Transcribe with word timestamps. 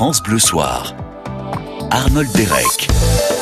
France 0.00 0.22
Bleu 0.22 0.38
Soir. 0.38 1.09
Arnold 1.90 2.30
Derek. 2.34 2.88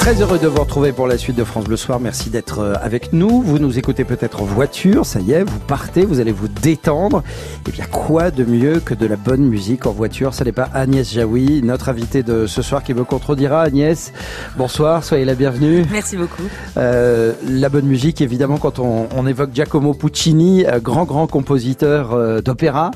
Très 0.01 0.23
heureux 0.23 0.39
de 0.39 0.47
vous 0.47 0.61
retrouver 0.61 0.93
pour 0.93 1.07
la 1.07 1.19
suite 1.19 1.37
de 1.37 1.45
France 1.45 1.65
Bleu 1.65 1.77
Soir. 1.77 2.01
Merci 2.01 2.31
d'être 2.31 2.61
euh, 2.61 2.75
avec 2.81 3.13
nous. 3.13 3.43
Vous 3.43 3.59
nous 3.59 3.79
écoutez 3.79 4.05
peut-être 4.05 4.41
en 4.41 4.47
voiture, 4.47 5.05
ça 5.05 5.21
y 5.21 5.33
est, 5.33 5.43
vous 5.43 5.59
partez, 5.59 6.07
vous 6.07 6.21
allez 6.21 6.33
vous 6.33 6.49
détendre. 6.49 7.23
Eh 7.69 7.73
bien, 7.73 7.85
quoi 7.85 8.31
de 8.31 8.45
mieux 8.45 8.81
que 8.81 8.95
de 8.95 9.07
la 9.07 9.17
bonne 9.17 9.43
musique 9.43 9.87
en 9.87 9.91
voiture? 9.91 10.33
Ce 10.33 10.45
n'est 10.45 10.53
pas 10.53 10.71
Agnès 10.73 11.13
Jaoui, 11.13 11.61
notre 11.63 11.91
invitée 11.91 12.23
de 12.23 12.47
ce 12.47 12.63
soir, 12.63 12.83
qui 12.83 12.95
me 12.95 13.05
contredira. 13.05 13.61
Agnès, 13.61 14.13
bonsoir, 14.57 15.05
soyez 15.05 15.27
la 15.27 15.35
bienvenue. 15.35 15.85
Merci 15.91 16.17
beaucoup. 16.17 16.45
Euh, 16.79 17.35
la 17.47 17.69
bonne 17.69 17.87
musique, 17.87 18.23
évidemment, 18.23 18.57
quand 18.57 18.79
on, 18.79 19.09
on 19.15 19.27
évoque 19.27 19.51
Giacomo 19.53 19.93
Puccini, 19.93 20.65
euh, 20.65 20.79
grand, 20.81 21.05
grand 21.05 21.27
compositeur 21.27 22.15
euh, 22.15 22.41
d'opéra, 22.41 22.93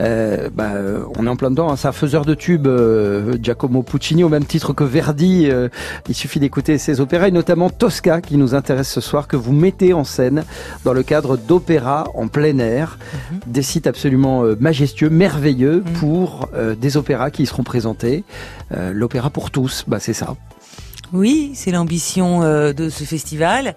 euh, 0.00 0.48
bah, 0.52 0.70
on 1.16 1.26
est 1.26 1.30
en 1.30 1.36
plein 1.36 1.50
dedans. 1.50 1.70
Hein, 1.70 1.76
c'est 1.76 1.88
un 1.88 1.92
faiseur 1.92 2.24
de 2.24 2.34
tubes, 2.34 2.68
Giacomo 3.40 3.84
Puccini, 3.84 4.24
au 4.24 4.28
même 4.28 4.46
titre 4.46 4.72
que 4.72 4.82
Verdi. 4.96 5.48
euh, 5.50 5.68
il 6.08 6.14
suffit 6.14 6.40
d'écouter 6.40 6.78
ses 6.78 7.00
opéras, 7.00 7.28
et 7.28 7.30
notamment 7.30 7.68
Tosca, 7.68 8.22
qui 8.22 8.38
nous 8.38 8.54
intéresse 8.54 8.90
ce 8.90 9.02
soir, 9.02 9.28
que 9.28 9.36
vous 9.36 9.52
mettez 9.52 9.92
en 9.92 10.04
scène 10.04 10.42
dans 10.84 10.94
le 10.94 11.02
cadre 11.02 11.36
d'opéra 11.36 12.08
en 12.14 12.28
plein 12.28 12.58
air. 12.58 12.98
Des 13.46 13.60
sites 13.60 13.86
absolument 13.86 14.44
euh, 14.44 14.56
majestueux, 14.58 15.10
merveilleux 15.10 15.84
pour 16.00 16.48
euh, 16.54 16.74
des 16.74 16.96
opéras 16.96 17.30
qui 17.30 17.42
y 17.42 17.46
seront 17.46 17.62
présentés. 17.62 18.24
Euh, 18.72 18.94
L'opéra 18.94 19.28
pour 19.28 19.50
tous, 19.50 19.84
bah, 19.86 19.98
c'est 20.00 20.14
ça. 20.14 20.34
Oui, 21.12 21.52
c'est 21.54 21.72
l'ambition 21.72 22.42
euh, 22.42 22.72
de 22.72 22.88
ce 22.88 23.04
festival 23.04 23.76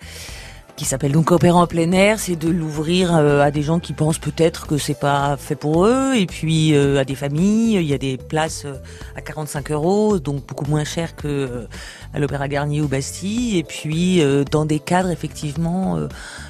qui 0.80 0.86
s'appelle 0.86 1.12
donc 1.12 1.30
Opéra 1.32 1.60
en 1.60 1.68
plein 1.68 1.92
air, 1.92 2.20
c'est 2.22 2.38
de 2.38 2.48
l'ouvrir 2.48 3.14
euh, 3.14 3.42
à 3.42 3.52
des 3.52 3.62
gens 3.64 3.80
qui 3.80 3.92
pensent 3.92 4.18
peut-être 4.18 4.66
que 4.66 4.78
c'est 4.78 4.98
pas 4.98 5.36
fait 5.36 5.56
pour 5.56 5.86
eux, 5.86 6.14
et 6.16 6.26
puis 6.26 6.74
euh, 6.74 6.98
à 6.98 7.04
des 7.04 7.16
familles. 7.16 7.74
Il 7.76 7.84
y 7.84 7.94
a 7.94 7.98
des 7.98 8.16
places 8.16 8.64
euh, 8.66 8.76
à 9.18 9.20
45 9.22 9.72
euros, 9.72 10.20
donc 10.20 10.48
beaucoup 10.48 10.64
moins 10.70 10.86
cher 10.86 11.18
que 11.18 11.68
à 12.14 12.20
l'Opéra 12.20 12.48
Garnier 12.48 12.80
ou 12.82 12.88
Bastille, 12.88 13.58
et 13.58 13.64
puis 13.64 14.22
dans 14.52 14.64
des 14.66 14.80
cadres 14.80 15.10
effectivement 15.12 16.00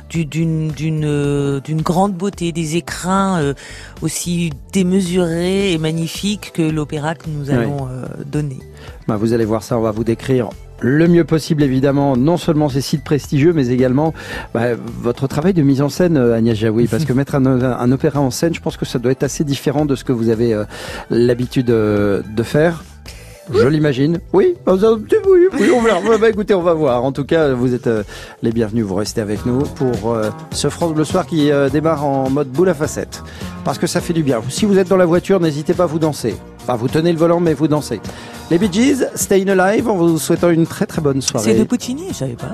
du- 0.10 0.26
d'une 0.26 0.70
d'une 0.70 1.60
d'une 1.60 1.82
grande 1.82 2.14
beauté, 2.14 2.52
des 2.52 2.76
écrins 2.76 3.54
aussi 4.04 4.52
démesurés 4.72 5.74
et 5.74 5.78
magnifiques 5.80 6.52
que 6.54 6.62
l'opéra 6.62 7.16
que 7.16 7.30
nous 7.30 7.50
allons 7.50 7.88
donner. 8.26 8.60
Bah, 9.08 9.18
vous 9.18 9.34
allez 9.34 9.46
voir 9.46 9.64
ça, 9.64 9.78
on 9.78 9.82
va 9.82 9.92
vous 9.92 10.04
décrire 10.04 10.50
le 10.82 11.08
mieux 11.08 11.24
possible 11.24 11.64
évidemment, 11.64 12.16
non 12.16 12.38
seulement 12.38 12.70
ces 12.70 12.82
sites 12.82 13.04
prestigieux, 13.04 13.54
mais 13.54 13.68
également 13.68 14.14
bah, 14.54 14.76
votre 15.02 15.28
travail 15.28 15.54
de 15.54 15.62
mise 15.62 15.82
en 15.82 15.90
scène, 15.90 16.18
euh, 16.18 16.36
Agnès 16.36 16.58
Jaoui, 16.58 16.88
parce 16.88 17.06
que 17.06 17.14
mettre 17.14 17.36
un, 17.36 17.46
un 17.46 17.92
opéra 17.92 18.20
en 18.22 18.32
scène, 18.32 18.54
je 18.54 18.62
pense 18.62 18.78
que 18.78 18.86
ça 18.86 19.00
doit 19.00 19.12
être 19.12 19.24
assez 19.24 19.44
différent 19.44 19.86
de 19.86 19.96
ce 19.96 20.04
que 20.04 20.12
vous 20.12 20.30
avez 20.30 20.54
euh, 20.54 20.64
l'habitude 21.10 21.70
euh, 21.70 22.22
de 22.36 22.44
faire. 22.44 22.84
Je 23.52 23.68
l'imagine. 23.68 24.20
Oui, 24.32 24.54
bah, 24.64 24.74
avez- 24.74 24.86
oui, 25.28 25.48
oui, 25.60 25.72
on 25.76 25.82
verra. 25.82 26.00
Bah, 26.20 26.30
écoutez, 26.30 26.54
on 26.54 26.62
va 26.62 26.74
voir. 26.76 27.04
En 27.04 27.12
tout 27.12 27.24
cas, 27.24 27.52
vous 27.52 27.74
êtes 27.74 27.88
euh, 27.88 28.04
les 28.44 28.52
bienvenus. 28.52 28.86
Vous 28.86 28.94
restez 28.94 29.22
avec 29.22 29.44
nous 29.48 29.62
pour 29.64 30.14
euh, 30.14 30.30
ce 30.52 30.70
France 30.70 30.94
Bleu 30.94 31.04
Soir 31.04 31.26
qui 31.26 31.52
euh, 31.52 31.68
démarre 31.68 32.06
en 32.06 32.30
mode 32.30 32.50
boule 32.50 32.70
à 32.70 32.76
facettes. 32.76 33.24
Parce 33.66 33.80
que 33.80 33.88
ça 33.88 34.02
fait 34.02 34.14
du 34.14 34.22
bien. 34.22 34.40
Si 34.50 34.66
vous 34.66 34.78
êtes 34.78 34.88
dans 34.88 34.98
la 34.98 35.08
voiture, 35.08 35.40
n'hésitez 35.40 35.74
pas 35.74 35.86
à 35.86 35.88
vous 35.88 35.98
danser. 35.98 36.36
Vous 36.76 36.88
tenez 36.88 37.12
le 37.12 37.18
volant, 37.18 37.40
mais 37.40 37.54
vous 37.54 37.68
dansez. 37.68 38.00
Les 38.52 38.58
Bee 38.58 38.70
Gees, 38.72 39.06
Stayin' 39.16 39.50
Alive, 39.50 39.88
en 39.90 39.96
vous 39.96 40.18
souhaitant 40.18 40.50
une 40.50 40.66
très 40.66 40.86
très 40.86 41.02
bonne 41.02 41.22
soirée. 41.22 41.54
C'est 41.54 41.60
de 41.60 41.64
Puccini, 41.64 42.06
je 42.10 42.14
savais 42.14 42.34
pas. 42.34 42.52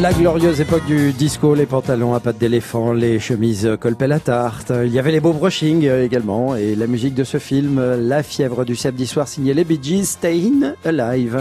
La 0.00 0.14
glorieuse 0.14 0.62
époque 0.62 0.86
du 0.86 1.12
disco, 1.12 1.54
les 1.54 1.66
pantalons 1.66 2.14
à 2.14 2.20
pattes 2.20 2.38
d'éléphant, 2.38 2.94
les 2.94 3.18
chemises 3.20 3.76
colpel 3.78 4.12
à 4.12 4.18
tarte. 4.18 4.72
Il 4.84 4.90
y 4.90 4.98
avait 4.98 5.12
les 5.12 5.20
beaux 5.20 5.34
brushing 5.34 5.86
euh, 5.86 6.06
également 6.06 6.56
et 6.56 6.74
la 6.74 6.86
musique 6.86 7.12
de 7.12 7.22
ce 7.22 7.36
film, 7.36 7.78
euh, 7.78 7.98
La 8.00 8.22
fièvre 8.22 8.64
du 8.64 8.76
samedi 8.76 9.06
soir, 9.06 9.28
signé 9.28 9.52
les 9.52 9.64
Bee 9.64 9.78
Gees, 9.82 10.06
Stayin' 10.06 10.74
Alive. 10.86 11.40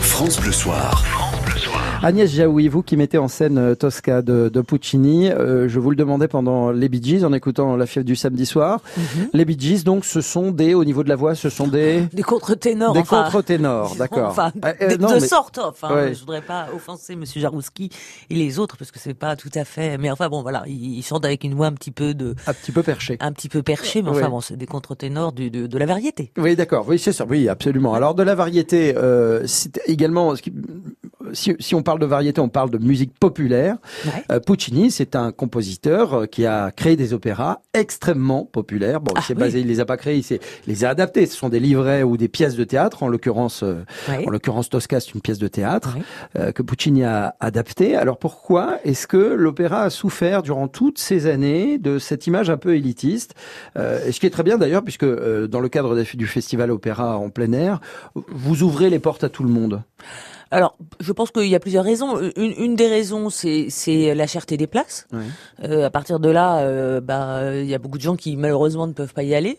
France 0.00 0.40
Bleu 0.40 0.52
Soir. 0.52 1.21
Agnès 2.04 2.28
Jaoui, 2.28 2.66
vous 2.66 2.82
qui 2.82 2.96
mettez 2.96 3.16
en 3.16 3.28
scène 3.28 3.58
euh, 3.58 3.74
Tosca 3.76 4.22
de, 4.22 4.48
de 4.52 4.60
Puccini, 4.60 5.30
euh, 5.30 5.68
je 5.68 5.78
vous 5.78 5.88
le 5.90 5.94
demandais 5.94 6.26
pendant 6.26 6.72
les 6.72 6.88
Bee 6.88 7.00
Gees 7.00 7.24
en 7.24 7.32
écoutant 7.32 7.76
La 7.76 7.86
fièvre 7.86 8.04
du 8.04 8.16
samedi 8.16 8.44
soir. 8.44 8.80
Les 9.32 9.44
Bee 9.44 9.56
Gees, 9.58 9.84
donc, 9.84 10.04
ce 10.04 10.20
sont 10.20 10.50
des, 10.50 10.74
au 10.74 10.84
niveau 10.84 11.04
de 11.04 11.08
la 11.08 11.14
voix, 11.14 11.36
ce 11.36 11.48
sont 11.48 11.68
des... 11.68 12.02
Des 12.12 12.24
contre-ténors. 12.24 12.92
Des 12.92 13.00
enfin. 13.00 13.22
contre-ténors, 13.22 13.94
d'accord. 13.96 14.30
Enfin, 14.30 14.50
Euh, 14.64 14.72
euh, 14.82 14.96
de, 14.96 15.00
non, 15.00 15.10
de 15.10 15.14
mais- 15.14 15.20
sorte. 15.20 15.58
Enfin, 15.58 15.94
Ouais. 15.94 16.14
je 16.14 16.18
voudrais 16.20 16.40
pas 16.42 16.66
offenser 16.74 17.14
Monsieur 17.14 17.40
Jarouski 17.40 17.90
et 18.30 18.34
les 18.34 18.58
autres 18.58 18.76
parce 18.76 18.90
que 18.90 18.98
c'est 18.98 19.14
pas 19.14 19.36
tout 19.36 19.50
à 19.54 19.64
fait. 19.64 19.96
Mais 19.96 20.10
enfin 20.10 20.28
bon, 20.28 20.42
voilà, 20.42 20.64
ils, 20.66 20.98
ils 20.98 21.02
chantent 21.04 21.24
avec 21.24 21.44
une 21.44 21.54
voix 21.54 21.66
un 21.68 21.72
petit 21.72 21.92
peu 21.92 22.14
de, 22.14 22.34
Un 22.48 22.52
petit 22.52 22.72
peu 22.72 22.82
perché. 22.82 23.16
un 23.20 23.30
petit 23.32 23.48
peu 23.48 23.62
perchée, 23.62 24.02
mais 24.02 24.08
enfin 24.10 24.22
Ouais. 24.24 24.28
bon, 24.28 24.40
c'est 24.40 24.56
des 24.56 24.66
contre-ténors 24.66 25.32
de, 25.32 25.48
de 25.48 25.78
la 25.78 25.86
variété. 25.86 26.32
Oui, 26.36 26.56
d'accord. 26.56 26.84
Oui, 26.88 26.98
c'est 26.98 27.12
ça. 27.12 27.24
Oui, 27.28 27.48
absolument. 27.48 27.94
Alors, 27.94 28.16
de 28.16 28.24
la 28.24 28.34
variété, 28.34 28.94
euh, 28.96 29.42
c'est 29.46 29.80
également, 29.86 30.34
ce 30.34 30.42
qui- 30.42 30.52
si, 31.32 31.54
si 31.60 31.74
on 31.74 31.82
parle 31.82 31.98
de 31.98 32.06
variété, 32.06 32.40
on 32.40 32.48
parle 32.48 32.70
de 32.70 32.78
musique 32.78 33.12
populaire. 33.18 33.76
Ouais. 34.04 34.24
Euh, 34.32 34.40
Puccini, 34.40 34.90
c'est 34.90 35.16
un 35.16 35.32
compositeur 35.32 36.14
euh, 36.14 36.26
qui 36.26 36.46
a 36.46 36.70
créé 36.70 36.96
des 36.96 37.12
opéras 37.14 37.60
extrêmement 37.74 38.44
populaires. 38.44 39.00
Bon, 39.00 39.12
il 39.14 39.18
Ah, 39.18 39.22
s'est 39.22 39.34
oui. 39.34 39.40
basé, 39.40 39.60
il 39.60 39.66
les 39.66 39.80
a 39.80 39.84
pas 39.84 39.96
créés, 39.96 40.18
il, 40.18 40.24
il 40.34 40.40
les 40.66 40.84
a 40.84 40.90
adaptés. 40.90 41.26
Ce 41.26 41.36
sont 41.36 41.48
des 41.48 41.60
livrets 41.60 42.02
ou 42.02 42.16
des 42.16 42.28
pièces 42.28 42.56
de 42.56 42.64
théâtre. 42.64 43.02
En 43.02 43.08
l'occurrence, 43.08 43.62
euh, 43.62 43.84
Ouais. 44.08 44.24
en 44.26 44.30
l'occurrence, 44.30 44.68
Tosca, 44.68 45.00
c'est 45.00 45.14
une 45.14 45.20
pièce 45.20 45.38
de 45.38 45.48
théâtre 45.48 45.96
Ouais. 45.96 46.02
euh, 46.40 46.52
que 46.52 46.62
Puccini 46.62 47.04
a 47.04 47.34
adaptée. 47.40 47.96
Alors 47.96 48.18
pourquoi 48.18 48.78
est-ce 48.84 49.06
que 49.06 49.16
l'opéra 49.16 49.82
a 49.82 49.90
souffert 49.90 50.42
durant 50.42 50.68
toutes 50.68 50.98
ces 50.98 51.26
années 51.26 51.78
de 51.78 51.98
cette 51.98 52.26
image 52.26 52.50
un 52.50 52.56
peu 52.56 52.74
élitiste 52.76 53.34
euh, 53.76 53.98
et 54.06 54.12
Ce 54.12 54.20
qui 54.20 54.26
est 54.26 54.30
très 54.30 54.42
bien 54.42 54.58
d'ailleurs, 54.58 54.82
puisque 54.82 55.04
euh, 55.04 55.46
dans 55.46 55.60
le 55.60 55.68
cadre 55.68 56.00
du 56.14 56.26
festival 56.26 56.70
opéra 56.70 57.16
en 57.18 57.30
plein 57.30 57.52
air, 57.52 57.80
vous 58.14 58.62
ouvrez 58.62 58.90
les 58.90 58.98
portes 58.98 59.24
à 59.24 59.28
tout 59.28 59.42
le 59.44 59.50
monde? 59.50 59.82
Alors, 60.52 60.76
je 61.00 61.12
pense 61.12 61.30
qu'il 61.30 61.48
y 61.48 61.54
a 61.54 61.60
plusieurs 61.60 61.84
raisons. 61.84 62.20
Une, 62.36 62.52
une 62.58 62.76
des 62.76 62.86
raisons, 62.86 63.30
c'est 63.30 63.66
c'est 63.70 64.14
la 64.14 64.26
cherté 64.26 64.58
des 64.58 64.66
places. 64.66 65.06
Ouais. 65.10 65.24
Euh, 65.64 65.86
à 65.86 65.90
partir 65.90 66.20
de 66.20 66.28
là, 66.28 66.58
euh, 66.58 67.00
bah, 67.00 67.54
il 67.54 67.66
y 67.66 67.74
a 67.74 67.78
beaucoup 67.78 67.96
de 67.96 68.02
gens 68.02 68.16
qui 68.16 68.36
malheureusement 68.36 68.86
ne 68.86 68.92
peuvent 68.92 69.14
pas 69.14 69.22
y 69.22 69.34
aller. 69.34 69.58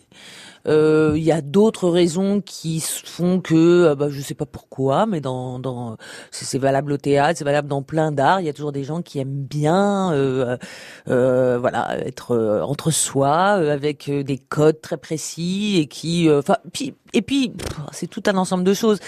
Euh, 0.68 1.13
Il 1.15 1.24
y 1.24 1.31
a 1.31 1.42
d'autres 1.42 1.89
raisons 1.89 2.42
qui 2.42 2.81
font 2.81 3.42
que, 3.42 3.56
euh, 3.56 3.95
bah, 3.95 4.07
je 4.10 4.21
sais 4.21 4.33
pas 4.33 4.45
pourquoi, 4.45 5.06
mais 5.06 5.21
dans, 5.21 5.60
dans 5.60 5.98
c'est 6.31 6.57
valable 6.57 6.94
au 6.94 6.98
théâtre, 6.98 7.38
c'est 7.38 7.45
valable 7.45 7.68
dans 7.68 7.81
plein 7.81 8.12
d'arts. 8.12 8.39
Il 8.42 8.45
y 8.45 8.50
a 8.50 8.54
toujours 8.54 8.71
des 8.71 8.83
gens 8.83 9.01
qui 9.01 9.19
aiment 9.19 9.45
bien, 9.50 10.12
euh, 10.13 10.57
euh, 11.10 11.57
voilà, 11.60 11.98
être 12.06 12.62
entre 12.65 12.92
soi, 12.92 13.33
avec 13.38 14.10
des 14.10 14.38
codes 14.38 14.81
très 14.81 14.98
précis 14.98 15.77
et 15.80 15.88
qui, 15.88 16.30
enfin, 16.31 16.57
puis 16.71 16.94
et 17.15 17.21
puis 17.21 17.54
c'est 17.92 18.07
tout 18.07 18.24
un 18.25 18.36
ensemble 18.38 18.63
de 18.63 18.74
choses. 18.74 19.00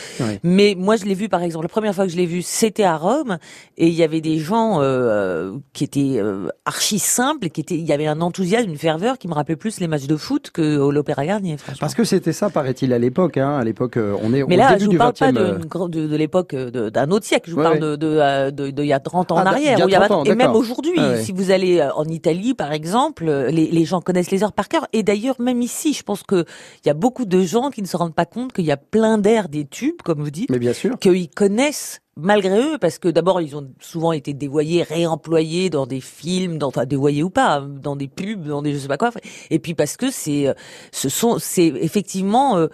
Mais 0.44 0.76
moi, 0.78 0.96
je 0.96 1.06
l'ai 1.06 1.16
vu, 1.16 1.28
par 1.28 1.42
exemple, 1.42 1.66
la 1.66 1.70
première 1.70 1.96
fois 1.96 2.06
que 2.06 2.12
je 2.12 2.18
l'ai 2.18 2.28
vu, 2.28 2.42
c'était 2.44 2.84
à 2.84 2.98
Rome, 2.98 3.38
et 3.78 3.88
il 3.88 3.94
y 3.94 4.04
avait 4.04 4.22
des 4.22 4.38
gens 4.38 4.80
euh, 4.82 5.58
qui 5.74 5.84
étaient 5.84 6.20
euh, 6.20 6.50
archi 6.66 7.00
simples, 7.00 7.50
qui 7.50 7.62
étaient, 7.62 7.76
il 7.76 7.86
y 7.86 7.94
avait 7.94 8.08
un 8.08 8.22
enthousiasme, 8.22 8.70
une 8.70 8.78
ferveur 8.78 9.18
qui 9.18 9.28
me 9.28 9.34
rappelait 9.34 9.56
plus 9.56 9.80
les 9.80 9.88
matchs 9.88 10.08
de 10.08 10.18
foot 10.18 10.52
que 10.52 10.90
l'Opéra 10.92 11.26
Garnier. 11.26 11.45
Parce 11.80 11.94
que 11.96 12.04
c'était 12.04 12.34
ça, 12.34 12.50
paraît-il, 12.50 12.92
à 12.94 13.00
l'époque. 13.00 13.38
Hein. 13.38 13.58
À 13.58 13.64
l'époque, 13.64 13.98
euh, 13.98 14.16
on 14.24 14.34
est 14.34 14.44
Mais 14.48 14.56
au 14.56 14.58
là, 14.58 14.70
début 14.76 14.86
je 14.86 14.90
vous 14.92 14.98
parle 14.98 15.14
pas 15.14 15.32
20e. 15.32 15.34
de, 15.34 15.40
euh, 15.40 15.88
de, 15.88 16.08
de 16.08 16.16
l'époque 16.16 16.54
euh, 16.54 16.90
d'un 16.90 17.12
autre 17.12 17.26
siècle. 17.26 17.50
Je 17.50 17.56
vous 17.56 17.58
Ouais, 17.60 17.64
parle 17.64 17.76
ouais. 17.76 17.82
de, 17.82 17.96
de, 17.96 18.50
de, 18.52 18.72
de 18.72 18.84
il 18.84 18.88
y 18.88 18.94
a 18.94 19.00
30 19.00 19.32
ans 19.32 19.36
Ah, 19.38 19.44
en 19.44 19.46
arrière. 19.46 19.78
y 19.78 19.82
a 19.82 19.86
où 19.86 19.90
il 19.90 19.92
y 19.92 19.96
a 19.96 20.02
30 20.02 20.12
ans, 20.12 20.24
pas- 20.24 20.32
et 20.32 20.36
même 20.36 20.52
aujourd'hui, 20.56 20.94
Ah 20.98 21.10
ouais. 21.10 21.22
si 21.24 21.32
vous 21.32 21.52
allez 21.52 21.82
en 21.96 22.06
Italie, 22.06 22.54
par 22.54 22.72
exemple, 22.72 23.26
les, 23.26 23.68
les 23.72 23.86
gens 23.86 24.02
connaissent 24.02 24.32
les 24.32 24.44
heures 24.44 24.54
par 24.54 24.68
cœur. 24.68 24.88
Et 24.94 25.04
d'ailleurs, 25.04 25.36
même 25.40 25.62
ici, 25.62 25.94
je 25.94 26.04
pense 26.04 26.24
que 26.24 26.46
il 26.84 26.88
y 26.88 26.92
a 26.92 26.94
beaucoup 26.96 27.26
de 27.26 27.42
gens 27.42 27.70
qui 27.70 27.82
ne 27.82 27.88
se 27.88 27.98
rendent 27.98 28.16
pas 28.16 28.26
compte 28.26 28.54
qu'il 28.54 28.66
y 28.66 28.72
a 28.72 28.78
plein 28.78 29.18
d'air 29.18 29.50
des 29.50 29.66
tubes, 29.66 30.02
comme 30.04 30.22
vous 30.22 30.32
dites, 30.32 30.50
Mais 30.50 30.60
bien 30.60 30.74
sûr. 30.74 30.98
qu'ils 31.00 31.30
connaissent 31.30 32.00
malgré 32.18 32.62
eux, 32.62 32.78
parce 32.80 32.98
que 32.98 33.10
d'abord 33.10 33.42
ils 33.42 33.56
ont 33.56 33.68
souvent 33.80 34.12
été 34.14 34.34
dévoyés, 34.34 34.84
réemployés 34.84 35.70
dans 35.70 35.86
des 35.86 36.02
films, 36.02 36.58
dans, 36.58 36.68
enfin 36.68 36.86
dévoyés 36.86 37.24
ou 37.24 37.30
pas, 37.30 37.62
dans 37.62 37.96
des 37.96 38.08
pubs, 38.08 38.48
dans 38.48 38.62
des 38.62 38.74
je 38.74 38.80
sais 38.80 38.88
pas 38.88 38.98
quoi. 38.98 39.12
Et 39.50 39.60
puis 39.60 39.74
parce 39.74 39.98
que 39.98 40.10
c'est, 40.12 40.48
euh, 40.48 40.54
ce 40.92 41.10
sont, 41.10 41.40
c'est 41.40 41.68
effectivement 41.68 42.58
euh, 42.58 42.68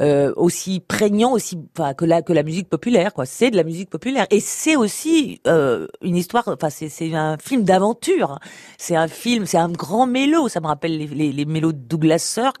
euh, 0.00 0.32
aussi 0.36 0.80
prégnant 0.80 1.32
aussi, 1.32 1.58
enfin 1.76 1.94
que 1.94 2.04
la 2.04 2.22
que 2.22 2.32
la 2.32 2.42
musique 2.42 2.68
populaire, 2.68 3.12
quoi. 3.14 3.26
C'est 3.26 3.50
de 3.50 3.56
la 3.56 3.64
musique 3.64 3.90
populaire 3.90 4.26
et 4.30 4.40
c'est 4.40 4.76
aussi 4.76 5.40
euh, 5.46 5.86
une 6.02 6.16
histoire. 6.16 6.44
Enfin 6.48 6.70
c'est 6.70 6.88
c'est 6.88 7.14
un 7.14 7.36
film 7.38 7.62
d'aventure. 7.64 8.38
C'est 8.78 8.96
un 8.96 9.08
film, 9.08 9.46
c'est 9.46 9.58
un 9.58 9.70
grand 9.70 10.06
mélo. 10.06 10.48
Ça 10.48 10.60
me 10.60 10.66
rappelle 10.66 10.96
les 10.98 11.06
les, 11.06 11.32
les 11.32 11.44
mélos 11.44 11.72
de 11.72 11.78
Douglas 11.78 12.18
Sirk. 12.18 12.56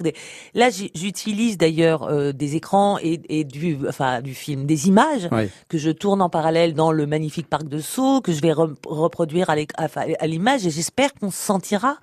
Là 0.54 0.68
j'utilise 0.70 1.58
d'ailleurs 1.58 2.04
euh, 2.04 2.32
des 2.32 2.56
écrans 2.56 2.98
et, 3.02 3.20
et 3.28 3.44
du 3.44 3.78
enfin 3.88 4.20
du 4.22 4.34
film, 4.34 4.66
des 4.66 4.88
images 4.88 5.28
Ouais. 5.32 5.48
que 5.68 5.78
je 5.78 5.90
tourne 5.90 6.22
en 6.22 6.28
parallèle 6.28 6.74
dans 6.74 6.92
le 6.92 7.06
magnifique 7.06 7.48
parc 7.48 7.68
de 7.68 7.78
Sceaux, 7.80 8.20
que 8.20 8.32
je 8.32 8.40
vais 8.40 8.52
re- 8.52 8.74
reproduire 8.86 9.50
à 9.50 10.26
l'image, 10.26 10.66
et 10.66 10.70
j'espère 10.70 11.12
qu'on 11.14 11.30
sentira 11.30 11.96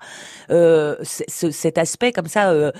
euh, 0.50 0.96
ce- 1.02 1.22
ce- 1.28 1.50
cet 1.50 1.78
aspect 1.78 2.12
comme 2.12 2.26
ça, 2.26 2.50
euh, 2.50 2.72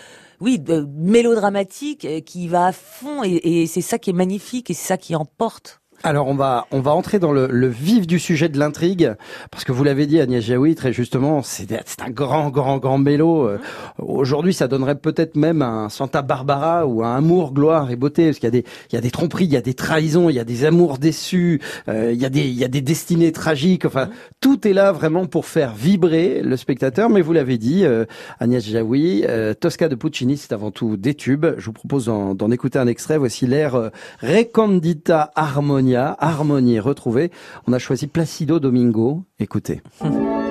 oui, 0.42 0.58
de- 0.60 0.86
mélodramatique, 0.96 2.04
euh, 2.06 2.20
qui 2.20 2.48
va 2.48 2.66
à 2.68 2.72
fond, 2.72 3.24
et, 3.24 3.62
et 3.62 3.68
c'est 3.68 3.82
ça 3.82 3.98
qui 4.00 4.10
est 4.10 4.14
magnifique, 4.14 4.70
et 4.70 4.74
c'est 4.74 4.88
ça 4.88 4.98
qui 4.98 5.16
emporte. 5.16 5.81
Alors 6.04 6.26
on 6.26 6.34
va 6.34 6.66
on 6.72 6.80
va 6.80 6.92
entrer 6.92 7.20
dans 7.20 7.30
le, 7.30 7.46
le 7.46 7.68
vif 7.68 8.08
du 8.08 8.18
sujet 8.18 8.48
de 8.48 8.58
l'intrigue 8.58 9.14
parce 9.52 9.62
que 9.62 9.70
vous 9.70 9.84
l'avez 9.84 10.06
dit 10.06 10.20
Agnès 10.20 10.42
Jaoui 10.42 10.74
très 10.74 10.92
justement 10.92 11.42
c'est 11.42 11.68
c'est 11.86 12.02
un 12.02 12.10
grand 12.10 12.50
grand 12.50 12.78
grand 12.78 12.98
mélo. 12.98 13.46
Euh, 13.46 13.58
Aujourd'hui 13.98 14.52
ça 14.52 14.66
donnerait 14.66 14.96
peut-être 14.96 15.36
même 15.36 15.62
un 15.62 15.88
Santa 15.88 16.22
Barbara 16.22 16.86
ou 16.86 17.04
un 17.04 17.16
amour 17.16 17.52
gloire 17.52 17.90
et 17.92 17.96
beauté 17.96 18.26
parce 18.26 18.38
qu'il 18.38 18.46
y 18.46 18.48
a 18.48 18.50
des 18.50 18.64
il 18.90 18.94
y 18.96 18.98
a 18.98 19.00
des 19.00 19.12
tromperies 19.12 19.44
il 19.44 19.52
y 19.52 19.56
a 19.56 19.60
des 19.60 19.74
trahisons 19.74 20.28
il 20.28 20.34
y 20.34 20.40
a 20.40 20.44
des 20.44 20.64
amours 20.64 20.98
déçus 20.98 21.60
euh, 21.88 22.10
il 22.12 22.20
y 22.20 22.24
a 22.24 22.30
des 22.30 22.42
il 22.42 22.58
y 22.58 22.64
a 22.64 22.68
des 22.68 22.80
destinées 22.80 23.30
tragiques. 23.30 23.84
Enfin 23.84 24.08
tout 24.40 24.66
est 24.66 24.72
là 24.72 24.90
vraiment 24.90 25.26
pour 25.26 25.46
faire 25.46 25.72
vibrer 25.72 26.42
le 26.42 26.56
spectateur. 26.56 27.10
Mais 27.10 27.20
vous 27.20 27.32
l'avez 27.32 27.58
dit 27.58 27.84
euh, 27.84 28.06
Agnès 28.40 28.64
Jaoui 28.64 29.24
euh, 29.28 29.54
Tosca 29.54 29.88
de 29.88 29.94
Puccini 29.94 30.36
c'est 30.36 30.52
avant 30.52 30.72
tout 30.72 30.96
des 30.96 31.14
tubes. 31.14 31.46
Je 31.58 31.66
vous 31.66 31.72
propose 31.72 32.06
d'en 32.06 32.50
écouter 32.50 32.80
un 32.80 32.88
extrait. 32.88 33.18
Voici 33.18 33.46
l'air 33.46 33.76
euh, 33.76 33.90
Recondita 34.20 35.30
Harmonia, 35.36 35.91
harmonie 35.96 36.80
retrouvée. 36.80 37.30
On 37.66 37.72
a 37.72 37.78
choisi 37.78 38.06
Placido 38.06 38.58
Domingo. 38.58 39.24
Écoutez. 39.38 39.82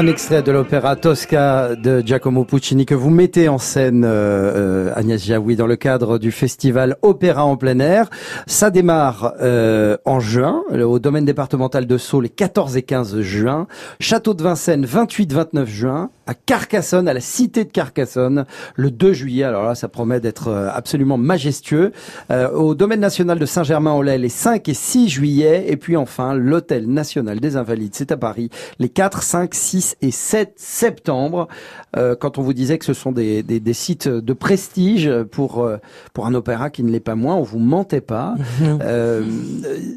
Un 0.00 0.06
extrait 0.06 0.42
de 0.42 0.50
l'opéra 0.50 0.96
Tosca 0.96 1.74
de 1.76 2.00
Giacomo 2.00 2.44
Puccini 2.44 2.86
que 2.86 2.94
vous 2.94 3.10
mettez 3.10 3.50
en 3.50 3.58
scène, 3.58 4.02
euh, 4.06 4.88
euh, 4.88 4.92
Agnès 4.96 5.22
Jaoui, 5.22 5.56
dans 5.56 5.66
le 5.66 5.76
cadre 5.76 6.16
du 6.16 6.32
festival 6.32 6.96
Opéra 7.02 7.44
en 7.44 7.58
plein 7.58 7.78
air. 7.80 8.08
Ça 8.46 8.70
démarre 8.70 9.34
euh, 9.42 9.98
en 10.06 10.18
juin, 10.18 10.62
au 10.72 10.98
domaine 10.98 11.26
départemental 11.26 11.86
de 11.86 11.98
Sceaux, 11.98 12.22
les 12.22 12.30
14 12.30 12.78
et 12.78 12.82
15 12.82 13.20
juin. 13.20 13.66
Château 14.00 14.32
de 14.32 14.42
Vincennes, 14.42 14.86
28-29 14.86 15.66
juin. 15.66 16.08
À 16.26 16.34
Carcassonne, 16.34 17.08
à 17.08 17.14
la 17.14 17.20
cité 17.20 17.64
de 17.64 17.70
Carcassonne, 17.70 18.44
le 18.76 18.90
2 18.90 19.12
juillet. 19.12 19.42
Alors 19.44 19.64
là, 19.64 19.74
ça 19.74 19.88
promet 19.88 20.20
d'être 20.20 20.48
euh, 20.48 20.68
absolument 20.72 21.16
majestueux. 21.18 21.92
Euh, 22.30 22.50
au 22.52 22.74
domaine 22.74 23.00
national 23.00 23.38
de 23.38 23.46
Saint-Germain-en-Laye, 23.46 24.20
les 24.20 24.28
5 24.28 24.68
et 24.68 24.74
6 24.74 25.08
juillet. 25.08 25.64
Et 25.68 25.76
puis 25.76 25.96
enfin, 25.96 26.34
l'hôtel 26.34 26.86
national 26.88 27.40
des 27.40 27.56
Invalides, 27.56 27.94
c'est 27.94 28.12
à 28.12 28.16
Paris, 28.16 28.48
les 28.78 28.88
4, 28.88 29.22
5, 29.22 29.54
6 29.54 29.96
et 30.02 30.10
7 30.10 30.52
septembre. 30.56 31.48
Euh, 31.96 32.14
quand 32.14 32.38
on 32.38 32.42
vous 32.42 32.52
disait 32.54 32.78
que 32.78 32.84
ce 32.84 32.94
sont 32.94 33.10
des, 33.12 33.42
des, 33.42 33.58
des 33.58 33.72
sites 33.74 34.06
de 34.06 34.32
prestige 34.32 35.10
pour, 35.32 35.64
euh, 35.64 35.78
pour 36.12 36.26
un 36.26 36.34
opéra 36.34 36.70
qui 36.70 36.84
ne 36.84 36.90
l'est 36.92 37.00
pas 37.00 37.16
moins, 37.16 37.34
on 37.34 37.42
vous 37.42 37.58
mentait 37.58 38.00
pas. 38.00 38.34
Euh, 38.82 39.22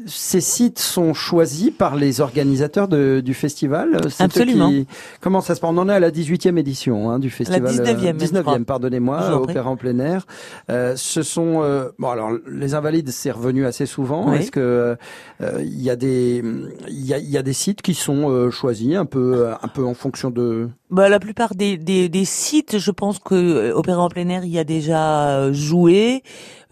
ces 0.06 0.40
sites 0.40 0.78
sont 0.78 1.14
choisis 1.14 1.70
par 1.70 1.96
les 1.96 2.20
organisateurs 2.20 2.88
de, 2.88 3.20
du 3.24 3.34
festival 3.34 4.00
Absolument. 4.18 4.68
qui- 4.70 4.86
Comment 5.20 5.40
ça 5.40 5.54
se 5.54 5.60
passe? 5.60 5.70
On 5.72 5.78
en 5.78 5.88
est 5.88 5.92
à 5.92 6.00
la 6.00 6.10
18e 6.14 6.56
édition 6.56 7.10
hein, 7.10 7.18
du 7.18 7.30
festival. 7.30 7.72
19e, 7.72 7.80
euh, 7.80 8.14
je 8.18 8.40
crois. 8.40 8.58
19e, 8.58 8.64
pardonnez-moi, 8.64 9.40
opéra 9.40 9.70
en 9.70 9.76
plein 9.76 9.98
air. 9.98 10.26
Euh, 10.70 10.94
ce 10.96 11.22
sont 11.22 11.62
euh, 11.62 11.90
bon 11.98 12.08
alors 12.08 12.30
les 12.48 12.74
invalides 12.74 13.10
c'est 13.10 13.30
revenu 13.30 13.66
assez 13.66 13.86
souvent. 13.86 14.30
Oui. 14.30 14.38
Est-ce 14.38 14.50
que 14.50 14.96
euh, 15.40 15.60
il 15.60 15.82
y 15.82 15.90
a 15.90 15.96
des 15.96 16.42
il 16.88 17.06
y 17.06 17.14
a, 17.14 17.18
il 17.18 17.28
y 17.28 17.36
a 17.36 17.42
des 17.42 17.52
sites 17.52 17.82
qui 17.82 17.94
sont 17.94 18.50
choisis 18.50 18.96
un 18.96 19.06
peu 19.06 19.48
un 19.60 19.68
peu 19.68 19.84
en 19.84 19.94
fonction 19.94 20.30
de 20.30 20.68
Bah, 20.94 21.08
la 21.08 21.18
plupart 21.18 21.56
des, 21.56 21.76
des, 21.76 22.08
des 22.08 22.24
sites, 22.24 22.78
je 22.78 22.90
pense 22.92 23.18
que 23.18 23.34
euh, 23.34 23.74
Opéra 23.74 24.00
en 24.02 24.08
plein 24.08 24.28
air 24.28 24.44
y 24.44 24.60
a 24.60 24.64
déjà 24.64 25.30
euh, 25.38 25.52
joué. 25.52 26.22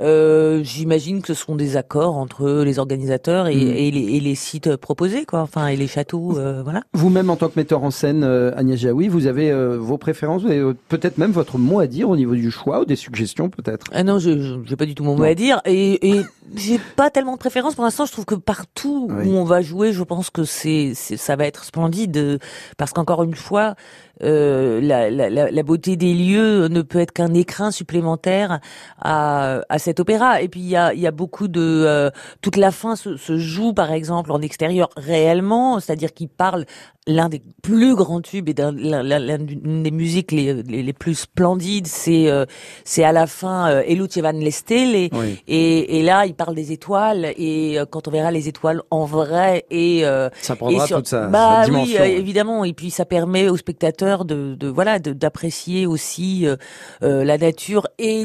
Euh, 0.00 0.62
J'imagine 0.62 1.22
que 1.22 1.28
ce 1.28 1.34
seront 1.34 1.56
des 1.56 1.76
accords 1.76 2.16
entre 2.16 2.62
les 2.64 2.78
organisateurs 2.78 3.48
et, 3.48 3.56
Mm. 3.56 3.70
et, 3.76 3.90
les, 3.90 4.00
et 4.16 4.20
les 4.20 4.34
sites 4.36 4.76
proposés, 4.76 5.24
quoi. 5.24 5.40
Enfin, 5.40 5.66
et 5.66 5.76
les 5.76 5.88
châteaux, 5.88 6.38
euh, 6.38 6.62
voilà. 6.62 6.82
vous-même 6.94 7.30
en 7.30 7.36
tant 7.36 7.48
que 7.48 7.54
metteur 7.58 7.82
en 7.82 7.90
scène 7.90 8.22
euh, 8.22 8.52
Agnès 8.56 8.78
Jaoui, 8.78 9.08
vous 9.08 9.26
avez 9.26 9.50
euh, 9.50 9.76
vos 9.78 9.98
préférences, 9.98 10.42
euh, 10.44 10.72
peut-être 10.88 11.18
même 11.18 11.32
votre 11.32 11.58
mot 11.58 11.80
à 11.80 11.88
dire 11.88 12.08
au 12.08 12.16
niveau 12.16 12.34
du 12.36 12.50
choix 12.52 12.80
ou 12.80 12.84
des 12.84 12.96
suggestions 12.96 13.50
peut-être? 13.50 13.86
Ah 13.92 14.04
non, 14.04 14.20
je 14.20 14.60
j'ai 14.64 14.76
pas 14.76 14.86
du 14.86 14.94
tout 14.94 15.02
mon 15.02 15.16
mot 15.16 15.24
Non. 15.24 15.30
à 15.30 15.34
dire 15.34 15.60
et, 15.64 16.10
et 16.10 16.20
j'ai 16.54 16.78
pas 16.96 17.10
tellement 17.10 17.32
de 17.34 17.38
préférence 17.38 17.74
pour 17.74 17.82
l'instant. 17.84 18.06
Je 18.06 18.12
trouve 18.12 18.24
que 18.24 18.34
partout 18.36 19.08
Oui. 19.10 19.26
où 19.28 19.32
on 19.34 19.44
va 19.44 19.62
jouer, 19.62 19.92
je 19.92 20.02
pense 20.04 20.30
que 20.30 20.44
c'est 20.44 20.94
ça 20.94 21.34
va 21.34 21.44
être 21.46 21.64
splendide 21.64 22.16
euh, 22.16 22.38
parce 22.76 22.92
qu'encore 22.92 23.22
une 23.24 23.34
fois, 23.34 23.74
euh, 24.22 24.80
la, 24.80 25.62
beauté 25.62 25.96
des 25.96 26.14
lieux 26.14 26.68
ne 26.68 26.82
peut 26.82 27.00
être 27.00 27.12
qu'un 27.12 27.34
écrin 27.34 27.70
supplémentaire 27.70 28.60
à, 29.00 29.60
à 29.68 29.78
cet 29.78 30.00
opéra. 30.00 30.42
Et 30.42 30.48
puis 30.48 30.60
il 30.60 30.68
y 30.68 30.76
a, 30.76 30.94
y 30.94 31.06
a 31.06 31.10
beaucoup 31.10 31.48
de 31.48 31.60
euh, 31.60 32.10
toute 32.40 32.56
la 32.56 32.70
fin 32.70 32.96
se, 32.96 33.16
se 33.16 33.38
joue 33.38 33.72
par 33.72 33.92
exemple 33.92 34.32
en 34.32 34.40
extérieur 34.40 34.90
réellement, 34.96 35.80
c'est-à-dire 35.80 36.12
qu'il 36.12 36.28
parle 36.28 36.66
l'un 37.08 37.28
des 37.28 37.42
plus 37.62 37.96
grands 37.96 38.20
tubes 38.20 38.48
et 38.48 38.54
d'un- 38.54 38.70
l'un 38.72 39.02
l'un- 39.02 39.18
l'un 39.18 39.38
d'une 39.38 39.82
des 39.82 39.90
musiques 39.90 40.30
les, 40.30 40.62
les, 40.62 40.82
les 40.84 40.92
plus 40.92 41.16
splendides, 41.16 41.88
c'est 41.88 42.28
euh, 42.30 42.44
c'est 42.84 43.02
à 43.02 43.10
la 43.10 43.26
fin 43.26 43.70
euh, 43.70 43.82
E 43.82 43.94
luce 43.94 44.18
van 44.18 44.30
le 44.32 44.50
stelle 44.52 45.08
Oui. 45.12 45.40
et, 45.48 45.98
et 45.98 46.02
là 46.04 46.26
il 46.26 46.34
parle 46.34 46.54
des 46.54 46.70
étoiles 46.70 47.32
et 47.36 47.78
euh, 47.80 47.86
quand 47.90 48.06
on 48.06 48.10
verra 48.12 48.30
les 48.30 48.46
étoiles 48.46 48.82
en 48.90 49.04
vrai 49.04 49.64
et 49.70 50.04
euh, 50.06 50.28
Ça 50.42 50.54
prendra 50.54 50.84
et 50.84 50.86
sur- 50.86 50.98
toute 50.98 51.08
sa, 51.08 51.26
bah 51.26 51.62
sa 51.62 51.70
dimension. 51.70 52.02
oui 52.02 52.08
euh, 52.14 52.18
évidemment 52.18 52.64
et 52.64 52.72
puis 52.72 52.90
ça 52.90 53.04
permet 53.04 53.48
aux 53.48 53.56
spectateurs 53.56 54.24
de, 54.24 54.54
de 54.54 54.68
voilà 54.68 55.00
de- 55.00 55.12
d'apprécier 55.12 55.86
aussi 55.86 56.46
euh, 56.46 57.24
la 57.24 57.36
nature 57.36 57.88
et 57.98 58.20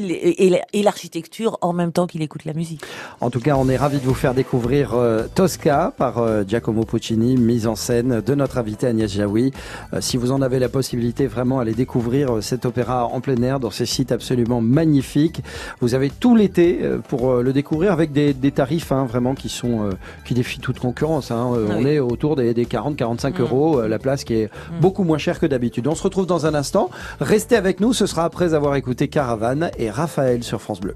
et 0.46 0.50
la- 0.52 0.62
et 0.74 0.84
l'architecture 0.84 1.58
en 1.62 1.74
même 1.74 1.92
temps 1.92 2.06
qu'il 2.06 2.22
écoute 2.22 2.46
la 2.46 2.54
musique. 2.54 2.82
En 3.22 3.30
tout 3.32 3.40
cas, 3.40 3.56
on 3.58 3.70
est 3.70 3.78
ravi 3.78 3.98
de 4.00 4.06
vous 4.06 4.14
faire 4.14 4.34
découvrir 4.36 4.94
euh, 4.94 5.24
Tosca 5.34 5.94
par 5.98 6.20
euh, 6.20 6.44
Giacomo 6.48 6.84
Puccini, 6.84 7.38
mise 7.38 7.66
en 7.68 7.76
scène 7.76 8.22
de 8.22 8.36
notre 8.36 8.58
invité 8.68 8.88
Agnès 8.88 9.10
Jaoui. 9.12 9.54
Euh, 9.94 10.02
si 10.02 10.18
vous 10.18 10.32
en 10.32 10.42
avez 10.42 10.60
la 10.60 10.68
possibilité, 10.68 11.26
vraiment 11.28 11.60
allez 11.60 11.74
découvrir 11.74 12.36
euh, 12.38 12.42
cet 12.42 12.66
opéra 12.66 13.06
en 13.06 13.22
plein 13.22 13.42
air 13.42 13.60
dans 13.62 13.72
ces 13.72 13.86
sites 13.86 14.12
absolument 14.12 14.60
magnifiques. 14.62 15.42
Vous 15.80 15.96
avez 15.96 16.10
tout 16.10 16.36
l'été 16.36 16.80
euh, 16.82 16.98
pour 17.00 17.36
le 17.38 17.54
découvrir 17.54 17.94
avec 17.94 18.12
des, 18.12 18.34
des 18.34 18.52
tarifs 18.52 18.92
hein, 18.92 19.06
vraiment 19.06 19.36
qui 19.36 19.48
sont 19.50 19.86
euh, 19.86 19.92
qui 20.26 20.34
défient 20.34 20.60
toute 20.60 20.80
concurrence. 20.80 21.32
hein. 21.32 21.52
Euh, 21.56 21.68
Ah 21.70 21.76
on 21.78 21.84
oui. 21.84 21.90
est 21.92 22.00
autour 22.00 22.36
des, 22.36 22.54
des 22.54 22.66
40-45 22.66 23.38
Mm. 23.38 23.42
euros 23.42 23.82
la 23.88 24.00
place 24.00 24.24
qui 24.26 24.34
est 24.34 24.46
Mm. 24.72 24.80
beaucoup 24.82 25.04
moins 25.04 25.18
chère 25.18 25.40
que 25.40 25.46
d'habitude. 25.46 25.88
On 25.88 25.96
se 25.96 26.04
retrouve 26.04 26.26
dans 26.26 26.46
un 26.46 26.54
instant. 26.54 26.90
Restez 27.22 27.56
avec 27.56 27.80
nous. 27.80 27.94
Ce 27.94 28.06
sera 28.06 28.26
après 28.26 28.54
avoir 28.54 28.76
écouté 28.76 29.08
Caravane 29.08 29.72
et 29.78 29.90
Raphaël 29.90 30.44
sur 30.44 30.62
France 30.62 30.82
Bleu. 30.82 30.96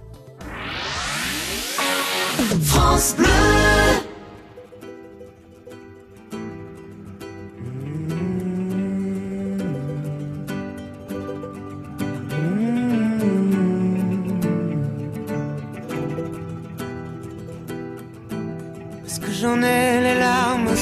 France 2.62 3.16
Bleu. 3.18 3.28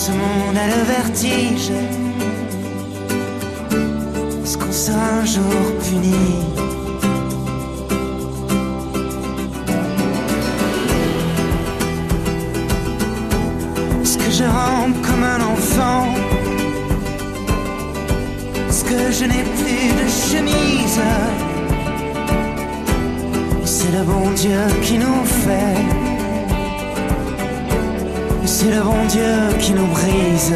ce 0.00 0.12
monde 0.12 0.56
a 0.56 0.66
le 0.66 0.82
vertige. 0.96 1.72
Est-ce 4.42 4.56
qu'on 4.56 4.72
sera 4.72 5.04
un 5.20 5.26
jour 5.26 5.60
puni? 5.84 6.38
Est-ce 14.02 14.16
que 14.16 14.30
je 14.38 14.44
rampe 14.44 14.96
comme 15.06 15.24
un 15.36 15.42
enfant? 15.54 16.06
Est-ce 18.70 18.84
que 18.84 19.00
je 19.18 19.24
n'ai 19.30 19.44
plus 19.58 19.84
de 20.00 20.06
chemise? 20.28 21.00
C'est 23.66 23.92
le 23.98 24.02
bon 24.04 24.30
Dieu 24.34 24.62
qui 24.82 24.96
nous 24.96 25.24
fait. 25.44 25.99
C'est 28.62 28.68
le 28.68 28.82
bon 28.82 29.06
Dieu 29.08 29.56
qui 29.58 29.72
nous 29.72 29.86
brise. 29.86 30.52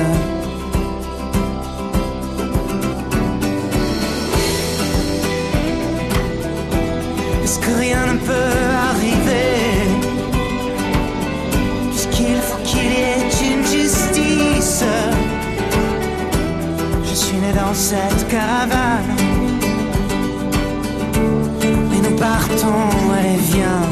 Est-ce 7.42 7.58
que 7.60 7.70
rien 7.80 8.04
ne 8.12 8.18
peut 8.18 8.56
arriver? 8.90 9.88
Puisqu'il 11.92 12.36
faut 12.42 12.62
qu'il 12.62 12.92
y 12.92 13.04
ait 13.14 13.54
une 13.54 13.64
justice. 13.64 14.84
Je 17.06 17.14
suis 17.14 17.38
né 17.38 17.52
dans 17.54 17.72
cette 17.72 18.28
caravane. 18.28 19.16
Et 21.94 22.00
nous 22.06 22.16
partons, 22.18 22.84
allez 23.18 23.38
viens 23.50 23.83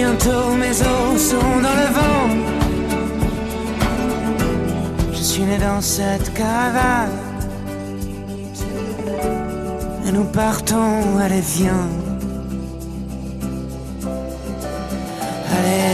bientôt 0.00 0.54
mes 0.62 0.78
os 0.80 1.20
seront 1.30 1.60
dans 1.66 1.76
le 1.82 1.88
vent. 1.98 2.28
Je 5.12 5.22
suis 5.30 5.44
né 5.50 5.58
dans 5.58 5.82
cette 5.82 6.28
caravane. 6.32 7.16
Et 10.06 10.12
nous 10.16 10.28
partons, 10.42 11.18
allez 11.24 11.44
viens. 11.56 11.88
Allez, 15.56 15.89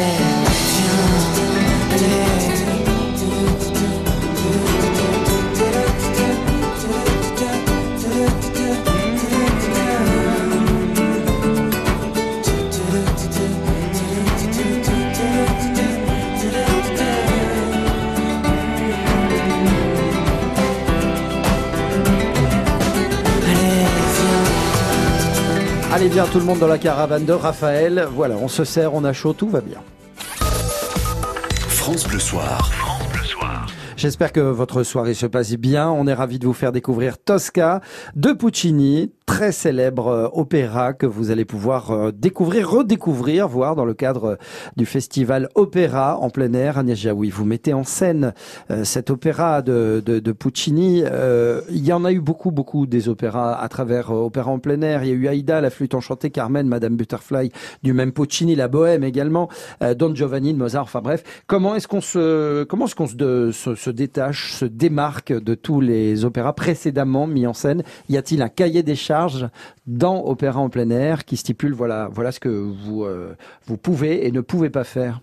bien 26.17 26.25
tout 26.25 26.39
le 26.39 26.47
monde 26.47 26.61
dans 26.61 26.67
la 26.67 26.79
caravane 26.79 27.27
de 27.27 27.35
Raphaël. 27.35 28.09
Voilà, 28.11 28.37
on 28.37 28.49
se 28.49 28.65
sert, 28.65 28.95
on 28.95 29.05
a 29.05 29.13
chaud, 29.13 29.35
tout 29.35 29.51
va 29.51 29.61
bien. 29.61 29.83
France 31.69 32.09
Bleu 32.09 32.19
Soir. 32.19 32.71
J'espère 33.99 34.33
que 34.33 34.41
votre 34.41 34.83
soirée 34.83 35.13
se 35.13 35.27
passe 35.27 35.53
bien. 35.53 35.91
On 35.91 36.07
est 36.07 36.15
ravis 36.15 36.39
de 36.39 36.47
vous 36.47 36.55
faire 36.55 36.73
découvrir 36.73 37.19
Tosca 37.19 37.83
de 38.15 38.33
Puccini, 38.33 39.13
très 39.27 39.51
célèbre 39.53 40.07
euh, 40.07 40.29
opéra 40.33 40.93
que 40.93 41.05
vous 41.05 41.31
allez 41.31 41.45
pouvoir 41.45 41.91
euh, 41.91 42.13
découvrir, 42.13 42.71
redécouvrir, 42.71 43.49
voir 43.49 43.75
dans 43.75 43.85
le 43.85 43.93
cadre 43.93 44.25
euh, 44.25 44.37
du 44.77 44.87
festival 44.87 45.49
Opéra 45.57 46.17
en 46.19 46.31
plein 46.31 46.53
air. 46.55 46.79
Agnès 46.79 46.97
Jaoui, 46.97 47.29
vous 47.31 47.45
mettez 47.45 47.75
en 47.75 47.83
scène 47.83 48.33
cet 48.85 49.11
opéra 49.11 49.63
de, 49.63 50.03
de, 50.05 50.21
de 50.21 50.33
Puccini. 50.33 51.03
Il 51.71 51.85
y 51.85 51.93
en 51.93 52.05
a 52.05 52.13
eu 52.13 52.21
beaucoup, 52.21 52.51
beaucoup 52.51 52.87
des 52.87 53.09
opéras 53.09 53.55
à 53.55 53.69
travers 53.69 54.11
Opéra 54.11 54.51
en 54.51 54.59
plein 54.59 54.81
air. 54.83 55.03
Il 55.03 55.09
y 55.09 55.13
a 55.13 55.15
eu 55.15 55.27
Aïda, 55.27 55.61
la 55.61 55.71
flûte 55.71 55.95
enchantée, 55.95 56.31
Carmen, 56.31 56.69
Madame 56.69 56.97
Butterfly, 56.97 57.51
du 57.83 57.93
même 57.93 58.13
Puccini, 58.13 58.55
la 58.55 58.69
Bohème 58.69 59.03
également, 59.03 59.49
Don 59.97 60.15
Giovanni 60.15 60.55
Mozart. 60.55 60.85
Enfin 60.85 61.01
bref, 61.01 61.25
comment 61.47 61.75
est-ce 61.75 61.89
qu'on 61.89 62.01
se, 62.01 62.65
comment 62.65 62.85
est-ce 62.85 62.95
qu'on 62.95 63.09
se, 63.09 63.51
se 63.75 63.91
détache, 63.91 64.53
se 64.53 64.65
démarque 64.65 65.33
de 65.33 65.55
tous 65.55 65.81
les 65.81 66.25
opéras 66.25 66.53
précédemment 66.53 67.27
mis 67.27 67.47
en 67.47 67.55
scène? 67.55 67.83
Y 68.09 68.17
a-t-il 68.17 68.43
un 68.43 68.49
cahier 68.49 68.83
des 68.83 68.95
charges 68.95 69.16
dans 69.87 70.25
Opéra 70.25 70.61
en 70.61 70.69
plein 70.69 70.91
air 70.91 71.25
qui 71.25 71.37
stipule 71.37 71.73
voilà, 71.73 72.09
voilà 72.13 72.33
ce 72.33 72.41
que 72.41 72.49
vous, 72.49 73.05
euh, 73.05 73.37
vous 73.67 73.77
pouvez 73.77 74.27
et 74.27 74.33
ne 74.33 74.41
pouvez 74.41 74.71
pas 74.71 74.85
faire 74.85 75.21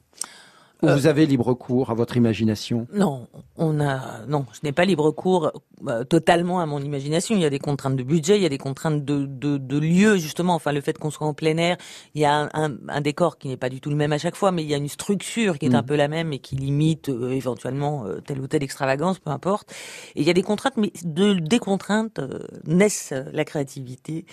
Ou 0.84 0.88
Euh, 0.90 0.96
vous 0.96 1.08
avez 1.08 1.26
libre 1.26 1.54
cours 1.54 1.90
à 1.90 1.94
votre 1.96 2.18
imagination? 2.18 2.88
Non, 2.94 3.28
on 3.58 3.80
a 3.80 4.26
non, 4.28 4.46
je 4.54 4.60
n'ai 4.64 4.74
pas 4.74 4.86
libre 4.86 5.12
cours 5.12 5.52
euh, 5.88 6.04
totalement 6.04 6.60
à 6.60 6.66
mon 6.66 6.80
imagination. 6.80 7.36
Il 7.36 7.42
y 7.42 7.46
a 7.46 7.50
des 7.50 7.60
contraintes 7.60 7.96
de 7.96 8.04
budget, 8.04 8.36
il 8.38 8.44
y 8.44 8.46
a 8.46 8.50
des 8.50 8.58
contraintes 8.58 9.04
de, 9.06 9.26
de, 9.26 9.58
de 9.58 9.78
lieu 9.80 10.18
justement. 10.18 10.56
Enfin, 10.56 10.72
le 10.74 10.82
fait 10.82 10.98
qu'on 10.98 11.10
soit 11.10 11.28
en 11.28 11.34
plein 11.34 11.58
air, 11.58 11.78
il 12.16 12.22
y 12.22 12.26
a 12.26 12.34
un, 12.36 12.50
un, 12.54 12.72
un 12.90 13.02
décor 13.02 13.38
qui 13.38 13.48
n'est 13.48 13.58
pas 13.58 13.70
du 13.70 13.80
tout 13.82 13.90
le 13.90 13.96
même 13.96 14.14
à 14.14 14.18
chaque 14.18 14.36
fois, 14.36 14.52
mais 14.52 14.64
il 14.64 14.70
y 14.70 14.74
a 14.74 14.78
une 14.78 14.90
structure 14.90 15.58
qui 15.58 15.66
est 15.68 15.70
Mm. 15.70 15.76
un 15.76 15.84
peu 15.84 15.96
la 15.96 16.08
même 16.10 16.34
et 16.34 16.40
qui 16.40 16.56
limite 16.56 17.10
euh, 17.10 17.32
éventuellement 17.32 18.06
euh, 18.06 18.20
telle 18.26 18.40
ou 18.42 18.48
telle 18.48 18.64
extravagance, 18.64 19.20
peu 19.20 19.32
importe. 19.32 19.72
Et 20.16 20.22
il 20.22 20.28
y 20.28 20.30
a 20.30 20.34
des 20.34 20.44
contraintes, 20.44 20.78
mais 20.78 20.92
de 21.06 21.34
des 21.36 21.60
contraintes 21.60 22.20
euh, 22.20 22.40
naissent 22.68 23.14
la 23.32 23.46
créativité 23.46 24.26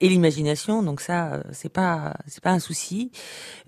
et 0.00 0.08
l'imagination. 0.08 0.82
Donc 0.82 1.00
ça, 1.02 1.34
euh, 1.34 1.42
c'est 1.52 1.68
pas 1.72 2.14
c'est 2.26 2.42
pas 2.42 2.52
un 2.52 2.58
souci. 2.58 3.10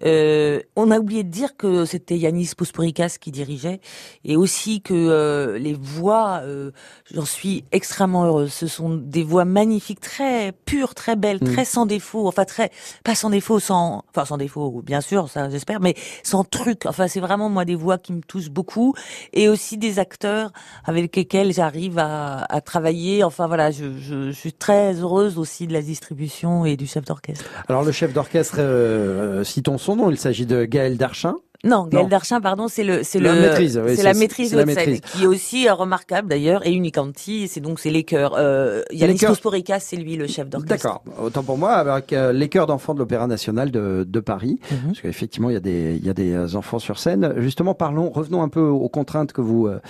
Euh, 0.04 0.60
on 0.76 0.90
a 0.90 0.98
oublié 0.98 1.22
de 1.24 1.30
dire 1.30 1.56
que 1.56 1.84
c'était 1.84 2.16
Yanis 2.30 2.52
Posporikas 2.56 3.16
qui 3.20 3.30
dirigeait 3.32 3.80
et 4.24 4.36
aussi 4.36 4.80
que 4.82 4.94
euh, 4.94 5.58
les 5.58 5.74
voix, 5.74 6.40
euh, 6.44 6.70
j'en 7.12 7.24
suis 7.24 7.64
extrêmement 7.72 8.24
heureuse. 8.24 8.52
Ce 8.52 8.66
sont 8.68 8.90
des 8.94 9.22
voix 9.24 9.44
magnifiques, 9.44 10.00
très 10.00 10.52
pures, 10.52 10.94
très 10.94 11.16
belles, 11.16 11.38
Mm. 11.40 11.52
très 11.52 11.64
sans 11.64 11.86
défaut. 11.86 12.26
Enfin 12.28 12.44
très 12.44 12.70
pas 13.04 13.14
sans 13.14 13.30
défaut, 13.30 13.58
sans 13.60 14.04
enfin 14.10 14.24
sans 14.24 14.36
défaut, 14.36 14.82
bien 14.84 15.00
sûr, 15.00 15.28
ça 15.28 15.48
j'espère, 15.50 15.80
mais 15.80 15.94
sans 16.22 16.44
truc. 16.44 16.86
Enfin 16.86 17.08
c'est 17.08 17.20
vraiment 17.20 17.48
moi 17.50 17.64
des 17.64 17.74
voix 17.74 17.98
qui 17.98 18.12
me 18.12 18.20
touchent 18.20 18.50
beaucoup 18.50 18.94
et 19.32 19.48
aussi 19.48 19.76
des 19.78 19.98
acteurs 19.98 20.52
avec 20.84 21.14
lesquels 21.16 21.52
j'arrive 21.52 21.98
à, 21.98 22.44
à 22.48 22.60
travailler. 22.60 23.24
Enfin 23.24 23.46
voilà, 23.46 23.70
je, 23.70 23.98
je, 23.98 24.30
je 24.30 24.36
suis 24.36 24.52
très 24.52 24.94
heureuse 25.00 25.38
aussi 25.38 25.66
de 25.66 25.72
la 25.72 25.82
distribution 25.82 26.64
et 26.64 26.76
du 26.76 26.86
chef 26.86 27.04
d'orchestre. 27.04 27.44
Alors 27.68 27.82
le 27.82 27.92
chef 27.92 28.12
d'orchestre, 28.12 28.56
euh, 28.58 29.40
euh, 29.40 29.44
citons 29.44 29.78
son 29.78 29.96
nom, 29.96 30.10
il 30.10 30.18
s'agit 30.18 30.46
de 30.46 30.64
Gaël 30.64 30.96
Darchin. 30.96 31.36
Non, 31.62 31.86
Gaël. 31.86 32.08
Darchin, 32.08 32.40
pardon, 32.40 32.68
c'est 32.68 32.84
le, 32.84 33.02
c'est 33.02 33.18
le, 33.18 33.32
maîtrise, 33.32 33.78
oui, 33.84 33.94
c'est 33.96 34.02
la 34.02 34.14
maîtrise 34.14 34.52
de 34.52 34.64
scène, 34.70 35.00
qui 35.00 35.24
est 35.24 35.26
aussi 35.26 35.68
euh, 35.68 35.74
remarquable 35.74 36.28
d'ailleurs 36.28 36.66
et 36.66 36.72
unicanti. 36.72 37.48
C'est 37.48 37.60
donc 37.60 37.80
c'est 37.80 37.90
les 37.90 38.02
chœurs. 38.04 38.34
Euh, 38.38 38.82
Yannis. 38.90 39.18
Posporikas, 39.18 39.80
c'est 39.80 39.96
lui 39.96 40.16
le 40.16 40.26
chef 40.26 40.48
d'orchestre. 40.48 40.74
D'accord, 40.74 41.02
autant 41.22 41.42
pour 41.42 41.58
moi, 41.58 41.72
avec 41.72 42.12
euh, 42.14 42.32
les 42.32 42.48
chœurs 42.48 42.66
d'enfants 42.66 42.94
de 42.94 42.98
l'Opéra 42.98 43.26
National 43.26 43.70
de, 43.70 44.06
de 44.08 44.20
Paris, 44.20 44.58
Mhm. 44.70 44.78
parce 44.86 45.00
qu'effectivement, 45.00 45.50
il 45.50 45.54
y 45.54 45.56
a 45.56 45.60
des, 45.60 45.96
il 46.00 46.06
y 46.06 46.10
a 46.10 46.14
des 46.14 46.32
euh, 46.32 46.54
enfants 46.54 46.78
sur 46.78 46.98
scène. 46.98 47.34
Justement, 47.38 47.74
parlons, 47.74 48.10
revenons 48.10 48.42
un 48.42 48.48
peu 48.48 48.60
aux 48.62 48.88
contraintes 48.88 49.32
que 49.32 49.40
vous 49.42 49.66
euh, 49.66 49.80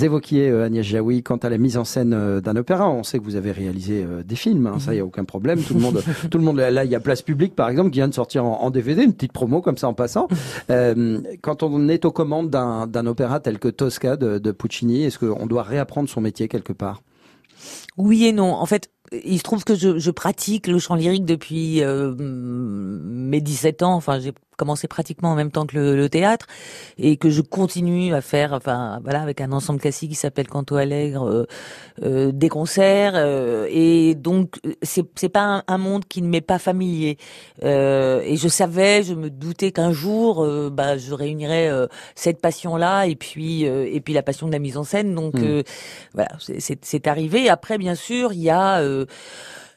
évoquiez, 0.00 0.48
euh, 0.48 0.64
Agnès 0.64 0.84
Jaoui, 0.84 1.22
quant 1.22 1.36
à 1.36 1.48
la 1.50 1.58
mise 1.58 1.76
en 1.76 1.84
scène 1.84 2.40
d'un 2.40 2.56
opéra. 2.56 2.88
On 2.88 3.02
sait 3.02 3.18
que 3.18 3.24
vous 3.24 3.36
avez 3.36 3.52
réalisé 3.52 4.04
des 4.24 4.36
films, 4.36 4.66
hein, 4.66 4.78
ça, 4.78 4.94
il 4.94 4.96
y 4.96 5.00
a 5.00 5.04
aucun 5.04 5.24
problème. 5.24 5.60
Tout 5.62 5.74
le 5.74 5.80
monde, 5.80 6.02
tout 6.30 6.38
le 6.38 6.44
monde, 6.44 6.56
là, 6.58 6.84
il 6.84 6.90
y 6.90 6.94
a 6.94 7.00
Place 7.00 7.22
Publique, 7.22 7.54
par 7.54 7.68
exemple, 7.68 7.90
qui 7.90 7.98
vient 7.98 8.08
de 8.08 8.14
sortir 8.14 8.44
en, 8.44 8.62
en 8.62 8.70
DVD, 8.70 9.02
une 9.02 9.12
petite 9.12 9.32
promo 9.32 9.60
comme 9.60 9.76
ça 9.76 9.88
en 9.88 9.94
passant. 9.94 10.28
Euh, 10.70 11.17
quand 11.42 11.62
on 11.62 11.88
est 11.88 12.04
aux 12.04 12.12
commandes 12.12 12.50
d'un 12.50 13.06
opéra 13.06 13.40
tel 13.40 13.58
que 13.58 13.68
Tosca 13.68 14.16
de, 14.16 14.38
de 14.38 14.52
Puccini, 14.52 15.04
est-ce 15.04 15.18
qu'on 15.18 15.46
doit 15.46 15.62
réapprendre 15.62 16.08
son 16.08 16.20
métier 16.20 16.48
quelque 16.48 16.72
part? 16.72 17.02
Oui 17.96 18.24
et 18.26 18.32
non. 18.32 18.52
En 18.52 18.66
fait, 18.66 18.90
il 19.12 19.38
se 19.38 19.42
trouve 19.42 19.64
que 19.64 19.74
je, 19.74 19.98
je 19.98 20.10
pratique 20.10 20.66
le 20.66 20.78
chant 20.78 20.94
lyrique 20.94 21.24
depuis 21.24 21.82
euh, 21.82 22.14
mes 22.18 23.40
17 23.40 23.82
ans. 23.82 23.94
Enfin, 23.94 24.20
j'ai 24.20 24.32
commencé 24.58 24.88
pratiquement 24.88 25.30
en 25.30 25.34
même 25.34 25.50
temps 25.50 25.64
que 25.64 25.76
le, 25.76 25.96
le 25.96 26.08
théâtre 26.10 26.46
et 26.98 27.16
que 27.16 27.30
je 27.30 27.40
continue 27.40 28.12
à 28.14 28.20
faire. 28.20 28.52
Enfin, 28.52 29.00
voilà, 29.02 29.22
avec 29.22 29.40
un 29.40 29.52
ensemble 29.52 29.80
classique 29.80 30.10
qui 30.10 30.16
s'appelle 30.16 30.48
Canto 30.48 30.76
Allègre, 30.76 31.26
euh, 31.26 31.46
euh, 32.02 32.30
des 32.32 32.50
concerts. 32.50 33.12
euh, 33.16 33.66
et 33.70 34.14
donc, 34.14 34.56
c'est 34.82 35.04
c'est 35.14 35.30
pas 35.30 35.44
un, 35.44 35.62
un 35.68 35.78
monde 35.78 36.04
qui 36.06 36.20
ne 36.20 36.28
m'est 36.28 36.42
pas 36.42 36.58
familier. 36.58 37.16
Euh, 37.64 38.20
et 38.24 38.36
je 38.36 38.48
savais, 38.48 39.02
je 39.02 39.14
me 39.14 39.30
doutais 39.30 39.72
qu'un 39.72 39.92
jour, 39.92 40.46
bah, 40.70 40.98
je 40.98 41.14
réunirais 41.14 41.68
euh, 41.70 41.86
cette 42.14 42.40
passion-là 42.40 43.06
et 43.06 43.14
puis 43.16 43.66
euh, 43.66 43.88
et 43.90 44.00
puis 44.00 44.12
la 44.12 44.22
passion 44.22 44.46
de 44.48 44.52
la 44.52 44.58
mise 44.58 44.76
en 44.76 44.84
scène. 44.84 45.14
Donc 45.14 45.34
Mm. 45.38 45.44
euh, 45.44 45.62
voilà, 46.14 46.30
c'est- 46.58 47.06
arrivé. 47.06 47.48
Après, 47.48 47.78
bien 47.78 47.94
sûr, 47.94 48.32
il 48.32 48.40
y 48.40 48.50
a 48.50 48.80
euh, 48.80 49.06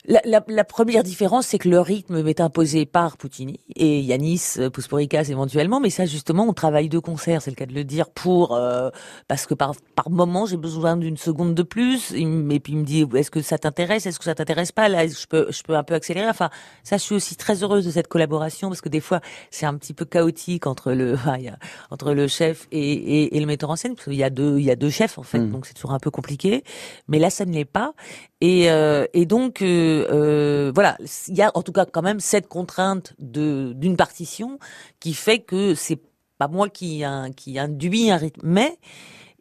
la, 0.08 0.22
la, 0.26 0.44
la 0.48 0.64
première 0.64 1.04
différence, 1.04 1.48
c'est 1.48 1.58
que 1.60 1.70
le 1.70 1.80
rythme 1.80 2.24
m'est 2.24 2.40
imposé 2.42 2.86
par 2.86 3.18
Puccini 3.18 3.60
et 3.76 4.00
Yanis 4.00 4.56
euh, 4.58 4.70
Pousporikas 4.70 5.26
éventuellement, 5.30 5.80
mais 5.80 5.90
ça 5.90 6.06
justement, 6.06 6.46
on 6.48 6.54
travaille 6.54 6.90
de 6.90 6.98
concert, 6.98 7.42
c'est 7.42 7.52
le 7.52 7.56
cas 7.56 7.66
de 7.66 7.74
le 7.74 7.84
dire, 7.84 8.10
pour 8.10 8.56
euh, 8.56 8.90
parce 9.28 9.46
que 9.46 9.54
par 9.54 9.74
par 9.96 10.10
moment 10.10 10.46
j'ai 10.46 10.58
besoin 10.58 10.98
d'une 10.98 11.18
seconde 11.18 11.54
de 11.54 11.64
plus, 11.64 12.14
et 12.14 12.26
puis 12.60 12.74
il 12.74 12.80
me 12.80 12.84
dit 12.84 13.06
est-ce 13.16 13.32
que 13.32 13.42
ça 13.42 13.58
t'intéresse, 13.58 14.06
est-ce 14.06 14.18
que 14.18 14.26
ça 14.26 14.36
t'intéresse 14.36 14.72
pas, 14.72 14.90
là 14.90 15.06
je 15.06 15.28
peux 15.28 15.48
je 15.52 15.62
peux 15.62 15.76
un 15.76 15.84
peu 15.84 15.94
accélérer. 15.94 16.30
Enfin, 16.30 16.50
ça 16.84 16.98
je 16.98 17.04
suis 17.04 17.16
aussi 17.16 17.36
très 17.36 17.62
heureuse 17.62 17.86
de 17.86 17.92
cette 17.92 18.08
collaboration 18.08 18.70
parce 18.70 18.82
que 18.82 18.90
des 18.90 19.02
fois 19.02 19.22
c'est 19.52 19.66
un 19.66 19.76
petit 19.76 19.94
peu 19.94 20.06
chaotique 20.06 20.66
entre 20.66 20.94
le 20.94 21.16
entre 21.92 22.14
le 22.14 22.28
chef 22.28 22.68
et, 22.72 22.80
et, 22.80 23.38
et 23.38 23.40
le 23.40 23.46
metteur 23.46 23.70
en 23.70 23.76
scène 23.76 23.96
parce 23.96 24.06
qu'il 24.06 24.16
y 24.16 24.24
a 24.24 24.30
deux 24.30 24.58
il 24.58 24.66
y 24.66 24.72
a 24.72 24.76
deux 24.76 24.90
chefs 24.90 25.18
en 25.18 25.24
fait, 25.24 25.42
Mm. 25.42 25.52
donc 25.52 25.66
c'est 25.66 25.74
toujours 25.74 25.92
un 25.92 26.00
peu 26.00 26.12
compliqué. 26.12 26.64
Mais 27.08 27.20
là 27.20 27.30
ça 27.30 27.46
ne 27.46 27.54
l'est 27.54 27.66
pas. 27.66 27.94
Et, 28.42 28.72
euh, 28.72 29.06
et 29.14 29.28
donc, 29.28 29.62
euh, 29.62 29.91
euh, 30.12 30.72
voilà, 30.74 30.98
il 31.28 31.36
y 31.36 31.42
a 31.42 31.52
en 31.54 31.62
tout 31.64 31.72
cas 31.72 31.86
quand 31.86 32.02
même 32.02 32.20
cette 32.20 32.48
contrainte 32.48 33.14
d'une 33.20 33.96
partition 33.98 34.60
qui 35.00 35.14
fait 35.14 35.40
que 35.40 35.76
c'est 35.76 36.00
pas 36.38 36.48
moi 36.48 36.70
qui, 36.70 37.04
un, 37.04 37.32
qui 37.32 37.60
induit 37.60 38.10
un 38.12 38.18
rythme, 38.18 38.48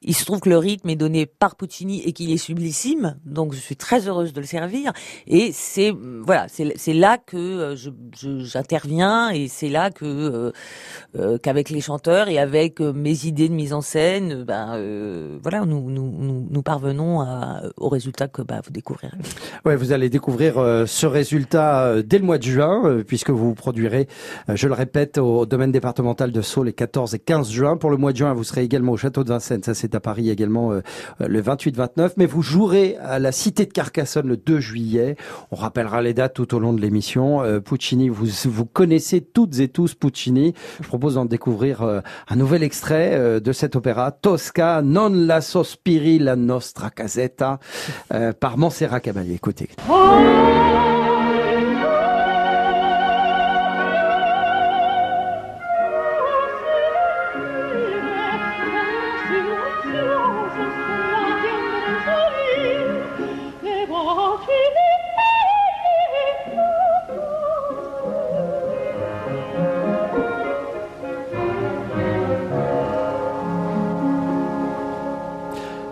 il 0.03 0.15
se 0.15 0.25
trouve 0.25 0.41
que 0.41 0.49
le 0.49 0.57
rythme 0.57 0.89
est 0.89 0.97
donné 0.97 1.27
par 1.27 1.57
Puccini 1.57 2.03
et 2.05 2.13
qu'il 2.13 2.31
est 2.31 2.39
sublissime, 2.39 3.17
donc 3.27 3.53
je 3.53 3.59
suis 3.59 3.77
très 3.77 4.09
heureuse 4.09 4.33
de 4.33 4.41
le 4.41 4.47
servir. 4.47 4.93
Et 5.27 5.51
c'est 5.53 5.93
voilà, 6.25 6.47
c'est 6.49 6.95
là 6.95 7.19
que 7.19 7.37
euh, 7.37 7.77
j'interviens 8.15 9.29
et 9.31 9.49
c'est 9.49 9.69
là 9.69 9.91
que 9.91 10.07
euh, 10.07 10.53
euh, 11.19 11.37
qu'avec 11.37 11.69
les 11.69 11.83
chanteurs 11.83 12.29
et 12.29 12.39
avec 12.39 12.81
mes 12.81 13.27
idées 13.27 13.51
de 13.51 13.55
mise 13.55 13.75
en 13.75 13.83
scène, 13.83 14.45
ben 14.45 15.39
voilà, 15.43 15.67
nous 15.67 15.91
nous 15.91 16.47
nous, 16.51 16.63
parvenons 16.63 17.21
au 17.77 17.89
résultat 17.89 18.29
que 18.29 18.43
bah, 18.43 18.61
vous 18.65 18.71
découvrirez. 18.71 19.17
Ouais, 19.65 19.77
vous 19.77 19.93
allez 19.93 20.09
découvrir 20.09 20.55
ce 20.87 21.07
résultat 21.07 22.03
dès 22.03 22.19
le 22.19 22.25
mois 22.25 22.39
de 22.39 22.43
juin, 22.43 23.03
puisque 23.07 23.31
vous 23.31 23.55
produirez, 23.55 24.09
je 24.49 24.67
le 24.67 24.75
répète, 24.75 25.19
au 25.19 25.47
domaine 25.47 25.73
départemental 25.73 26.33
de 26.33 26.43
Sceaux 26.43 26.63
les 26.63 26.73
14 26.73 27.15
et 27.15 27.19
15 27.19 27.51
juin. 27.51 27.77
Pour 27.77 27.91
le 27.91 27.97
mois 27.97 28.13
de 28.13 28.19
juin, 28.19 28.33
vous 28.33 28.45
serez 28.45 28.63
également 28.63 28.93
au 28.93 28.97
château 28.97 29.25
de 29.25 29.29
Vincennes, 29.31 29.63
ça 29.63 29.75
c'est 29.75 29.90
à 29.95 30.01
Paris 30.01 30.31
également 30.31 30.73
euh, 30.73 30.81
le 31.21 31.43
28-29. 31.43 32.13
Mais 32.17 32.27
vous 32.27 32.43
jouerez 32.43 32.97
à 33.01 33.19
la 33.19 33.33
Cité 33.33 33.67
de 33.67 33.73
Carcassonne 33.73 34.29
le 34.29 34.37
2 34.37 34.61
juillet. 34.61 35.17
On 35.51 35.57
rappellera 35.57 36.03
les 36.03 36.15
dates 36.15 36.35
tout 36.35 36.55
au 36.55 36.59
long 36.59 36.73
de 36.73 36.81
l'émission. 36.81 37.43
Euh, 37.43 37.61
Puccini, 37.61 38.09
vous, 38.09 38.27
vous 38.45 38.67
connaissez 38.67 39.21
toutes 39.21 39.59
et 39.61 39.69
tous 39.69 39.95
Puccini. 39.95 40.55
Je 40.81 40.89
propose 40.89 41.15
d'en 41.15 41.25
découvrir 41.25 41.83
euh, 41.83 42.01
un 42.29 42.37
nouvel 42.37 42.63
extrait 42.63 43.13
euh, 43.15 43.41
de 43.41 43.53
cet 43.53 43.77
opéra, 43.77 44.11
Tosca, 44.13 44.83
non 44.83 45.11
la 45.11 45.41
sospiri 45.41 46.19
la 46.19 46.37
nostra 46.37 46.91
casetta, 46.91 47.59
euh, 48.13 48.33
par 48.33 48.59
Montserrat 48.59 49.01
Caballé. 49.01 49.35
Écoutez. 49.35 49.69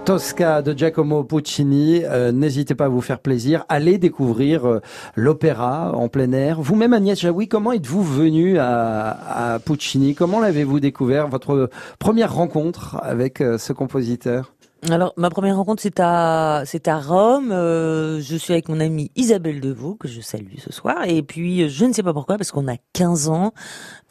Tosca 0.09 0.63
de 0.63 0.73
Giacomo 0.73 1.23
Puccini. 1.23 2.01
Euh, 2.03 2.33
N'hésitez 2.33 2.75
pas 2.75 2.87
à 2.87 2.89
vous 2.89 3.03
faire 3.03 3.19
plaisir. 3.19 3.67
Allez 3.69 3.99
découvrir 3.99 4.67
euh, 4.67 4.81
l'opéra 5.17 5.95
en 5.95 6.09
plein 6.09 6.33
air. 6.33 6.63
Vous-même, 6.63 6.95
Agnès 6.95 7.21
Jaoui, 7.21 7.47
comment 7.47 7.73
êtes-vous 7.73 8.03
venu 8.03 8.57
à, 8.59 9.59
Puccini? 9.63 10.15
Comment 10.15 10.41
l'avez-vous 10.41 10.81
découvert 10.81 11.29
Votre 11.29 11.69
première 11.99 12.33
rencontre 12.33 12.99
avec 13.03 13.43
euh, 13.43 13.59
ce 13.59 13.75
compositeur? 13.75 14.55
Alors, 14.87 15.13
ma 15.17 15.29
première 15.29 15.57
rencontre, 15.57 15.83
c'est 15.83 15.99
à, 15.99 16.63
c'est 16.65 16.87
à 16.87 17.01
Rome. 17.01 17.51
Euh, 17.51 18.21
je 18.21 18.37
suis 18.37 18.53
avec 18.53 18.69
mon 18.69 18.79
amie 18.79 19.11
Isabelle 19.17 19.61
Deveau, 19.61 19.97
que 19.97 20.07
je 20.07 20.21
salue 20.21 20.59
ce 20.59 20.73
soir. 20.73 21.05
Et 21.09 21.25
puis, 21.25 21.65
euh, 21.65 21.69
je 21.69 21.85
ne 21.85 21.93
sais 21.93 22.05
pas 22.05 22.13
pourquoi, 22.13 22.37
parce 22.37 22.53
qu'on 22.53 22.69
a 22.69 22.77
15 22.93 23.29
ans, 23.29 23.53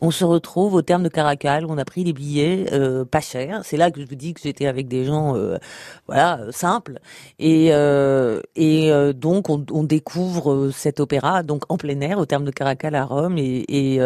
on 0.01 0.11
se 0.11 0.25
retrouve 0.25 0.73
au 0.73 0.81
terme 0.81 1.03
de 1.03 1.07
Caracal, 1.09 1.65
on 1.69 1.77
a 1.77 1.85
pris 1.85 2.03
des 2.03 2.11
billets 2.11 2.65
euh, 2.73 3.05
pas 3.05 3.21
chers. 3.21 3.61
C'est 3.63 3.77
là 3.77 3.91
que 3.91 4.01
je 4.01 4.05
vous 4.05 4.15
dis 4.15 4.33
que 4.33 4.41
j'étais 4.41 4.67
avec 4.67 4.89
des 4.89 5.05
gens, 5.05 5.37
euh, 5.37 5.57
voilà, 6.05 6.41
euh, 6.41 6.51
simples. 6.51 6.99
Et, 7.39 7.69
euh, 7.71 8.41
et 8.57 8.91
donc, 9.13 9.49
on, 9.49 9.65
on 9.71 9.83
découvre 9.83 10.71
cet 10.71 10.99
opéra, 10.99 11.43
donc 11.43 11.63
en 11.69 11.77
plein 11.77 12.01
air, 12.01 12.19
au 12.19 12.25
terme 12.25 12.43
de 12.43 12.51
Caracal 12.51 12.93
à 12.93 13.05
Rome. 13.05 13.37
Et, 13.37 13.63
et, 13.69 13.99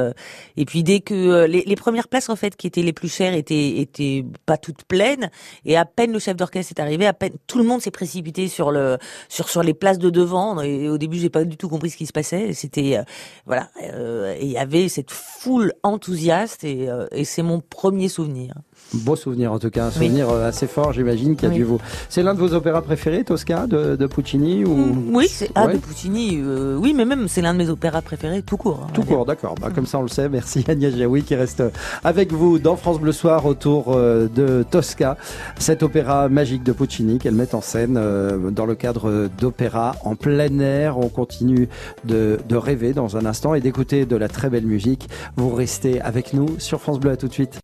et 0.58 0.65
puis, 0.65 0.84
dès 0.84 1.00
que 1.00 1.45
les, 1.45 1.63
les 1.65 1.76
premières 1.76 2.08
places, 2.08 2.30
en 2.30 2.36
fait, 2.36 2.56
qui 2.56 2.67
étaient 2.67 2.84
les 2.84 2.93
plus 2.93 3.12
chères, 3.12 3.34
étaient, 3.34 3.80
étaient 3.80 4.24
pas 4.45 4.58
toutes 4.58 4.84
pleines. 4.84 5.32
Et 5.65 5.76
à 5.76 5.86
peine 5.86 6.12
le 6.12 6.19
chef 6.19 6.38
d'orchestre 6.38 6.50
est 6.59 6.79
arrivé, 6.79 7.07
à 7.07 7.13
peine 7.13 7.33
tout 7.47 7.57
le 7.57 7.63
monde 7.63 7.81
s'est 7.81 7.91
précipité 7.91 8.47
sur 8.47 8.71
le 8.71 8.97
sur 9.29 9.49
sur 9.49 9.63
les 9.63 9.73
places 9.73 9.99
de 9.99 10.09
devant. 10.09 10.61
Et 10.61 10.89
au 10.89 10.97
début, 10.97 11.17
j'ai 11.17 11.29
pas 11.29 11.43
du 11.43 11.57
tout 11.57 11.69
compris 11.69 11.89
ce 11.89 11.97
qui 11.97 12.05
se 12.05 12.13
passait. 12.13 12.53
C'était 12.53 12.97
euh, 12.97 13.03
voilà, 13.45 13.69
euh, 13.83 14.35
il 14.41 14.49
y 14.49 14.57
avait 14.57 14.89
cette 14.89 15.11
foule 15.11 15.73
enthousiaste 15.83 16.63
et, 16.63 16.89
euh, 16.89 17.07
et 17.11 17.25
c'est 17.25 17.43
mon 17.43 17.59
premier 17.59 18.09
souvenir. 18.09 18.53
Beau 18.93 19.15
souvenir 19.15 19.54
en 19.54 19.60
tout 19.60 19.69
cas, 19.69 19.86
un 19.86 19.91
souvenir 19.91 20.30
euh, 20.30 20.49
assez 20.49 20.67
fort, 20.67 20.91
j'imagine, 20.91 21.36
qui 21.36 21.45
a 21.45 21.49
Oui. 21.49 21.56
dû 21.56 21.63
vous. 21.63 21.80
C'est 22.10 22.23
l'un 22.23 22.34
de 22.34 22.39
vos 22.39 22.54
opéras 22.54 22.82
préférés, 22.82 23.23
Tosca, 23.23 23.65
de, 23.67 23.95
de 23.95 24.06
Puccini 24.06 24.65
ou? 24.65 24.75
Mm, 24.75 25.15
Oui, 25.15 25.27
c'est 25.30 25.49
ah 25.56 25.65
Ouais. 25.67 25.73
de 25.75 25.77
Puccini. 25.80 26.39
euh, 26.43 26.75
oui, 26.77 26.93
mais 26.95 27.06
même 27.06 27.27
c'est 27.27 27.41
l'un 27.41 27.54
de 27.54 27.58
mes 27.60 27.69
opéras 27.69 28.01
préférés 28.01 28.41
tout 28.41 28.58
court. 28.58 28.82
hein, 28.84 28.91
Tout 28.93 29.04
court, 29.04 29.25
d'accord. 29.25 29.56
Bah, 29.62 29.69
comme 29.73 29.86
ça, 29.86 29.97
on 29.99 30.01
le 30.01 30.08
sait. 30.10 30.27
Merci 30.27 30.65
Agnès 30.67 30.95
Jaoui 30.95 31.23
qui 31.23 31.36
reste 31.36 31.63
avec 32.04 32.34
vous 32.34 32.60
dans 32.60 32.75
France 32.75 32.99
Bleu 32.99 33.12
Soir 33.13 33.45
autour 33.45 33.93
euh, 33.95 34.27
de 34.34 34.63
Tosca, 34.69 35.17
cet 35.58 35.84
opéra 35.84 36.27
magique 36.30 36.63
de 36.63 36.73
Puccini 36.73 37.17
qu'elle 37.17 37.36
met 37.36 37.56
en 37.56 37.62
scène 37.62 37.95
euh, 37.97 38.49
dans 38.51 38.65
le 38.65 38.75
cadre 38.75 39.30
d'opéra 39.39 39.95
en 40.04 40.15
plein 40.15 40.60
air. 40.60 40.97
On 40.97 41.08
continue 41.10 41.69
de, 42.04 42.39
de 42.49 42.56
rêver 42.58 42.91
dans 42.93 43.15
un 43.15 43.25
instant 43.25 43.54
et 43.56 43.62
d'écouter 43.62 44.06
de 44.06 44.15
la 44.17 44.27
très 44.27 44.49
belle 44.49 44.65
musique. 44.65 45.08
Vous 45.38 45.49
restez 45.56 46.01
avec 46.01 46.34
nous 46.34 46.47
sur 46.60 46.82
France 46.82 46.99
Bleu. 46.99 47.12
À 47.12 47.17
tout 47.17 47.27
de 47.27 47.34
suite. 47.34 47.60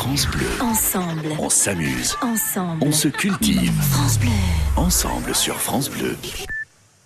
France 0.00 0.26
Bleu, 0.28 0.46
Ensemble, 0.62 1.28
on 1.38 1.50
s'amuse, 1.50 2.16
ensemble. 2.22 2.82
on 2.82 2.90
se 2.90 3.08
cultive. 3.08 3.70
France 3.90 4.18
Bleu. 4.18 4.30
Ensemble 4.76 5.34
sur 5.34 5.60
France 5.60 5.90
Bleu. 5.90 6.16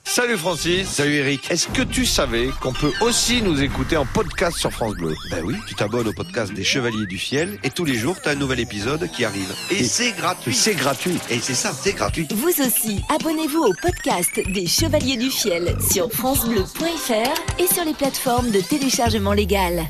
Salut 0.04 0.36
Francis, 0.36 0.86
salut 0.86 1.14
Eric. 1.14 1.50
Est-ce 1.50 1.66
que 1.66 1.82
tu 1.82 2.06
savais 2.06 2.50
qu'on 2.60 2.72
peut 2.72 2.92
aussi 3.00 3.42
nous 3.42 3.64
écouter 3.64 3.96
en 3.96 4.06
podcast 4.06 4.58
sur 4.58 4.70
France 4.70 4.94
Bleu? 4.94 5.12
Ben 5.32 5.42
oui, 5.44 5.56
tu 5.66 5.74
t'abonnes 5.74 6.06
au 6.06 6.12
podcast 6.12 6.54
des 6.54 6.62
Chevaliers 6.62 7.06
du 7.06 7.18
Fiel 7.18 7.58
et 7.64 7.70
tous 7.70 7.84
les 7.84 7.96
jours 7.96 8.14
tu 8.22 8.28
as 8.28 8.32
un 8.32 8.36
nouvel 8.36 8.60
épisode 8.60 9.10
qui 9.10 9.24
arrive. 9.24 9.52
Et, 9.72 9.82
c'est 9.82 10.12
gratuit. 10.12 10.54
C'est 10.54 10.76
gratuit. 10.76 11.18
Et 11.30 11.40
c'est 11.40 11.54
ça, 11.54 11.72
c'est 11.72 11.94
gratuit. 11.94 12.28
Vous 12.32 12.62
aussi, 12.64 13.02
abonnez-vous 13.12 13.64
au 13.64 13.74
podcast 13.74 14.40
des 14.52 14.68
Chevaliers 14.68 15.16
du 15.16 15.30
Fiel 15.30 15.76
sur 15.80 16.12
francebleu.fr 16.12 17.60
et 17.60 17.66
sur 17.66 17.84
les 17.84 17.94
plateformes 17.94 18.52
de 18.52 18.60
téléchargement 18.60 19.32
légal. 19.32 19.84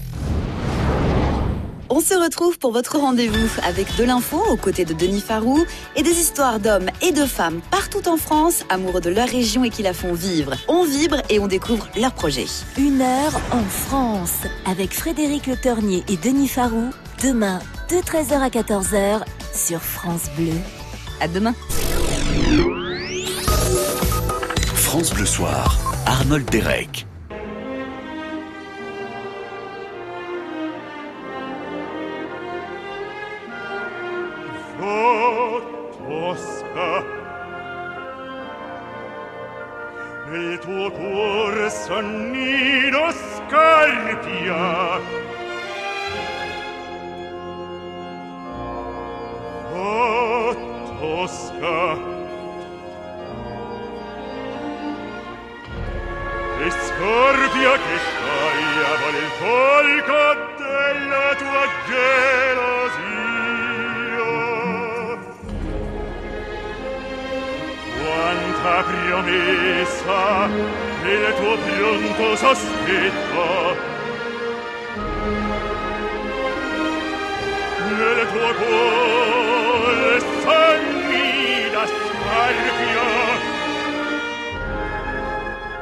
On 1.91 2.01
se 2.01 2.15
retrouve 2.15 2.59
pour 2.59 2.73
votre 2.73 2.99
rendez-vous 2.99 3.49
avec 3.63 3.95
de 3.97 4.05
l'info 4.05 4.43
aux 4.51 4.57
côtés 4.57 4.85
de 4.85 4.95
Denis 4.95 5.21
Farou 5.21 5.65
et 5.97 6.03
des 6.03 6.11
histoires 6.11 6.59
d'hommes 6.59 6.89
et 7.03 7.13
de 7.13 7.27
femmes 7.27 7.61
partout 7.71 8.09
en 8.09 8.17
France, 8.17 8.65
amoureux 8.71 9.03
de 9.03 9.11
leur 9.11 9.29
région 9.29 9.65
et 9.65 9.71
qui 9.71 9.83
la 9.83 9.93
font 9.93 10.15
vivre. 10.15 10.55
On 10.69 10.85
vibre 10.85 11.19
et 11.29 11.39
on 11.39 11.47
découvre 11.47 11.87
leurs 11.97 12.15
projets. 12.15 12.47
Une 12.79 13.03
heure 13.03 13.39
en 13.51 13.63
France 13.65 14.41
avec 14.67 14.95
Frédéric 14.95 15.47
Le 15.47 15.57
Tornier 15.57 16.03
et 16.09 16.17
Denis 16.17 16.49
Farou. 16.49 16.91
Demain, 17.23 17.61
de 17.91 17.97
13h 17.97 18.41
à 18.41 18.49
14h 18.49 19.23
sur 19.55 19.81
France 19.81 20.31
Bleu. 20.37 20.53
À 21.21 21.29
demain. 21.29 21.55
France 24.75 25.13
Bleu 25.13 25.27
Soir, 25.27 25.79
Arnold 26.07 26.49
Derek. 26.51 27.07
amico 34.85 35.63
Tosca 35.97 37.05
nel 40.27 40.59
tuo 40.59 40.91
cuor 40.91 41.71
sonnino 41.71 43.11
scarpia. 43.11 45.01
Oh 49.73 50.55
Tosca 50.99 52.13
e 56.61 56.71
scorpia 56.71 57.73
che 57.77 57.97
scioglia 58.05 58.91
vole 59.01 59.19
il 59.19 59.31
della 60.57 61.35
tua 61.37 61.65
gelosia. 61.87 63.14
quanta 68.15 68.85
promessa 68.85 70.47
nel 71.03 71.35
tuo 71.37 71.57
pronto 71.59 72.37
sospetto. 72.37 73.77
Nel 77.97 78.27
tuo 78.33 78.55
cuore 78.55 80.21
sanguida 80.43 81.87
sparpio 81.87 83.24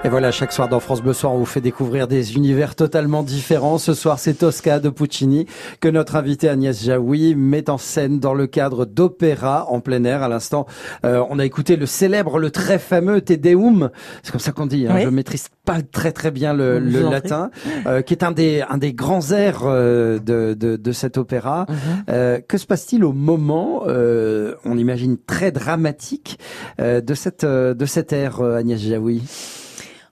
Et 0.04 0.08
voilà, 0.08 0.32
chaque 0.32 0.52
soir 0.52 0.68
dans 0.68 0.80
France 0.80 1.00
Bleu 1.00 1.12
Soir, 1.12 1.32
on 1.32 1.38
vous 1.38 1.46
fait 1.46 1.60
découvrir 1.60 2.08
des 2.08 2.34
univers 2.34 2.74
totalement 2.74 3.22
différents. 3.22 3.78
Ce 3.78 3.94
soir, 3.94 4.18
c'est 4.18 4.34
Tosca 4.34 4.80
de 4.80 4.88
Puccini 4.88 5.46
que 5.78 5.86
notre 5.86 6.16
invité 6.16 6.48
Agnès 6.48 6.82
Jaoui 6.84 7.36
met 7.36 7.70
en 7.70 7.78
scène 7.78 8.18
dans 8.18 8.34
le 8.34 8.48
cadre 8.48 8.84
d'opéra 8.84 9.66
en 9.70 9.78
plein 9.78 10.02
air. 10.02 10.24
À 10.24 10.28
l'instant, 10.28 10.66
euh, 11.06 11.22
on 11.30 11.38
a 11.38 11.44
écouté 11.44 11.76
le 11.76 11.86
célèbre, 11.86 12.40
le 12.40 12.50
très 12.50 12.80
fameux 12.80 13.20
Te 13.20 13.32
Deum. 13.34 13.90
C'est 14.24 14.32
comme 14.32 14.40
ça 14.40 14.50
qu'on 14.50 14.66
dit. 14.66 14.88
Hein. 14.88 14.94
Oui. 14.96 15.02
Je 15.04 15.08
maîtrise 15.08 15.46
pas 15.64 15.82
très 15.82 16.10
très 16.10 16.32
bien 16.32 16.52
le, 16.52 16.80
le 16.80 17.08
latin, 17.08 17.52
euh, 17.86 18.02
qui 18.02 18.12
est 18.12 18.24
un 18.24 18.32
des 18.32 18.64
un 18.68 18.78
des 18.78 18.94
grands 18.94 19.30
airs 19.30 19.62
euh, 19.66 20.18
de, 20.18 20.54
de 20.54 20.74
de 20.74 20.92
cet 20.92 21.16
opéra. 21.16 21.66
Mhm. 21.68 21.76
Euh, 22.08 22.40
que 22.40 22.58
se 22.58 22.66
passe-t-il 22.66 23.04
au 23.04 23.12
moment, 23.12 23.84
euh, 23.86 24.56
on 24.64 24.76
imagine 24.76 25.16
très 25.16 25.52
dramatique, 25.52 26.40
euh, 26.80 27.00
de 27.00 27.14
cette 27.14 27.44
de 27.44 27.86
cet 27.86 28.12
air, 28.12 28.42
Agnès 28.42 28.80
Jaoui? 28.80 29.22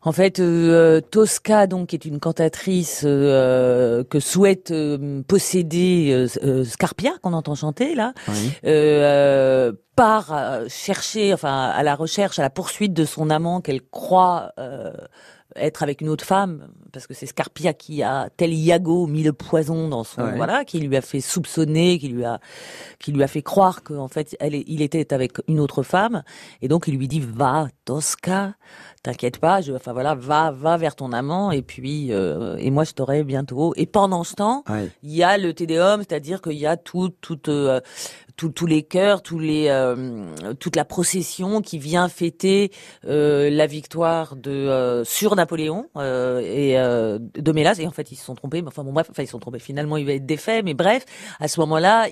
En 0.02 0.12
fait, 0.12 0.40
euh, 0.40 1.00
Tosca, 1.02 1.66
donc, 1.66 1.92
est 1.92 2.06
une 2.06 2.20
cantatrice 2.20 3.02
euh, 3.04 4.02
que 4.04 4.18
souhaite 4.18 4.70
euh, 4.70 5.22
posséder 5.28 6.10
euh, 6.10 6.26
euh, 6.42 6.64
Scarpia, 6.64 7.12
qu'on 7.22 7.34
entend 7.34 7.54
chanter 7.54 7.94
là, 7.94 8.14
Oui. 8.28 8.50
euh, 8.64 9.72
part 9.96 10.32
euh, 10.32 10.64
chercher, 10.68 11.34
enfin, 11.34 11.64
à 11.68 11.82
la 11.82 11.94
recherche, 11.94 12.38
à 12.38 12.42
la 12.42 12.48
poursuite 12.50 12.94
de 12.94 13.04
son 13.04 13.28
amant 13.28 13.60
qu'elle 13.60 13.82
croit 13.82 14.52
euh, 14.58 14.90
être 15.56 15.82
avec 15.82 16.00
une 16.00 16.08
autre 16.08 16.24
femme, 16.24 16.68
parce 16.92 17.06
que 17.06 17.14
c'est 17.14 17.26
Scarpia 17.26 17.72
qui 17.72 18.02
a, 18.02 18.28
tel 18.36 18.52
Iago, 18.52 19.06
mis 19.06 19.22
le 19.22 19.32
poison 19.32 19.88
dans 19.88 20.04
son, 20.04 20.22
Ouais. 20.22 20.36
voilà, 20.36 20.64
qui 20.64 20.80
lui 20.80 20.96
a 20.96 21.00
fait 21.00 21.20
soupçonner, 21.20 21.98
qui 21.98 22.08
lui 22.08 22.24
a, 22.24 22.40
qui 22.98 23.12
lui 23.12 23.22
a 23.22 23.28
fait 23.28 23.42
croire 23.42 23.82
qu'en 23.82 24.08
fait, 24.08 24.36
elle, 24.40 24.54
il 24.54 24.82
était 24.82 25.12
avec 25.12 25.32
une 25.48 25.60
autre 25.60 25.82
femme, 25.82 26.22
et 26.62 26.68
donc 26.68 26.84
il 26.88 26.96
lui 26.96 27.08
dit, 27.08 27.20
va, 27.20 27.68
Tosca, 27.84 28.54
t'inquiète 29.02 29.38
pas, 29.38 29.60
je, 29.60 29.72
enfin 29.72 29.92
voilà, 29.92 30.14
va, 30.14 30.50
va 30.50 30.76
vers 30.76 30.94
ton 30.96 31.12
amant, 31.12 31.50
et 31.52 31.62
puis, 31.62 32.12
euh, 32.12 32.56
et 32.58 32.70
moi 32.70 32.84
je 32.84 32.92
t'aurai 32.92 33.24
bientôt. 33.24 33.72
Et 33.76 33.86
pendant 33.86 34.24
ce 34.24 34.34
temps, 34.34 34.64
Ouais. 34.68 34.88
il 35.02 35.14
y 35.14 35.22
a 35.22 35.38
le 35.38 35.54
Tédéum, 35.54 36.00
c'est-à-dire 36.00 36.42
qu'il 36.42 36.58
y 36.58 36.66
a 36.66 36.76
tout, 36.76 37.10
tout, 37.20 37.38
euh, 37.48 37.80
tous 38.36 38.64
les 38.66 38.82
chœurs, 38.82 39.20
tous 39.22 39.38
les, 39.38 39.66
euh, 39.68 40.24
toute 40.58 40.74
la 40.74 40.86
procession 40.86 41.60
qui 41.60 41.78
vient 41.78 42.08
fêter 42.08 42.72
euh, 43.04 43.50
la 43.50 43.66
victoire 43.66 44.34
de 44.34 44.50
euh, 44.50 45.04
sur 45.04 45.36
Napoléon 45.36 45.88
et 46.40 46.79
euh, 46.80 47.18
de 47.34 47.52
Mélas. 47.52 47.76
Et 47.78 47.86
en 47.86 47.90
fait, 47.92 48.10
ils 48.12 48.16
se 48.16 48.24
sont 48.24 48.34
trompés. 48.34 48.62
Mais 48.62 48.68
enfin 48.68 48.82
bon, 48.84 48.92
bref, 48.92 49.08
enfin 49.10 49.22
ils 49.22 49.26
se 49.26 49.32
sont 49.32 49.38
trompés. 49.38 49.58
Finalement, 49.58 49.96
il 49.96 50.06
va 50.06 50.12
être 50.12 50.26
défait. 50.26 50.62
Mais 50.62 50.74
bref, 50.74 51.04
à 51.38 51.48
ce 51.48 51.60
moment-là, 51.60 52.06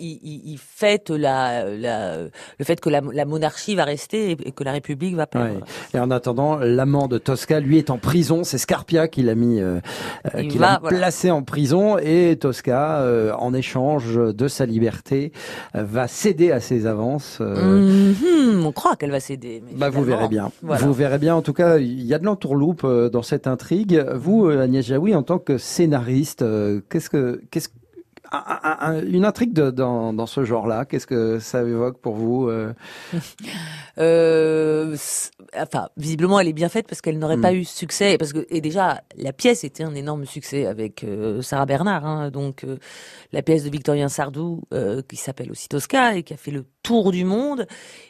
fêtent 0.58 1.10
la, 1.10 1.64
la, 1.64 2.16
le 2.18 2.64
fait 2.64 2.80
que 2.80 2.88
la, 2.90 3.00
la 3.12 3.24
monarchie 3.24 3.74
va 3.74 3.84
rester 3.84 4.30
et, 4.32 4.36
et 4.48 4.52
que 4.52 4.64
la 4.64 4.72
République 4.72 5.14
va 5.14 5.26
perdre. 5.26 5.54
Ouais. 5.56 5.60
Et 5.94 5.98
en 5.98 6.10
attendant, 6.10 6.56
l'amant 6.56 7.08
de 7.08 7.18
Tosca, 7.18 7.60
lui, 7.60 7.78
est 7.78 7.90
en 7.90 7.98
prison. 7.98 8.44
C'est 8.44 8.58
Scarpia 8.58 9.08
qui 9.08 9.22
l'a 9.22 9.34
mis, 9.34 9.60
euh, 9.60 9.80
euh, 10.34 10.42
Il 10.42 10.48
qui 10.48 10.58
l'a 10.58 10.78
voilà. 10.80 10.98
placé 10.98 11.30
en 11.30 11.42
prison. 11.42 11.98
Et 11.98 12.36
Tosca, 12.40 13.00
euh, 13.00 13.32
en 13.38 13.54
échange 13.54 14.16
de 14.16 14.48
sa 14.48 14.66
liberté, 14.66 15.32
va 15.74 16.06
céder 16.08 16.52
à 16.52 16.60
ses 16.60 16.86
avances. 16.86 17.40
Mhm, 17.40 18.64
on 18.64 18.72
croit 18.72 18.96
qu'elle 18.96 19.10
va 19.10 19.20
céder. 19.20 19.62
mais 19.66 19.72
Bah, 19.76 19.90
vous 19.90 20.02
verrez 20.04 20.28
bien. 20.28 20.50
voilà. 20.62 20.84
Vous 20.84 20.92
verrez 20.92 21.18
bien. 21.18 21.34
En 21.34 21.42
tout 21.42 21.52
cas, 21.52 21.78
il 21.78 22.04
y 22.04 22.14
a 22.14 22.18
de 22.18 22.24
l'entourloupe 22.24 22.86
dans 22.86 23.22
cette 23.22 23.46
intrigue. 23.46 24.04
Vous, 24.14 24.46
Agnès 24.60 24.84
Jaoui, 24.84 25.14
en 25.14 25.22
tant 25.22 25.38
que 25.38 25.58
scénariste, 25.58 26.42
euh, 26.42 26.80
qu'est-ce 26.90 27.10
que, 27.10 27.40
qu'est-ce 27.50 27.68
un- 28.30 28.42
un- 28.62 28.76
un- 28.80 29.06
une 29.06 29.24
intrigue 29.24 29.54
de- 29.54 29.70
dans, 29.70 30.12
dans 30.12 30.26
ce 30.26 30.44
genre-là, 30.44 30.84
qu'est-ce 30.84 31.06
que 31.06 31.38
ça 31.38 31.62
évoque 31.62 31.98
pour 31.98 32.14
vous 32.14 32.48
euh 32.48 32.74
Euh, 33.98 34.96
enfin, 35.56 35.88
visiblement, 35.96 36.38
elle 36.38 36.46
est 36.48 36.52
bien 36.52 36.68
faite 36.68 36.86
parce 36.86 37.00
qu'elle 37.00 37.18
n'aurait 37.18 37.36
Mm. 37.36 37.42
pas 37.42 37.52
eu 37.52 37.64
succès. 37.64 38.16
Parce 38.16 38.32
que 38.32 38.46
et 38.50 38.60
déjà, 38.60 39.02
la 39.16 39.32
pièce 39.32 39.64
était 39.64 39.82
un 39.82 39.94
énorme 39.94 40.24
succès 40.24 40.66
avec 40.66 41.02
euh, 41.02 41.42
Sarah 41.42 41.66
Bernard. 41.66 42.06
hein. 42.06 42.30
donc, 42.30 42.62
euh, 42.64 42.76
la 43.32 43.42
pièce 43.42 43.64
de 43.64 43.70
Victorien 43.70 44.08
Sardou 44.08 44.62
qui 45.08 45.16
s'appelle 45.16 45.50
aussi 45.50 45.68
Tosca 45.68 46.16
et 46.16 46.22
qui 46.22 46.32
a 46.34 46.36
fait 46.36 46.50
le 46.52 46.64
tour 46.82 47.10
du 47.10 47.24
monde. 47.24 47.66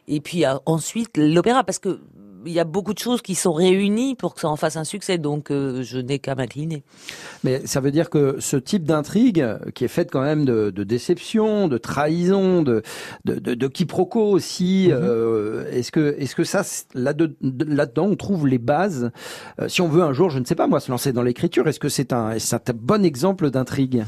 Et 0.09 0.21
puis 0.21 0.45
ensuite 0.67 1.17
l'opéra, 1.17 1.65
parce 1.65 1.79
que 1.79 2.01
il 2.47 2.53
y 2.53 2.61
a 2.61 2.65
beaucoup 2.65 2.95
de 2.95 2.99
choses 2.99 3.23
qui 3.23 3.35
sont 3.35 3.53
réunies 3.53 4.15
pour 4.15 4.35
que 4.35 4.41
ça 4.41 4.49
en 4.49 4.57
fasse 4.57 4.77
un 4.77 4.85
succès. 4.85 5.19
Donc, 5.19 5.51
euh, 5.51 5.83
je 5.83 5.99
n'ai 5.99 6.19
qu'à 6.19 6.35
m'incliner. 6.35 6.83
Mais 7.45 7.67
ça 7.67 7.81
veut 7.81 7.91
dire 7.91 8.11
que 8.11 8.37
ce 8.39 8.57
type 8.57 8.85
d'intrigue, 8.85 9.45
qui 9.75 9.85
est 9.85 9.89
faite 9.89 10.11
quand 10.11 10.23
même 10.23 10.45
de, 10.45 10.71
de 10.71 10.85
déception, 10.85 11.69
de 11.69 11.79
trahison, 11.79 12.63
de, 12.63 12.83
de, 13.25 13.35
de, 13.35 13.55
de 13.55 13.67
quiproquo 13.67 14.31
aussi, 14.31 14.89
euh, 14.91 15.71
est-ce 15.71 15.93
que, 15.93 16.17
est-ce 16.19 16.35
que 16.35 16.45
ça, 16.45 16.63
là-dedans, 16.95 18.07
on 18.07 18.17
trouve 18.17 18.47
les 18.47 18.59
bases? 18.59 19.11
Euh, 19.61 19.69
Si 19.69 19.81
on 19.81 19.89
veut 19.89 20.03
un 20.03 20.13
jour, 20.13 20.31
je 20.31 20.39
ne 20.39 20.45
sais 20.45 20.55
pas 20.55 20.67
moi, 20.67 20.81
se 20.81 20.91
lancer 20.91 21.13
dans 21.13 21.23
l'écriture, 21.23 21.67
est-ce 21.69 21.81
que 21.81 21.89
c'est 21.89 22.13
un, 22.13 22.39
c'est 22.39 22.71
un 22.71 22.75
bon 22.75 23.05
exemple 23.05 23.51
d'intrigue? 23.51 24.05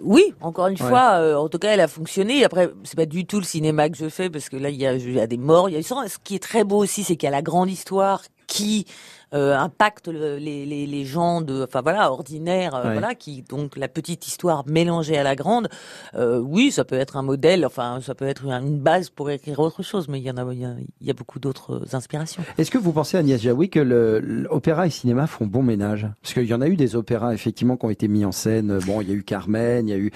Oui, 0.00 0.34
encore 0.40 0.66
une 0.66 0.74
Ouais. 0.80 0.88
fois, 0.88 1.12
euh, 1.20 1.36
en 1.36 1.48
tout 1.48 1.58
cas, 1.58 1.72
elle 1.72 1.80
a 1.80 1.88
fonctionné. 1.88 2.44
Après, 2.44 2.70
c'est 2.84 2.96
pas 2.96 3.06
du 3.06 3.26
tout 3.26 3.38
le 3.38 3.44
cinéma 3.44 3.88
que 3.88 3.96
je 3.96 4.08
fais 4.08 4.30
parce 4.30 4.48
que 4.48 4.56
là, 4.56 4.68
il 4.70 4.76
y 4.76 4.86
a, 4.86 4.94
il 4.94 5.12
y 5.12 5.20
a 5.20 5.26
des 5.26 5.36
morts. 5.36 5.68
Il 5.68 5.74
y 5.74 5.78
a, 5.78 5.82
ce 5.82 6.18
qui 6.22 6.34
est 6.34 6.42
très 6.42 6.64
beau 6.64 6.78
aussi, 6.78 7.04
c'est 7.04 7.16
qu'il 7.16 7.26
y 7.26 7.28
a 7.28 7.36
la 7.36 7.42
grande 7.42 7.70
histoire 7.70 8.22
qui 8.46 8.86
euh, 9.34 9.56
impacte 9.58 10.08
le- 10.08 10.36
les, 10.38 10.64
les, 10.64 10.86
les 10.86 11.04
gens 11.04 11.40
de, 11.40 11.64
enfin 11.64 11.82
voilà, 11.82 12.10
ordinaires, 12.10 12.74
euh, 12.74 12.84
Ouais. 12.84 12.92
voilà, 12.92 13.14
qui 13.14 13.42
donc 13.42 13.76
la 13.76 13.88
petite 13.88 14.26
histoire 14.26 14.64
mélangée 14.66 15.16
à 15.18 15.22
la 15.22 15.34
grande. 15.36 15.68
Euh, 16.14 16.38
oui, 16.38 16.70
ça 16.70 16.84
peut 16.84 16.96
être 16.96 17.16
un 17.16 17.22
modèle, 17.22 17.66
enfin, 17.66 17.98
ça 18.02 18.14
peut 18.14 18.26
être 18.26 18.44
une 18.44 18.78
base 18.78 19.10
pour 19.10 19.30
écrire 19.30 19.58
autre 19.60 19.82
chose, 19.82 20.08
mais 20.08 20.18
il 20.20 20.24
y 20.24 20.30
en 20.30 20.36
a, 20.36 20.52
il 20.52 20.60
y 20.60 20.64
a, 20.64 20.74
il 21.00 21.06
y 21.06 21.10
a 21.10 21.14
beaucoup 21.14 21.38
d'autres 21.40 21.82
inspirations. 21.94 22.42
Est-ce 22.58 22.70
que 22.70 22.78
vous 22.78 22.92
pensez, 22.92 23.16
Agnès 23.16 23.40
Jaoui, 23.40 23.70
que 23.70 23.80
l'opéra 23.80 24.86
et 24.86 24.90
cinéma 24.90 25.26
font 25.26 25.46
bon 25.46 25.62
ménage? 25.62 26.06
Parce 26.22 26.34
qu'il 26.34 26.44
y 26.46 26.54
en 26.54 26.60
a 26.60 26.68
eu 26.68 26.76
des 26.76 26.96
opéras, 26.96 27.32
effectivement, 27.34 27.76
qui 27.76 27.86
ont 27.86 27.90
été 27.90 28.08
mis 28.08 28.24
en 28.24 28.32
scène. 28.32 28.78
Bon, 28.86 29.00
il 29.00 29.08
y 29.08 29.12
a 29.12 29.14
eu 29.14 29.22
Carmen, 29.24 29.88
il 29.88 29.90
y 29.90 29.94
a 29.94 29.98
eu... 29.98 30.10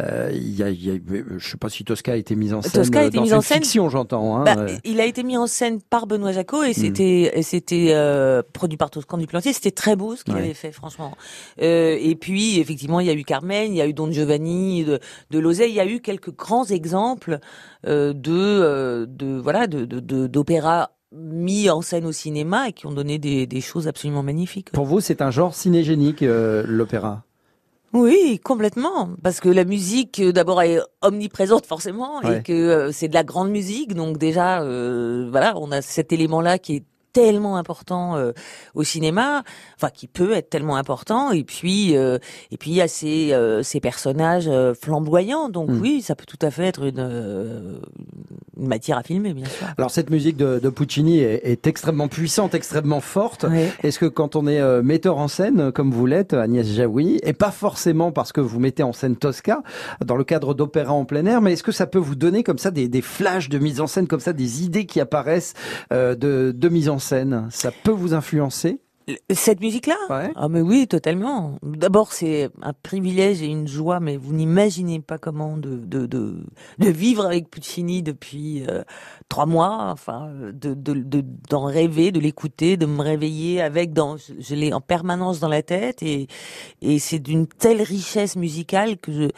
euh, 0.00 0.30
il 0.32 0.54
y 0.56 0.62
a, 0.62 0.70
il 0.70 0.84
y 0.84 0.90
a 0.90 0.94
euh, 0.94 1.24
je 1.38 1.48
sais 1.50 1.56
pas 1.56 1.68
si 1.68 1.84
Tosca 1.84 2.12
a 2.12 2.16
été 2.16 2.34
mise 2.36 2.54
en 2.54 2.62
scène. 2.62 2.72
Tosca 2.82 3.00
a 3.00 3.04
été 3.04 3.16
dans 3.16 3.22
mise 3.22 3.34
en 3.34 3.40
scène 3.40 3.58
fiction, 3.62 3.88
j'entends. 3.88 4.36
Hein, 4.36 4.44
Bah, 4.44 4.54
euh. 4.58 4.76
Il 4.84 5.00
a 5.00 5.04
été 5.04 5.22
mis 5.22 5.36
en 5.36 5.46
scène 5.46 5.80
par 5.82 6.06
Benoît 6.06 6.32
Jacot 6.32 6.62
Hmm. 6.62 6.66
et 6.66 6.74
c'était 6.74 7.38
et 7.38 7.42
c'était 7.42 7.92
euh, 8.62 8.66
produit 8.66 8.76
par 8.76 8.90
Toscan 8.90 9.18
du 9.18 9.26
Plantier. 9.26 9.52
C'était 9.52 9.72
très 9.72 9.96
beau 9.96 10.14
ce 10.14 10.22
qu'il 10.22 10.34
Ouais. 10.34 10.40
avait 10.40 10.54
fait, 10.54 10.70
franchement. 10.70 11.16
Euh, 11.60 11.96
et 12.00 12.14
puis 12.14 12.60
effectivement, 12.60 13.00
il 13.00 13.06
y 13.08 13.10
a 13.10 13.14
eu 13.14 13.24
Carmen, 13.24 13.72
il 13.72 13.76
y 13.76 13.80
a 13.80 13.86
eu 13.88 13.92
Don 13.92 14.10
Giovanni, 14.12 14.84
de, 14.84 15.00
de 15.30 15.38
Lozay. 15.40 15.68
Il 15.68 15.74
y 15.74 15.80
a 15.80 15.86
eu 15.86 16.00
quelques 16.00 16.34
grands 16.36 16.66
exemples 16.66 17.40
euh, 17.86 18.12
de 18.12 18.30
euh, 18.32 19.06
de 19.08 19.40
voilà 19.42 19.66
de 19.66 19.84
d'opéras 20.28 20.90
mis 21.12 21.68
en 21.70 21.82
scène 21.82 22.06
au 22.06 22.12
cinéma 22.12 22.68
et 22.68 22.72
qui 22.72 22.86
ont 22.86 22.92
donné 22.92 23.18
des, 23.18 23.46
des 23.46 23.60
choses 23.60 23.88
absolument 23.88 24.22
magnifiques. 24.22 24.70
Pour 24.70 24.86
vous, 24.86 25.00
c'est 25.00 25.20
un 25.20 25.30
genre 25.30 25.54
cinégénique, 25.54 26.22
euh, 26.22 26.64
l'opéra? 26.66 27.24
Oui, 27.92 28.40
complètement. 28.42 29.10
Parce 29.22 29.40
que 29.40 29.50
la 29.50 29.64
musique, 29.64 30.22
d'abord, 30.22 30.62
est 30.62 30.78
omniprésente 31.02 31.66
forcément, 31.66 32.20
Ouais. 32.24 32.38
et 32.38 32.42
que 32.42 32.52
euh, 32.52 32.92
c'est 32.92 33.08
de 33.08 33.14
la 33.14 33.24
grande 33.24 33.50
musique. 33.50 33.92
Donc 33.94 34.16
déjà, 34.16 34.62
euh, 34.62 35.28
voilà, 35.30 35.52
on 35.58 35.70
a 35.72 35.82
cet 35.82 36.12
élément-là 36.12 36.58
qui 36.58 36.76
est 36.76 36.84
tellement 37.12 37.56
important 37.56 38.16
euh, 38.16 38.32
au 38.74 38.84
cinéma, 38.84 39.42
enfin 39.76 39.90
qui 39.92 40.06
peut 40.06 40.32
être 40.32 40.50
tellement 40.50 40.76
important. 40.76 41.30
Et 41.32 41.44
puis, 41.44 41.96
euh, 41.96 42.18
et 42.50 42.56
puis 42.56 42.70
il 42.70 42.76
y 42.76 42.80
a 42.82 42.88
ces, 42.88 43.32
euh, 43.32 43.62
ces 43.62 43.80
personnages 43.80 44.48
euh, 44.48 44.74
flamboyants. 44.74 45.48
Donc 45.48 45.68
Mm. 45.70 45.80
oui, 45.80 46.02
ça 46.02 46.14
peut 46.14 46.24
tout 46.26 46.38
à 46.42 46.50
fait 46.50 46.64
être 46.64 46.84
une, 46.84 46.98
euh, 46.98 47.78
une 48.58 48.66
matière 48.68 48.98
à 48.98 49.02
filmer, 49.02 49.32
bien 49.34 49.46
sûr. 49.46 49.66
Alors 49.78 49.90
cette 49.90 50.10
musique 50.10 50.36
de, 50.36 50.58
de 50.58 50.68
Puccini 50.70 51.18
est, 51.20 51.40
est 51.44 51.66
extrêmement 51.66 52.08
puissante, 52.08 52.54
extrêmement 52.54 53.00
forte. 53.00 53.44
Est-ce 53.82 53.98
que 53.98 54.06
quand 54.06 54.36
on 54.36 54.46
est 54.46 54.60
euh, 54.60 54.82
metteur 54.82 55.18
en 55.18 55.28
scène, 55.28 55.72
comme 55.72 55.90
vous 55.92 56.06
l'êtes, 56.06 56.32
Agnès 56.34 56.66
Jaoui, 56.66 57.20
et 57.22 57.32
pas 57.32 57.50
forcément 57.50 58.12
parce 58.12 58.32
que 58.32 58.40
vous 58.40 58.58
mettez 58.60 58.82
en 58.82 58.92
scène 58.92 59.16
Tosca, 59.16 59.62
dans 60.04 60.16
le 60.16 60.24
cadre 60.24 60.54
d'opéra 60.54 60.92
en 60.92 61.04
plein 61.04 61.26
air, 61.26 61.40
mais 61.40 61.52
est-ce 61.52 61.62
que 61.62 61.72
ça 61.72 61.86
peut 61.86 61.98
vous 61.98 62.14
donner 62.14 62.42
comme 62.42 62.58
ça 62.58 62.70
des, 62.70 62.88
des 62.88 63.02
flashs 63.02 63.48
de 63.48 63.58
mise 63.58 63.80
en 63.80 63.86
scène, 63.86 64.06
comme 64.06 64.20
ça 64.20 64.32
des 64.32 64.62
idées 64.64 64.86
qui 64.86 65.00
apparaissent 65.00 65.54
euh, 65.92 66.14
de, 66.14 66.52
de 66.56 66.68
mise 66.68 66.88
en 66.88 66.98
scène 66.98 67.01
Ça 67.50 67.70
peut 67.84 67.90
vous 67.92 68.14
influencer 68.14 68.78
Cette 69.30 69.60
musique-là 69.60 69.96
Ouais. 70.08 70.30
Ah 70.36 70.48
mais 70.48 70.60
oui, 70.60 70.86
totalement. 70.86 71.56
D'abord, 71.62 72.12
c'est 72.12 72.50
un 72.62 72.72
privilège 72.72 73.42
et 73.42 73.46
une 73.46 73.66
joie, 73.66 73.98
mais 73.98 74.16
vous 74.16 74.32
n'imaginez 74.32 75.00
pas 75.00 75.18
comment 75.18 75.56
de, 75.56 75.76
de, 75.76 76.06
de, 76.06 76.44
de 76.78 76.88
vivre 76.88 77.26
avec 77.26 77.50
Puccini 77.50 78.02
depuis 78.04 78.64
euh, 78.68 78.82
trois 79.28 79.46
mois, 79.46 79.88
enfin, 79.90 80.30
de 80.52 80.74
de 80.74 80.94
de- 80.94 81.24
d'en 81.50 81.64
rêver, 81.64 82.12
de 82.12 82.20
l'écouter, 82.20 82.76
de 82.76 82.86
me 82.86 83.02
réveiller 83.02 83.60
avec, 83.60 83.92
dans, 83.92 84.16
je, 84.16 84.34
je 84.38 84.54
l'ai 84.54 84.72
en 84.72 84.80
permanence 84.80 85.40
dans 85.40 85.48
la 85.48 85.62
tête, 85.64 86.02
et, 86.04 86.28
et 86.80 86.98
c'est 87.00 87.18
d'une 87.18 87.48
telle 87.48 87.82
richesse 87.82 88.36
musicale 88.36 88.98
que 88.98 89.10
je, 89.12 89.28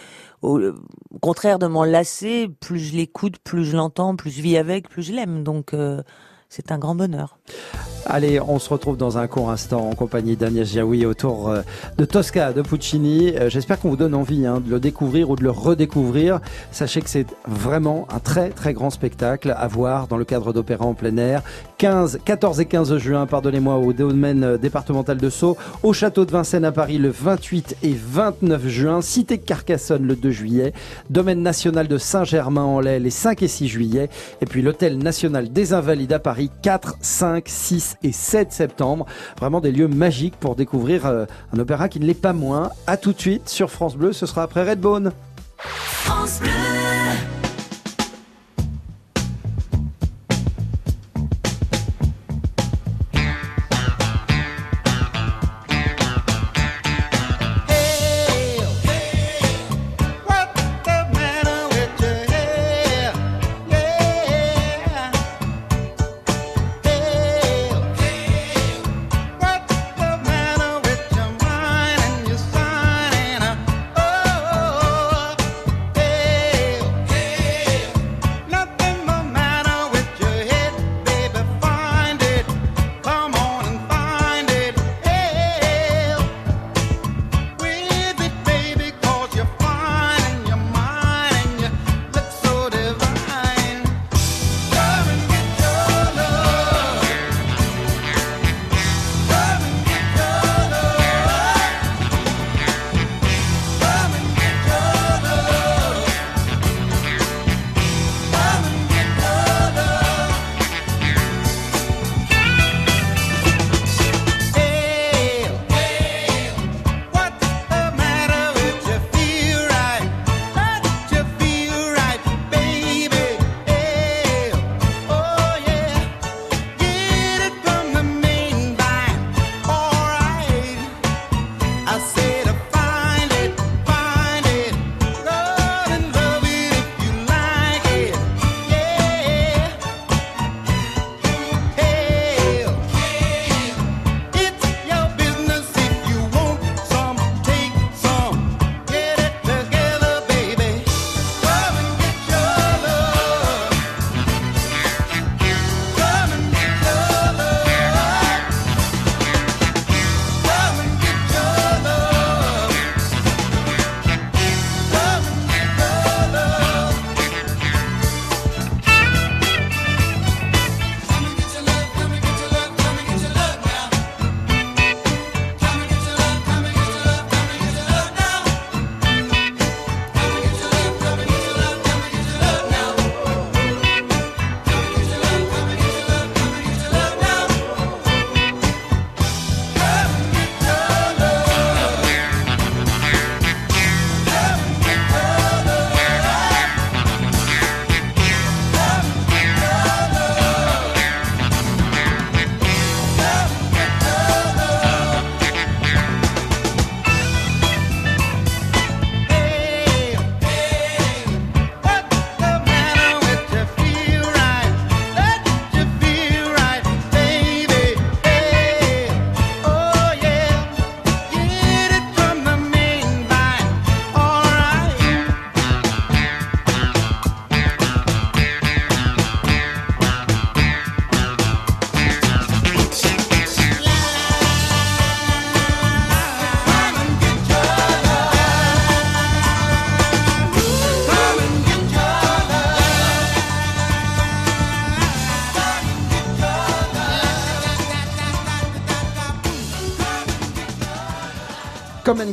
au, 0.43 0.61
au 0.61 1.19
contraire 1.21 1.59
de 1.59 1.67
m'en 1.69 1.85
lasser, 1.85 2.49
plus 2.61 2.81
je 2.81 2.95
l'écoute, 2.97 3.39
plus 3.39 3.65
je 3.65 3.77
l'entends, 3.77 4.15
plus 4.15 4.31
je 4.31 4.43
vis 4.43 4.59
avec, 4.59 4.91
plus 4.91 5.03
je 5.03 5.15
l'aime. 5.15 5.43
Donc, 5.43 5.73
euh, 5.73 6.03
c'est 6.55 6.71
un 6.71 6.79
grand 6.79 6.95
bonheur. 6.95 7.37
Allez, 8.07 8.39
on 8.39 8.59
se 8.59 8.69
retrouve 8.69 8.99
dans 8.99 9.17
un 9.17 9.27
court 9.27 9.51
instant 9.51 9.89
en 9.89 9.95
compagnie 9.95 10.37
d'Agnès 10.37 10.71
Jaoui 10.71 11.07
autour 11.07 11.49
euh, 11.49 11.63
de 11.97 12.05
Tosca, 12.05 12.53
de 12.53 12.61
Puccini. 12.61 13.35
Euh, 13.35 13.49
J'espère 13.49 13.81
qu'on 13.81 13.89
vous 13.89 13.97
donne 13.97 14.15
envie 14.15 14.47
hein, 14.47 14.61
de 14.65 14.71
le 14.71 14.79
découvrir 14.79 15.31
ou 15.31 15.37
de 15.37 15.43
le 15.43 15.51
redécouvrir. 15.51 16.41
Sachez 16.71 17.01
que 17.01 17.09
c'est 17.09 17.27
vraiment 17.49 18.07
un 18.15 18.19
très 18.19 18.51
très 18.51 18.75
grand 18.75 18.91
spectacle 18.91 19.55
à 19.57 19.67
voir 19.69 20.07
dans 20.07 20.19
le 20.19 20.27
cadre 20.27 20.53
d'opéra 20.53 20.85
en 20.85 20.93
plein 20.93 21.17
air. 21.17 21.43
15, 21.79 22.21
14 22.25 22.61
et 22.61 22.67
15 22.67 22.99
juin, 22.99 23.27
pardonnez-moi, 23.27 23.77
au 23.77 23.95
domaine 23.95 24.45
euh, 24.45 24.59
départemental 24.59 25.17
de 25.17 25.31
Sceaux, 25.31 25.57
au 25.83 25.95
château 25.95 26.27
de 26.27 26.31
Vincennes 26.31 26.67
à 26.67 26.73
Paris 26.73 26.99
le 26.99 27.09
28 27.09 27.77
et 27.83 27.95
29 27.95 28.67
juin, 28.69 29.01
cité 29.01 29.39
Carcassonne 29.39 30.07
le 30.07 30.15
2 30.15 30.31
juillet, 30.31 30.75
domaine 31.09 31.43
national 31.43 31.89
de 31.89 31.97
Saint-Germain-en-Laye 31.97 33.01
les 33.01 33.11
5 33.11 33.43
et 33.43 33.49
6 33.49 33.69
juillet, 33.69 34.11
et 34.43 34.47
puis 34.47 34.61
l'hôtel 34.61 34.99
national 34.99 35.51
des 35.51 35.73
Invalides 35.73 36.13
à 36.13 36.19
Paris 36.19 36.51
4, 36.63 36.97
5, 37.01 37.45
6 37.47 37.94
et 38.03 38.13
7 38.13 38.53
septembre. 38.53 39.07
Vraiment 39.39 39.61
des 39.61 39.73
lieux 39.73 39.89
magiques 39.89 40.37
pour 40.37 40.57
découvrir 40.57 41.07
euh, 41.07 41.27
un 41.53 41.59
opéra 41.59 41.89
qui 41.89 42.01
ne 42.01 42.07
l'est 42.07 42.15
pas 42.15 42.33
moins. 42.33 42.71
À 42.87 42.97
tout 42.97 43.13
de 43.13 43.21
suite 43.21 43.49
sur 43.49 43.71
France 43.71 43.97
Bleu, 43.97 44.13
ce 44.13 44.27
sera 44.27 44.43
après 44.43 44.63
Redbone. 44.63 45.13
France. 45.59 46.41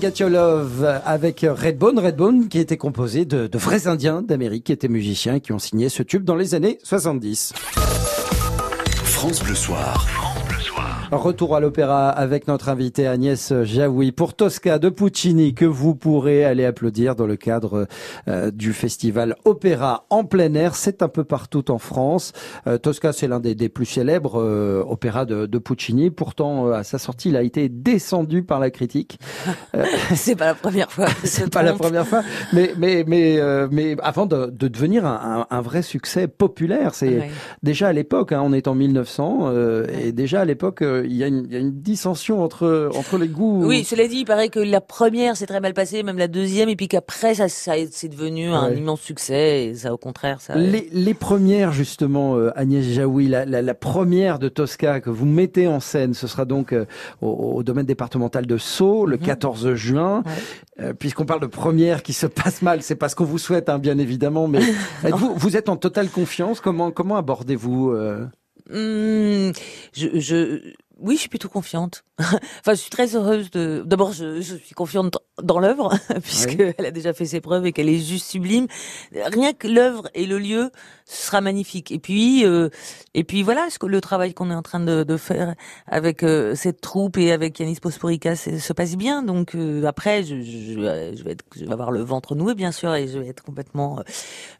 Get 0.01 0.13
Your 0.19 0.31
Love 0.31 0.99
avec 1.05 1.45
Redbone, 1.47 1.99
Redbone 1.99 2.47
qui 2.47 2.57
était 2.57 2.77
composé 2.77 3.23
de, 3.25 3.47
vrais 3.55 3.85
Indiens 3.85 4.23
d'Amérique 4.23 4.63
qui 4.63 4.71
étaient 4.71 4.87
musiciens 4.87 5.35
et 5.35 5.41
qui 5.41 5.53
ont 5.53 5.59
signé 5.59 5.89
ce 5.89 6.01
tube 6.01 6.23
dans 6.23 6.35
les 6.35 6.55
années 6.55 6.79
70. 6.83 7.53
France 9.03 9.43
Bleu 9.43 9.53
Soir. 9.53 10.30
Retour 11.11 11.57
à 11.57 11.59
l'opéra 11.59 12.09
avec 12.09 12.47
notre 12.47 12.69
invitée 12.69 13.05
Agnès 13.05 13.51
Jaoui 13.63 14.13
pour 14.13 14.33
Tosca 14.33 14.79
de 14.79 14.87
Puccini 14.87 15.53
que 15.53 15.65
vous 15.65 15.93
pourrez 15.93 16.45
aller 16.45 16.63
applaudir 16.63 17.17
dans 17.17 17.27
le 17.27 17.35
cadre 17.35 17.85
euh, 18.29 18.49
du 18.49 18.71
festival 18.71 19.35
Opéra 19.43 20.05
en 20.09 20.23
plein 20.23 20.53
air. 20.53 20.73
C'est 20.73 21.03
un 21.03 21.09
peu 21.09 21.25
partout 21.25 21.69
en 21.69 21.79
France. 21.79 22.31
Euh, 22.65 22.77
Tosca, 22.77 23.11
c'est 23.11 23.27
l'un 23.27 23.41
des, 23.41 23.55
des 23.55 23.67
plus 23.67 23.85
célèbres 23.85 24.39
euh, 24.41 24.85
opéras 24.87 25.25
de, 25.25 25.47
de 25.47 25.57
Puccini. 25.57 26.11
Pourtant, 26.11 26.71
à 26.71 26.83
sa 26.85 26.97
sortie, 26.97 27.27
il 27.27 27.35
a 27.35 27.41
été 27.41 27.67
descendu 27.67 28.43
par 28.43 28.61
la 28.61 28.69
critique. 28.71 29.19
C'est 30.15 30.37
pas 30.37 30.45
la 30.45 30.55
première 30.55 30.91
fois. 30.93 31.07
c'est 31.25 31.51
pas 31.51 31.61
la 31.63 31.73
première 31.73 32.07
fois, 32.07 32.21
mais 32.53 32.73
mais 32.77 33.03
mais 33.07 33.39
mais 33.71 33.95
avant 34.01 34.25
de, 34.25 34.45
de 34.47 34.67
devenir 34.67 35.05
un, 35.05 35.45
un, 35.51 35.57
un 35.57 35.61
vrai 35.61 35.81
succès 35.81 36.27
populaire, 36.27 36.93
c'est 36.95 37.09
Ouais. 37.11 37.31
déjà 37.63 37.89
à 37.89 37.93
l'époque, 37.93 38.31
hein, 38.31 38.41
on 38.43 38.53
est 38.53 38.67
en 38.67 38.75
1900 38.75 39.39
euh, 39.43 39.85
et 40.03 40.11
déjà 40.11 40.41
à 40.41 40.45
l'époque, 40.45 40.81
il 41.05 41.15
y, 41.15 41.23
a 41.23 41.27
une- 41.27 41.45
il 41.47 41.53
y 41.53 41.55
a 41.55 41.59
une 41.59 41.81
dissension 41.81 42.43
entre 42.43 42.89
entre 42.95 43.17
les 43.17 43.27
goûts. 43.27 43.65
Oui, 43.65 43.83
cela 43.83 44.07
dit, 44.07 44.17
il 44.19 44.25
paraît 44.25 44.49
que 44.49 44.59
la 44.59 44.81
première 44.81 45.35
s'est 45.37 45.45
très 45.45 45.59
mal 45.59 45.73
passée, 45.73 46.03
même 46.03 46.17
la 46.17 46.27
deuxième, 46.27 46.69
et 46.69 46.75
puis 46.75 46.87
qu'après, 46.87 47.35
ça, 47.35 47.49
ça 47.49 47.73
c'est 47.91 48.07
devenu 48.09 48.49
un 48.49 48.71
immense 48.73 49.01
succet, 49.01 49.65
et 49.65 49.75
ça, 49.75 49.93
au 49.93 49.97
contraire, 49.97 50.41
ça. 50.41 50.55
Les, 50.55 50.87
les 50.91 51.13
premières 51.13 51.71
justement, 51.71 52.35
euh, 52.37 52.51
Agnès 52.55 52.85
Jaoui, 52.85 53.27
la, 53.27 53.45
la, 53.45 53.61
la 53.61 53.73
première 53.73 54.39
de 54.39 54.49
Tosca 54.49 54.99
que 54.99 55.09
vous 55.09 55.25
mettez 55.25 55.67
en 55.67 55.79
scène, 55.79 56.13
ce 56.13 56.27
sera 56.27 56.45
donc 56.45 56.73
euh, 56.73 56.85
au, 57.21 57.29
au 57.55 57.63
domaine 57.63 57.85
départemental 57.85 58.45
de 58.45 58.57
Sceaux 58.57 59.05
le 59.05 59.17
Mhm. 59.17 59.23
14 59.23 59.73
juin. 59.75 60.23
Euh, 60.79 60.93
Puisqu'on 60.93 61.25
parle 61.25 61.41
de 61.41 61.47
première 61.47 62.01
qui 62.03 62.13
se 62.13 62.25
passe 62.27 62.61
mal, 62.61 62.81
c'est 62.81 62.95
pas 62.95 63.07
ce 63.09 63.15
qu'on 63.15 63.25
vous 63.25 63.37
souhaite, 63.37 63.69
hein, 63.69 63.77
bien 63.79 63.97
évidemment, 63.97 64.47
mais 64.47 64.59
vous 65.35 65.55
êtes 65.57 65.69
en 65.69 65.75
totale 65.75 66.09
confiance? 66.09 66.59
Comment 66.59 66.91
comment 66.91 67.17
abordez-vous 67.17 67.91
euh, 67.91 68.25
je, 69.93 70.19
je, 70.19 70.59
oui, 71.01 71.15
je 71.15 71.21
suis 71.21 71.29
plutôt 71.29 71.49
confiante. 71.49 72.03
enfin, 72.19 72.73
je 72.73 72.75
suis 72.75 72.89
très 72.89 73.15
heureuse 73.15 73.49
de. 73.51 73.83
D'abord, 73.85 74.13
je, 74.13 74.41
je 74.41 74.55
suis 74.55 74.75
confiante 74.75 75.17
dans 75.41 75.59
l'œuvre 75.59 75.97
puisqu'elle 76.23 76.85
a 76.85 76.91
déjà 76.91 77.13
fait 77.13 77.25
ses 77.25 77.41
preuves 77.41 77.65
et 77.65 77.73
qu'elle 77.73 77.89
est 77.89 77.99
juste 77.99 78.29
sublime. 78.29 78.67
Rien 79.13 79.53
que 79.53 79.67
l'œuvre 79.67 80.09
et 80.13 80.25
le 80.25 80.37
lieu, 80.37 80.71
ce 81.11 81.27
sera 81.27 81.41
magnifique. 81.41 81.91
Et 81.91 81.99
puis, 81.99 82.45
euh, 82.45 82.69
et 83.13 83.23
puis 83.25 83.43
voilà, 83.43 83.67
ce 83.69 83.77
que 83.77 83.85
le 83.85 83.99
travail 83.99 84.33
qu'on 84.33 84.49
est 84.49 84.55
en 84.55 84.61
train 84.61 84.79
de, 84.79 85.03
de 85.03 85.17
faire 85.17 85.55
avec 85.85 86.23
euh, 86.23 86.55
cette 86.55 86.79
troupe 86.79 87.17
et 87.17 87.33
avec 87.33 87.59
Yanis 87.59 87.79
Posporica 87.81 88.35
se 88.35 88.73
passe 88.73 88.95
bien. 88.95 89.21
Donc 89.21 89.53
euh, 89.53 89.83
après, 89.85 90.23
je, 90.23 90.39
je, 90.41 91.13
je 91.15 91.23
vais 91.23 91.31
être, 91.31 91.43
je 91.55 91.65
vais 91.65 91.71
avoir 91.73 91.91
le 91.91 92.01
ventre 92.01 92.33
noué 92.35 92.55
bien 92.55 92.71
sûr 92.71 92.95
et 92.95 93.09
je 93.09 93.19
vais 93.19 93.27
être 93.27 93.43
complètement 93.43 93.99
euh, 93.99 94.03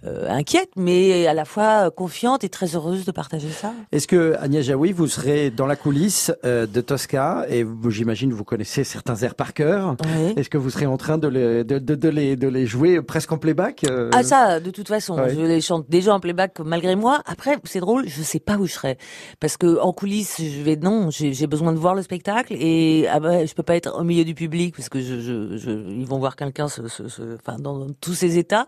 euh, 0.08 0.30
inquiète, 0.30 0.72
mais 0.76 1.26
à 1.26 1.34
la 1.34 1.46
fois 1.46 1.90
confiante 1.90 2.44
et 2.44 2.50
très 2.50 2.76
heureuse 2.76 3.06
de 3.06 3.12
partager 3.12 3.50
ça. 3.50 3.74
Est-ce 3.94 4.08
que 4.08 4.36
Agnès 4.40 4.66
Jaoui, 4.66 4.92
vous 4.92 5.08
serez 5.08 5.52
dans 5.52 5.68
la 5.68 5.78
coulisse 5.78 6.34
euh, 6.44 6.68
de 6.68 6.82
Tosca? 6.82 7.46
Et 7.50 7.66
j'imagine 7.90 8.34
vous 8.34 8.44
connaissez 8.44 8.84
certains 8.84 9.16
airs 9.18 9.36
par 9.36 9.54
cœur. 9.54 9.96
Oui. 10.18 10.34
Est-ce 10.36 10.50
que 10.50 10.58
vous 10.58 10.70
serez 10.70 10.86
en 10.86 10.98
train 10.98 11.18
de 11.18 11.30
les 11.30 11.64
de, 11.64 11.80
de, 11.80 11.96
de 11.96 12.10
les 12.10 12.36
de 12.36 12.50
les 12.50 12.66
jouer 12.66 13.02
presque 13.02 13.32
en 13.32 13.38
playback 13.38 13.86
Ah 14.12 14.24
ça, 14.24 14.60
de 14.60 14.72
toute 14.72 14.90
façon, 14.90 15.18
je 15.30 15.40
les 15.40 15.62
chante 15.62 15.86
déjà 15.88 16.14
en 16.14 16.20
playback 16.20 16.41
malgré 16.64 16.96
moi. 16.96 17.22
Après, 17.26 17.58
c'est 17.64 17.80
drôle, 17.80 18.08
je 18.08 18.22
sais 18.22 18.40
pas 18.40 18.58
où 18.58 18.66
je 18.66 18.74
serai 18.74 18.98
parce 19.40 19.58
que 19.58 19.80
en 19.80 19.92
coulisses, 19.94 20.38
je 20.42 20.62
vais 20.62 20.76
non, 20.76 21.10
j'ai 21.10 21.48
besoin 21.48 21.72
de 21.74 21.78
voir 21.78 21.96
le 21.96 22.02
spectacle 22.02 22.54
et 22.58 23.08
ah 23.10 23.20
bah, 23.20 23.46
je 23.46 23.54
peux 23.54 23.64
pas 23.64 23.76
être 23.76 23.98
au 24.00 24.04
milieu 24.04 24.24
du 24.24 24.34
public 24.34 24.76
parce 24.76 24.90
que 24.90 25.00
je, 25.02 25.20
je, 25.20 25.58
je 25.58 25.72
ils 25.72 26.06
vont 26.06 26.20
voir 26.20 26.36
quelqu'un 26.36 26.68
se, 26.68 26.88
se, 26.88 27.08
se- 27.08 27.36
enfin 27.36 27.58
dans, 27.60 27.78
dans 27.80 27.94
tous 28.00 28.14
ces 28.14 28.38
états. 28.38 28.68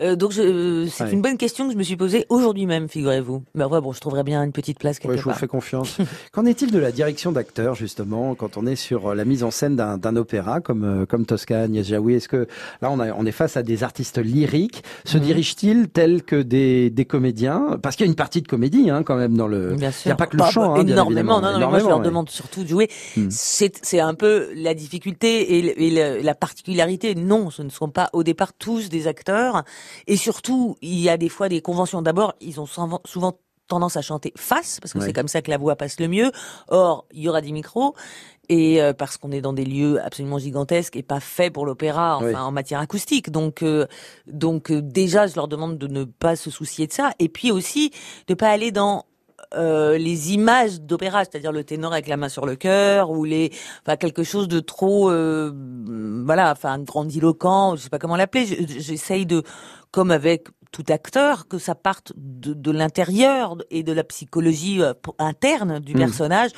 Euh, 0.00 0.16
donc 0.16 0.32
je- 0.32 0.86
c'est 0.90 1.04
Ouais. 1.04 1.12
une 1.12 1.22
bonne 1.22 1.36
question 1.38 1.66
que 1.66 1.72
je 1.72 1.78
me 1.78 1.82
suis 1.82 1.96
posée 1.96 2.26
aujourd'hui 2.28 2.66
même, 2.66 2.88
figurez-vous. 2.88 3.42
Mais 3.54 3.64
ouais, 3.64 3.80
bon, 3.80 3.92
je 3.92 4.00
trouverais 4.00 4.22
bien 4.24 4.42
une 4.42 4.52
petite 4.52 4.78
place 4.78 4.98
quelque 4.98 5.12
Ouais, 5.12 5.18
je 5.18 5.22
vous 5.22 5.30
part. 5.30 5.38
fais 5.38 5.46
confiance. 5.48 5.98
Qu'en 6.32 6.44
est-il 6.46 6.70
de 6.70 6.78
la 6.78 6.92
direction 6.92 7.32
d'acteur 7.32 7.74
justement 7.74 8.34
quand 8.34 8.56
on 8.56 8.66
est 8.66 8.76
sur 8.76 9.08
euh, 9.10 9.14
la 9.14 9.24
mise 9.24 9.42
en 9.44 9.50
scène 9.50 9.76
d'un 9.76 10.16
opéra 10.16 10.60
comme 10.60 10.84
euh, 10.84 11.06
comme 11.06 11.26
Tosca, 11.26 11.62
Agnès 11.62 11.86
Jaoui 11.86 12.14
Est-ce 12.14 12.28
que 12.28 12.46
là 12.80 12.90
on, 12.90 13.00
a, 13.00 13.12
on 13.12 13.26
est 13.26 13.32
face 13.32 13.56
à 13.56 13.62
des 13.62 13.82
artistes 13.82 14.18
lyriques 14.18 14.82
Se 15.04 15.18
Mhm. 15.18 15.24
dirigent-ils 15.24 15.88
tels 15.88 16.22
que 16.22 16.36
des, 16.42 16.90
des 16.90 17.04
comédiens 17.12 17.78
Parce 17.82 17.94
qu'il 17.96 18.06
y 18.06 18.08
a 18.08 18.10
une 18.10 18.16
partie 18.16 18.40
de 18.42 18.48
comédie 18.48 18.88
hein, 18.90 19.02
quand 19.02 19.16
même 19.16 19.36
dans 19.36 19.46
le. 19.46 19.74
Bien 19.74 19.90
Il 20.04 20.08
n'y 20.08 20.12
a 20.12 20.16
pas 20.16 20.26
que 20.26 20.36
le 20.36 20.42
Bah, 20.42 20.50
chant. 20.50 20.74
hein, 20.74 20.80
énormément. 20.86 21.40
Non, 21.40 21.58
mais 21.58 21.66
moi 21.66 21.78
je 21.78 21.86
leur 21.86 21.98
ouais. 21.98 22.04
demande 22.04 22.30
surtout 22.30 22.62
de 22.64 22.68
jouer. 22.68 22.90
Hmm. 23.16 23.28
C'est 23.30 24.00
un 24.00 24.14
peu 24.14 24.50
la 24.54 24.74
difficulté 24.74 25.58
et, 25.58 26.22
la 26.22 26.34
particularité. 26.34 27.14
Non, 27.14 27.50
ce 27.50 27.62
ne 27.62 27.68
sont 27.70 27.90
pas 27.90 28.08
au 28.14 28.22
départ 28.22 28.52
tous 28.54 28.88
des 28.88 29.06
acteurs. 29.06 29.62
Et 30.06 30.16
surtout, 30.16 30.76
il 30.80 30.98
y 30.98 31.08
a 31.10 31.16
des 31.16 31.28
fois 31.28 31.48
des 31.48 31.60
conventions. 31.60 32.00
D'abord, 32.02 32.34
ils 32.40 32.58
ont 32.60 32.66
souvent, 32.66 33.00
souvent 33.04 33.38
tendance 33.68 33.96
à 33.96 34.02
chanter 34.02 34.32
face 34.36 34.80
parce 34.80 34.92
que 34.92 34.98
Ouais. 34.98 35.06
c'est 35.06 35.12
comme 35.12 35.28
ça 35.28 35.40
que 35.40 35.50
la 35.50 35.56
voix 35.56 35.76
passe 35.76 35.98
le 36.00 36.08
mieux. 36.08 36.30
Or, 36.68 37.06
il 37.12 37.22
y 37.22 37.28
aura 37.28 37.40
des 37.40 37.52
micros. 37.52 37.94
Et 38.48 38.82
euh, 38.82 38.92
parce 38.92 39.16
qu'on 39.18 39.30
est 39.30 39.40
dans 39.40 39.52
des 39.52 39.64
lieux 39.64 40.00
absolument 40.04 40.38
gigantesques 40.38 40.96
et 40.96 41.02
pas 41.04 41.20
faits 41.20 41.52
pour 41.52 41.64
l'opéra, 41.64 42.16
enfin 42.16 42.26
Oui. 42.26 42.34
en 42.36 42.50
matière 42.52 42.80
acoustique, 42.80 43.30
donc 43.30 43.62
euh, 43.62 43.86
donc 44.26 44.70
euh, 44.72 44.82
déjà 44.82 45.28
je 45.28 45.36
leur 45.36 45.46
demande 45.46 45.78
de 45.78 45.86
ne 45.86 46.04
pas 46.04 46.34
se 46.34 46.50
soucier 46.50 46.86
de 46.88 46.92
ça, 46.92 47.12
et 47.20 47.28
puis 47.28 47.52
aussi 47.52 47.92
de 48.26 48.34
pas 48.34 48.48
aller 48.50 48.72
dans 48.72 49.04
euh, 49.54 49.96
les 49.96 50.32
images 50.32 50.80
d'opéra, 50.80 51.24
c'est-à-dire 51.24 51.52
le 51.52 51.62
ténor 51.62 51.92
avec 51.92 52.08
la 52.08 52.16
main 52.16 52.28
sur 52.28 52.44
le 52.44 52.56
cœur 52.56 53.10
ou 53.10 53.24
les, 53.24 53.52
enfin 53.86 53.96
quelque 53.96 54.24
chose 54.24 54.48
de 54.48 54.58
trop, 54.60 55.08
euh, 55.10 55.52
voilà, 56.26 56.50
enfin 56.50 56.78
grandiloquent, 56.80 57.76
je 57.76 57.82
sais 57.82 57.90
pas 57.90 57.98
comment 57.98 58.16
l'appeler. 58.16 58.46
Je- 58.46 58.80
J'essaye 58.80 59.24
de, 59.24 59.44
comme 59.92 60.10
avec 60.10 60.48
tout 60.72 60.84
acteur, 60.88 61.46
que 61.48 61.58
ça 61.58 61.74
parte 61.74 62.12
de, 62.16 62.54
de 62.54 62.70
l'intérieur 62.72 63.56
et 63.70 63.82
de 63.82 63.92
la 63.92 64.04
psychologie 64.04 64.82
euh, 64.82 64.94
interne 65.18 65.78
du 65.80 65.94
Mm. 65.94 65.98
personnage 65.98 66.50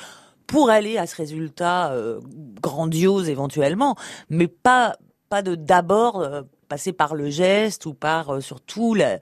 pour 0.47 0.69
aller 0.69 0.97
à 0.97 1.07
ce 1.07 1.15
résultat 1.15 1.91
euh, 1.91 2.19
grandiose 2.61 3.29
éventuellement, 3.29 3.95
mais 4.29 4.47
pas 4.47 4.95
pas 5.29 5.41
de 5.41 5.55
d'abord 5.55 6.21
euh, 6.21 6.43
passer 6.69 6.93
par 6.93 7.15
le 7.15 7.29
geste 7.29 7.85
ou 7.85 7.93
par 7.93 8.35
euh, 8.35 8.41
surtout 8.41 8.93
la, 8.93 9.19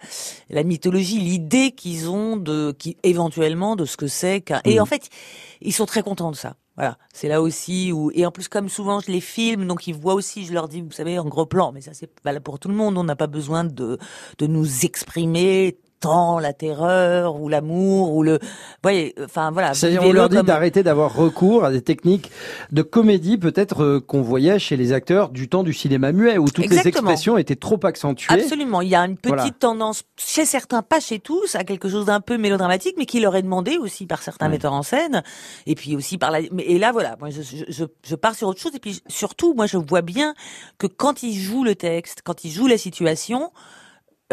la 0.49 0.63
mythologie, 0.63 1.19
l'idée 1.19 1.71
qu'ils 1.71 2.09
ont 2.09 2.35
de 2.37 2.73
qui 2.77 2.97
éventuellement 3.03 3.75
de 3.75 3.85
ce 3.85 3.97
que 3.97 4.07
c'est 4.07 4.41
qu'un 4.41 4.61
et 4.65 4.75
Mhm. 4.75 4.81
en 4.81 4.85
fait 4.85 5.09
ils 5.61 5.73
sont 5.73 5.85
très 5.85 6.03
contents 6.03 6.31
de 6.31 6.35
ça. 6.35 6.55
Voilà, 6.75 6.97
c'est 7.13 7.27
là 7.27 7.39
aussi 7.41 7.91
où 7.91 8.09
et 8.15 8.25
en 8.25 8.31
plus 8.31 8.47
comme 8.47 8.67
souvent 8.67 8.99
je 8.99 9.11
les 9.11 9.21
filme 9.21 9.67
donc 9.67 9.85
ils 9.87 9.93
voient 9.93 10.15
aussi, 10.15 10.45
je 10.45 10.53
leur 10.53 10.67
dis 10.67 10.81
vous 10.81 10.91
savez 10.91 11.19
en 11.19 11.25
gros 11.25 11.45
plan, 11.45 11.71
mais 11.71 11.81
ça 11.81 11.93
c'est 11.93 12.09
valable 12.25 12.43
pour 12.43 12.57
tout 12.59 12.67
le 12.67 12.73
monde, 12.75 12.97
on 12.97 13.03
n'a 13.03 13.15
pas 13.15 13.27
besoin 13.27 13.63
de 13.63 13.97
de 14.39 14.47
nous 14.47 14.83
exprimer 14.83 15.77
la 16.39 16.53
terreur 16.53 17.39
ou 17.39 17.49
l'amour 17.49 18.13
ou 18.13 18.23
le 18.23 18.39
voyez 18.81 19.15
enfin 19.23 19.51
voilà 19.51 19.73
C'est-à-dire, 19.73 20.03
on 20.03 20.11
leur 20.11 20.29
dit 20.29 20.37
comme- 20.37 20.45
d'arrêter 20.45 20.83
d'avoir 20.83 21.15
recours 21.15 21.63
à 21.65 21.71
des 21.71 21.81
techniques 21.81 22.31
de 22.71 22.81
comédie, 22.81 23.37
peut-être 23.37 23.83
euh, 23.83 23.99
qu'on 23.99 24.21
voyait 24.21 24.59
chez 24.59 24.75
les 24.77 24.91
acteurs 24.93 25.29
du 25.29 25.47
temps 25.49 25.63
du 25.63 25.73
cinéma 25.73 26.11
muet, 26.11 26.37
où 26.37 26.45
toutes 26.49 26.67
les 26.69 26.87
expressions 26.87 27.37
étaient 27.37 27.55
trop 27.55 27.79
accentuées. 27.83 28.33
Absolument. 28.33 28.81
Il 28.81 28.89
y 28.89 28.95
a 28.95 29.01
une 29.05 29.17
petite 29.17 29.35
Voilà. 29.35 29.51
tendance 29.51 30.03
chez 30.17 30.45
certains, 30.45 30.81
pas 30.81 30.99
chez 30.99 31.19
tous, 31.19 31.55
à 31.55 31.63
quelque 31.63 31.89
chose 31.89 32.05
d'un 32.05 32.21
peu 32.21 32.37
mélodramatique, 32.37 32.95
mais 32.97 33.05
qui 33.05 33.19
leur 33.19 33.35
est 33.35 33.41
demandé 33.41 33.77
aussi 33.77 34.05
par 34.05 34.21
certains 34.21 34.49
metteurs 34.49 34.73
en 34.73 34.83
scène. 34.83 35.23
Et 35.65 35.75
puis 35.75 35.95
aussi 35.95 36.17
par 36.17 36.31
la. 36.31 36.39
Et 36.59 36.77
là, 36.79 36.91
voilà. 36.91 37.15
Moi, 37.19 37.29
je, 37.29 37.41
je, 37.41 37.63
je, 37.69 37.85
je 38.05 38.15
pars 38.15 38.35
sur 38.35 38.47
autre 38.47 38.59
chose. 38.59 38.75
Et 38.75 38.79
puis 38.79 39.01
surtout, 39.07 39.53
moi, 39.53 39.65
je 39.65 39.77
vois 39.77 40.01
bien 40.01 40.33
que 40.77 40.87
quand 40.87 41.23
ils 41.23 41.37
jouent 41.37 41.63
le 41.63 41.75
texte, 41.75 42.21
quand 42.23 42.43
ils 42.43 42.51
jouent 42.51 42.67
la 42.67 42.77
situation, 42.77 43.51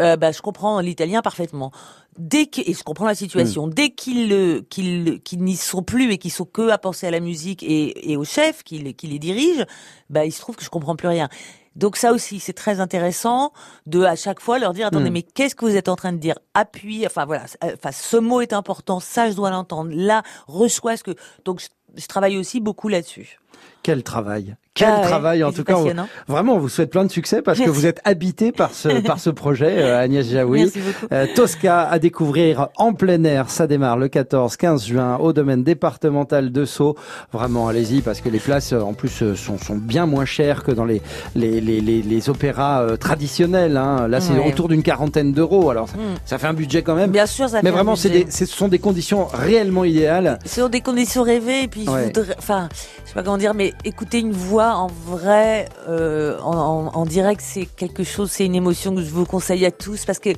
euh, 0.01 0.17
bah, 0.17 0.31
je 0.31 0.41
comprends 0.41 0.79
l'italien 0.81 1.21
parfaitement. 1.21 1.71
Dès 2.17 2.47
que 2.47 2.59
et 2.69 2.73
je 2.73 2.83
comprends 2.83 3.05
la 3.05 3.15
situation, 3.15 3.67
Mm. 3.67 3.73
dès 3.73 3.89
qu'ils 3.91 5.43
n'y 5.43 5.55
sont 5.55 5.83
plus 5.83 6.11
et 6.11 6.17
qu'ils 6.17 6.31
sont 6.31 6.45
que 6.45 6.69
à 6.69 6.77
penser 6.77 7.07
à 7.07 7.11
la 7.11 7.19
musique 7.21 7.63
et, 7.63 8.11
et 8.11 8.17
au 8.17 8.25
chef 8.25 8.63
qui 8.63 8.79
les, 8.79 8.93
qui 8.93 9.07
les 9.07 9.19
dirige, 9.19 9.65
bah 10.09 10.25
il 10.25 10.31
se 10.31 10.41
trouve 10.41 10.55
que 10.57 10.63
je 10.63 10.69
comprends 10.69 10.95
plus 10.97 11.07
rien. 11.07 11.29
Donc 11.77 11.95
ça 11.95 12.11
aussi 12.11 12.41
c'est 12.41 12.51
très 12.53 12.81
intéressant 12.81 13.53
de 13.85 14.03
à 14.03 14.17
chaque 14.17 14.41
fois 14.41 14.59
leur 14.59 14.73
dire 14.73 14.87
attendez 14.87 15.09
Mm. 15.09 15.13
mais 15.13 15.21
qu'est-ce 15.21 15.55
que 15.55 15.63
vous 15.65 15.75
êtes 15.77 15.87
en 15.87 15.95
train 15.95 16.11
de 16.11 16.17
dire? 16.17 16.35
Appuie, 16.53 17.05
enfin 17.05 17.23
voilà, 17.25 17.45
euh, 17.63 17.75
enfin 17.77 17.91
ce 17.93 18.17
mot 18.17 18.41
est 18.41 18.51
important, 18.51 18.99
ça 18.99 19.29
je 19.29 19.35
dois 19.35 19.49
l'entendre. 19.51 19.91
Là 19.93 20.21
reçois 20.47 20.97
ce 20.97 21.03
que 21.03 21.15
donc 21.45 21.61
je, 21.61 21.67
je 22.01 22.07
travaille 22.07 22.37
aussi 22.37 22.59
beaucoup 22.59 22.89
là-dessus. 22.89 23.39
Quel 23.83 24.03
travail? 24.03 24.55
Quel 24.73 24.87
Ah 24.89 25.01
ouais, 25.01 25.05
travail 25.07 25.43
en 25.43 25.51
tout 25.51 25.65
cas. 25.65 25.75
on-. 25.75 25.93
Vraiment, 26.31 26.55
on 26.55 26.57
vous 26.59 26.69
souhaite 26.69 26.91
plein 26.91 27.03
de 27.03 27.11
succès 27.11 27.41
parce 27.41 27.59
que 27.59 27.69
vous 27.69 27.85
êtes 27.85 27.99
habité 28.05 28.53
par 28.53 28.73
ce 28.73 29.01
par 29.05 29.19
ce 29.19 29.29
projet, 29.29 29.75
euh, 29.79 29.99
Agnès 30.01 30.25
Jaoui. 30.25 30.59
Merci 30.61 30.79
beaucoup. 30.79 31.07
Euh, 31.13 31.27
Tosca 31.35 31.81
à 31.89 31.99
découvrir 31.99 32.69
en 32.77 32.93
plein 32.93 33.21
air. 33.25 33.49
Ça 33.49 33.67
démarre 33.67 33.97
le 33.97 34.07
14-15 34.07 34.85
juin 34.87 35.17
au 35.17 35.33
domaine 35.33 35.63
départemental 35.63 36.53
de 36.53 36.63
Sceaux. 36.63 36.95
Vraiment, 37.33 37.67
allez-y 37.67 38.01
parce 38.01 38.21
que 38.21 38.29
les 38.29 38.39
places, 38.39 38.71
euh, 38.71 38.79
en 38.79 38.93
plus, 38.93 39.21
euh, 39.23 39.35
sont, 39.35 39.57
sont 39.57 39.75
bien 39.75 40.05
moins 40.05 40.23
chères 40.23 40.63
que 40.63 40.71
dans 40.71 40.85
les 40.85 41.01
les, 41.35 41.59
les, 41.59 41.81
les, 41.81 42.01
les 42.01 42.29
opéras 42.29 42.81
euh, 42.83 42.95
traditionnels. 42.95 43.75
Hein. 43.75 44.07
Là, 44.07 44.21
c'est 44.21 44.31
Ouais. 44.31 44.47
autour 44.47 44.69
d'une 44.69 44.83
quarantaine 44.83 45.33
d'euros. 45.33 45.69
Alors, 45.69 45.89
ça, 45.89 45.97
Mm. 45.97 46.15
ça 46.25 46.37
fait 46.37 46.47
un 46.47 46.53
budget 46.53 46.81
quand 46.81 46.95
même. 46.95 47.11
Bien 47.11 47.25
sûr, 47.25 47.49
ça 47.49 47.57
Mais 47.57 47.63
fait 47.63 47.67
un 47.67 47.71
vraiment, 47.73 47.97
c'est 47.97 48.09
des, 48.09 48.25
ce 48.31 48.45
sont 48.45 48.69
des 48.69 48.79
conditions 48.79 49.25
réellement 49.33 49.83
idéales. 49.83 50.39
sur 50.45 50.69
des 50.69 50.79
conditions 50.79 51.23
rêvées 51.23 51.63
et 51.63 51.67
puis 51.67 51.83
je 51.85 51.91
Ouais. 51.91 52.05
voudrais 52.05 52.35
enfin 52.37 52.69
je 53.03 53.09
sais 53.09 53.13
pas 53.15 53.23
comment 53.23 53.37
dire, 53.37 53.53
mais 53.53 53.73
écouter 53.83 54.19
une 54.19 54.31
voix 54.31 54.70
en 54.77 54.87
vrai, 54.87 55.67
euh, 55.87 56.39
en, 56.41 56.55
en- 56.55 56.87
en 56.95 57.05
direct, 57.05 57.41
c'est 57.43 57.65
quelque 57.65 58.03
chose, 58.03 58.31
c'est 58.31 58.45
une 58.45 58.55
émotion 58.55 58.93
que 58.95 59.01
je 59.01 59.09
vous 59.09 59.25
conseille 59.25 59.65
à 59.65 59.71
tous 59.71 60.05
parce 60.05 60.19
que 60.19 60.29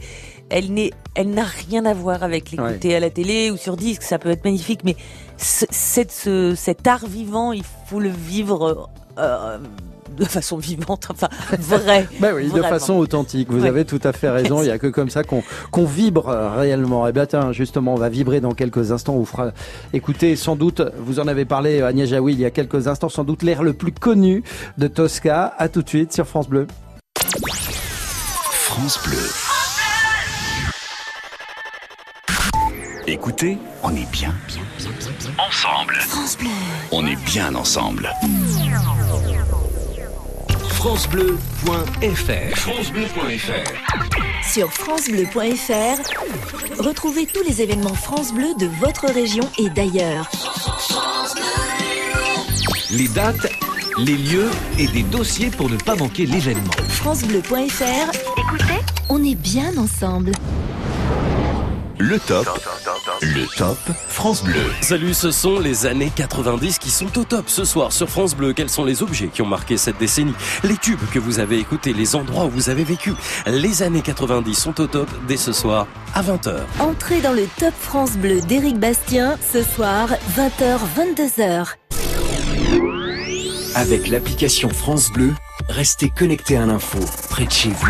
elle 0.50 0.74
n'est, 0.74 0.92
elle 1.16 1.30
n'a 1.32 1.44
rien 1.46 1.86
à 1.86 1.94
voir 1.94 2.24
avec 2.24 2.52
l'écouter 2.52 2.96
à 2.96 3.00
la 3.00 3.10
télé 3.10 3.50
ou 3.52 3.58
sur 3.58 3.76
disque. 3.78 4.04
Ça 4.04 4.20
peut 4.20 4.30
être 4.30 4.44
magnifique, 4.46 4.82
mais 4.84 4.96
ce- 5.38 5.66
cette, 5.70 6.12
ce- 6.12 6.54
cet 6.56 6.86
art 6.88 7.06
vivant, 7.08 7.52
il 7.54 7.64
faut 7.88 8.00
le 8.00 8.10
vivre. 8.10 8.90
euh, 9.18 9.58
de 10.18 10.26
façon 10.26 10.58
vivante, 10.58 11.08
enfin 11.10 11.30
vrai. 11.58 12.08
Bah 12.20 12.30
oui, 12.36 12.52
de 12.52 12.62
façon 12.62 12.94
authentique. 12.96 13.50
Vous 13.52 13.64
Ouais. 13.64 13.68
avez 13.70 13.86
tout 13.86 14.00
à 14.04 14.14
fait 14.14 14.30
raison. 14.30 14.62
Il 14.62 14.68
y 14.68 14.72
a 14.72 14.78
que 14.78 14.88
comme 14.88 15.10
ça 15.10 15.24
qu'on 15.24 15.86
vibre 15.86 16.30
euh, 16.30 16.50
réellement. 16.56 17.08
Et 17.08 17.12
bien, 17.12 17.26
tiens, 17.26 17.52
justement, 17.52 17.94
on 17.94 17.98
va 17.98 18.10
vibrer 18.10 18.42
dans 18.42 18.54
quelques 18.54 18.92
instants. 18.92 19.14
On 19.14 19.20
vous 19.20 19.26
fera 19.26 19.52
écouter 19.94 20.36
sans 20.36 20.56
doute, 20.56 20.82
vous 21.00 21.20
en 21.20 21.28
avez 21.28 21.46
parlé, 21.46 21.82
euh, 21.82 21.88
Agnès 21.88 22.10
Jaoui, 22.10 22.34
il 22.34 22.40
y 22.40 22.46
a 22.46 22.52
quelques 22.52 22.88
instants, 22.88 23.10
sans 23.10 23.24
doute 23.24 23.44
l'air 23.44 23.64
le 23.64 23.74
plus 23.74 23.92
connu 23.92 24.44
de 24.78 24.88
Tosca. 24.88 25.54
À 25.58 25.70
tout 25.70 25.82
de 25.82 25.90
suite 25.90 26.14
sur 26.14 26.28
France 26.28 26.48
Bleu. 26.50 26.68
France 28.52 29.00
Bleu. 29.06 29.18
Écoutez, 33.06 33.58
on 33.84 33.94
est 33.96 34.10
bien, 34.12 34.34
ensemble. 35.38 35.98
On 36.92 37.06
est 37.06 37.18
bien 37.26 37.54
ensemble. 37.54 38.10
FranceBleu.fr 40.84 42.58
FranceBleu.fr 42.58 44.44
Sur 44.44 44.74
francebleu.fr, 44.74 46.84
retrouvez 46.84 47.26
tous 47.26 47.42
les 47.48 47.62
événements 47.62 47.94
France 47.94 48.34
Bleu 48.34 48.54
de 48.60 48.66
votre 48.82 49.06
région 49.06 49.50
et 49.58 49.70
d'ailleurs. 49.70 50.30
Les 52.92 53.08
dates, 53.08 53.48
les 53.98 54.18
lieux 54.18 54.52
et 54.78 54.88
des 54.88 55.04
dossiers 55.04 55.52
pour 55.52 55.70
ne 55.70 55.78
pas 55.78 55.96
manquer 55.96 56.26
l'événement. 56.26 56.74
francebleu.fr, 56.90 58.12
écoutez, 58.38 58.82
on 59.08 59.24
est 59.24 59.36
bien 59.36 59.78
ensemble. 59.78 60.34
Le 62.00 62.20
top. 62.20 62.48
Le 63.22 63.46
top 63.56 63.78
France 64.08 64.44
Bleu. 64.44 64.64
Salut, 64.82 65.14
ce 65.14 65.32
sont 65.32 65.60
les 65.60 65.86
années 65.86 66.12
90 66.16 66.80
qui 66.80 66.90
sont 66.90 67.18
au 67.20 67.24
top 67.24 67.46
ce 67.48 67.66
soir 67.66 67.92
sur 67.92 68.10
France 68.10 68.36
Bleu. 68.36 68.54
Quels 68.54 68.70
sont 68.70 68.84
les 68.84 69.04
objets 69.04 69.28
qui 69.28 69.42
ont 69.42 69.48
marqué 69.48 69.78
cette 69.78 69.98
décennie? 70.00 70.34
Les 70.64 70.76
tubes 70.78 71.00
que 71.12 71.20
vous 71.20 71.40
avez 71.40 71.60
écoutés, 71.60 71.94
les 71.94 72.16
endroits 72.16 72.46
où 72.46 72.50
vous 72.50 72.70
avez 72.70 72.84
vécu. 72.84 73.14
Les 73.46 73.84
années 73.84 74.02
90 74.02 74.56
sont 74.56 74.82
au 74.82 74.88
top 74.88 75.10
dès 75.28 75.38
ce 75.38 75.54
soir 75.54 75.88
à 76.16 76.24
20h. 76.24 76.62
Entrez 76.80 77.22
dans 77.22 77.34
le 77.34 77.48
Top 77.60 77.74
France 77.80 78.14
Bleu 78.14 78.42
d'Éric 78.42 78.80
Bastien 78.80 79.38
ce 79.52 79.62
soir, 79.62 80.10
20h, 80.36 80.80
22h. 80.98 81.76
Avec 83.76 84.08
l'application 84.08 84.70
France 84.70 85.12
Bleu, 85.12 85.34
restez 85.70 86.10
connectés 86.10 86.58
à 86.58 86.66
l'info, 86.66 87.00
près 87.30 87.46
de 87.46 87.52
chez 87.52 87.70
vous. 87.70 87.88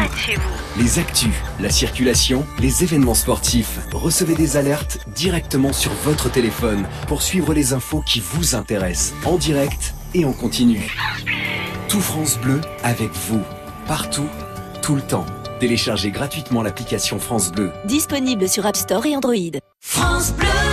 Les 0.76 0.98
actus, 0.98 1.34
la 1.60 1.70
circulation, 1.70 2.48
les 2.60 2.84
événements 2.84 3.14
sportifs. 3.14 3.78
Recevez 3.92 4.34
des 4.34 4.58
alertes 4.58 4.98
directement 5.14 5.72
sur 5.72 5.92
votre 6.04 6.32
téléphone 6.32 6.88
pour 7.08 7.22
suivre 7.22 7.54
les 7.54 7.74
infos 7.74 8.02
qui 8.02 8.20
vous 8.20 8.56
intéressent, 8.56 9.14
en 9.24 9.38
direct 9.38 9.94
et 10.16 10.26
en 10.26 10.34
continu. 10.34 10.98
Tout 11.90 12.02
France 12.02 12.40
Bleu 12.40 12.60
avec 12.82 13.12
vous, 13.12 13.42
partout, 13.88 14.28
tout 14.82 14.96
le 14.96 15.02
temps. 15.04 15.28
Téléchargez 15.60 16.10
gratuitement 16.10 16.64
l'application 16.64 17.20
France 17.20 17.52
Bleu. 17.52 17.72
Disponible 17.86 18.50
sur 18.50 18.66
App 18.66 18.76
Store 18.76 19.06
et 19.06 19.16
Android. 19.16 19.60
France 19.80 20.34
Bleu. 20.34 20.73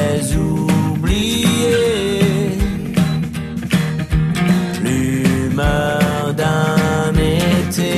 d'un 6.33 7.13
été. 7.13 7.93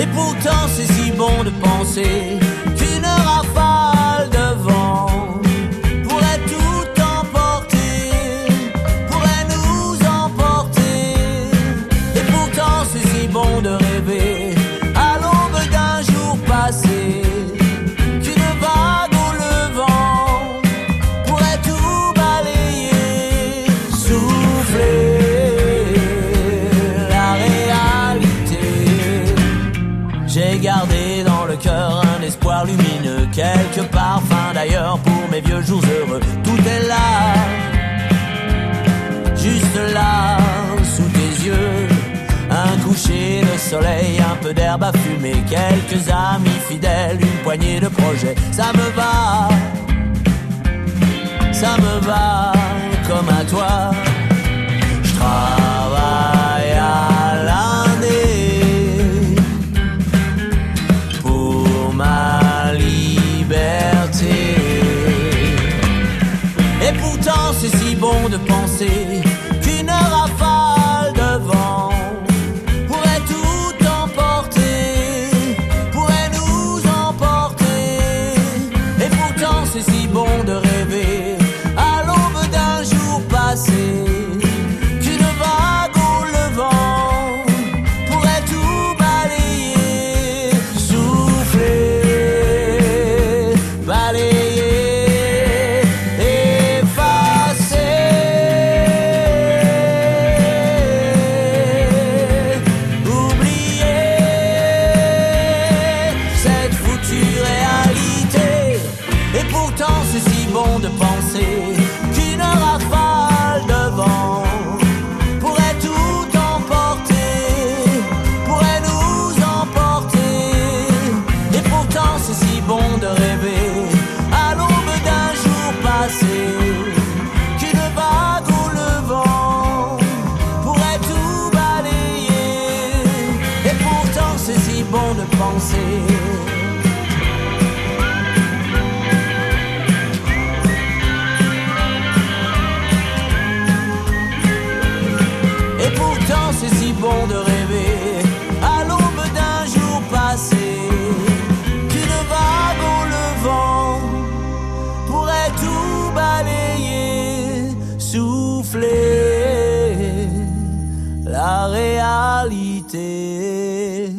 Et 0.00 0.06
pourtant 0.14 0.64
c'est 0.74 0.90
si 0.92 1.10
bon 1.12 1.42
de 1.44 1.50
penser 1.50 2.38
qu'une 2.76 3.04
rafale 3.04 4.28
de 4.30 4.48
vent 4.62 5.40
pourrait 6.08 6.42
tout 6.52 7.02
emporter, 7.16 8.10
pourrait 9.10 9.46
nous 9.54 9.98
emporter. 10.24 11.00
Et 12.16 12.24
pourtant 12.32 12.84
c'est 12.90 13.06
si 13.12 13.28
bon 13.28 13.60
de 13.62 13.70
rêver 13.70 14.57
d'ailleurs 34.58 34.98
pour 34.98 35.30
mes 35.30 35.40
vieux 35.40 35.62
jours 35.62 35.82
heureux. 35.98 36.20
Tout 36.42 36.60
est 36.74 36.84
là, 36.88 37.06
juste 39.36 39.78
là, 39.94 40.38
sous 40.94 41.08
tes 41.18 41.32
yeux. 41.46 41.74
Un 42.50 42.76
coucher 42.84 43.42
de 43.42 43.56
soleil, 43.56 44.18
un 44.32 44.36
peu 44.42 44.52
d'herbe 44.52 44.82
à 44.82 44.92
fumer, 44.92 45.36
quelques 45.48 46.08
amis 46.08 46.60
fidèles, 46.68 47.18
une 47.20 47.38
poignée 47.44 47.78
de 47.78 47.88
projets. 47.88 48.34
Ça 48.50 48.72
me 48.78 48.86
va, 48.98 49.48
ça 51.52 51.76
me 51.84 51.94
va 52.06 52.52
comme 53.08 53.28
à 53.28 53.44
toi. 53.44 54.07
Bon 68.80 69.17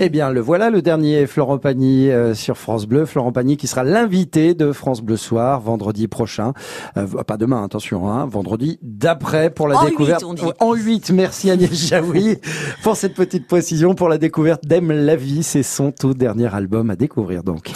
Eh 0.01 0.07
bien, 0.07 0.29
le 0.29 0.39
voilà, 0.39 0.69
le 0.69 0.81
dernier 0.81 1.27
Florent 1.27 1.57
Pagny 1.57 2.09
euh, 2.09 2.33
sur 2.33 2.57
France 2.57 2.85
Bleu. 2.85 3.05
Florent 3.05 3.33
Pagny 3.33 3.57
qui 3.57 3.67
sera 3.67 3.83
l'invité 3.83 4.53
de 4.53 4.71
France 4.71 5.01
Bleu 5.01 5.17
Soir 5.17 5.59
vendredi 5.59 6.07
prochain. 6.07 6.53
Euh, 6.95 7.05
pas 7.23 7.35
demain, 7.35 7.65
attention, 7.65 8.09
hein, 8.09 8.25
vendredi 8.25 8.79
d'après 8.81 9.49
pour 9.49 9.67
la 9.67 9.77
En 9.77 9.83
découverte. 9.83 10.23
on 10.23 10.33
dit. 10.33 10.43
En 10.61 10.73
8, 10.73 11.11
merci 11.11 11.51
Agnès 11.51 11.73
Jaoui 11.73 12.37
pour 12.83 12.95
cette 12.95 13.13
petite 13.13 13.45
précision 13.45 13.93
pour 13.93 14.07
la 14.07 14.17
découverte 14.17 14.65
d'Aime 14.65 14.91
la 14.91 15.17
vie. 15.17 15.43
C'est 15.43 15.63
son 15.63 15.91
tout 15.91 16.13
dernier 16.13 16.53
album 16.53 16.89
à 16.91 16.95
découvrir 16.95 17.43
donc. 17.43 17.71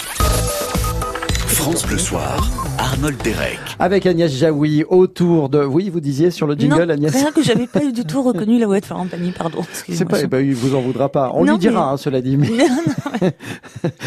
France 1.48 1.86
Bleu 1.86 1.98
Soir, 1.98 2.50
Arnold 2.80 3.18
Derek. 3.24 3.60
Avec 3.80 4.06
Agnès 4.06 4.32
Jaoui 4.32 4.84
autour 4.90 5.50
de... 5.50 5.64
Oui, 5.64 5.90
vous 5.90 6.00
disiez 6.00 6.32
sur 6.32 6.48
le 6.48 6.56
jingle, 6.56 6.84
non, 6.86 6.90
Agnès 6.94 7.14
rien 7.14 7.32
que 7.32 7.44
j'avais 7.44 7.68
pas 7.68 7.80
du 7.80 8.04
tout 8.04 8.22
reconnu 8.24 8.60
la 8.60 8.66
voix 8.66 8.80
de 8.80 8.86
Florent 8.86 9.06
Pagny, 9.08 9.32
pardon. 9.32 9.62
C'est 9.90 10.06
pas, 10.06 10.22
eh 10.22 10.28
ben, 10.28 10.40
il 10.40 10.56
vous 10.56 10.76
en 10.76 10.82
voudra 10.82 11.10
pas. 11.10 11.32
On 11.36 11.46
Non, 11.46 11.54
lui 11.54 11.60
dira, 11.60 11.86
mais- 11.88 11.94
hein, 11.94 11.98
cela 11.98 12.22
dit. 12.22 12.38
Mais... 12.38 12.48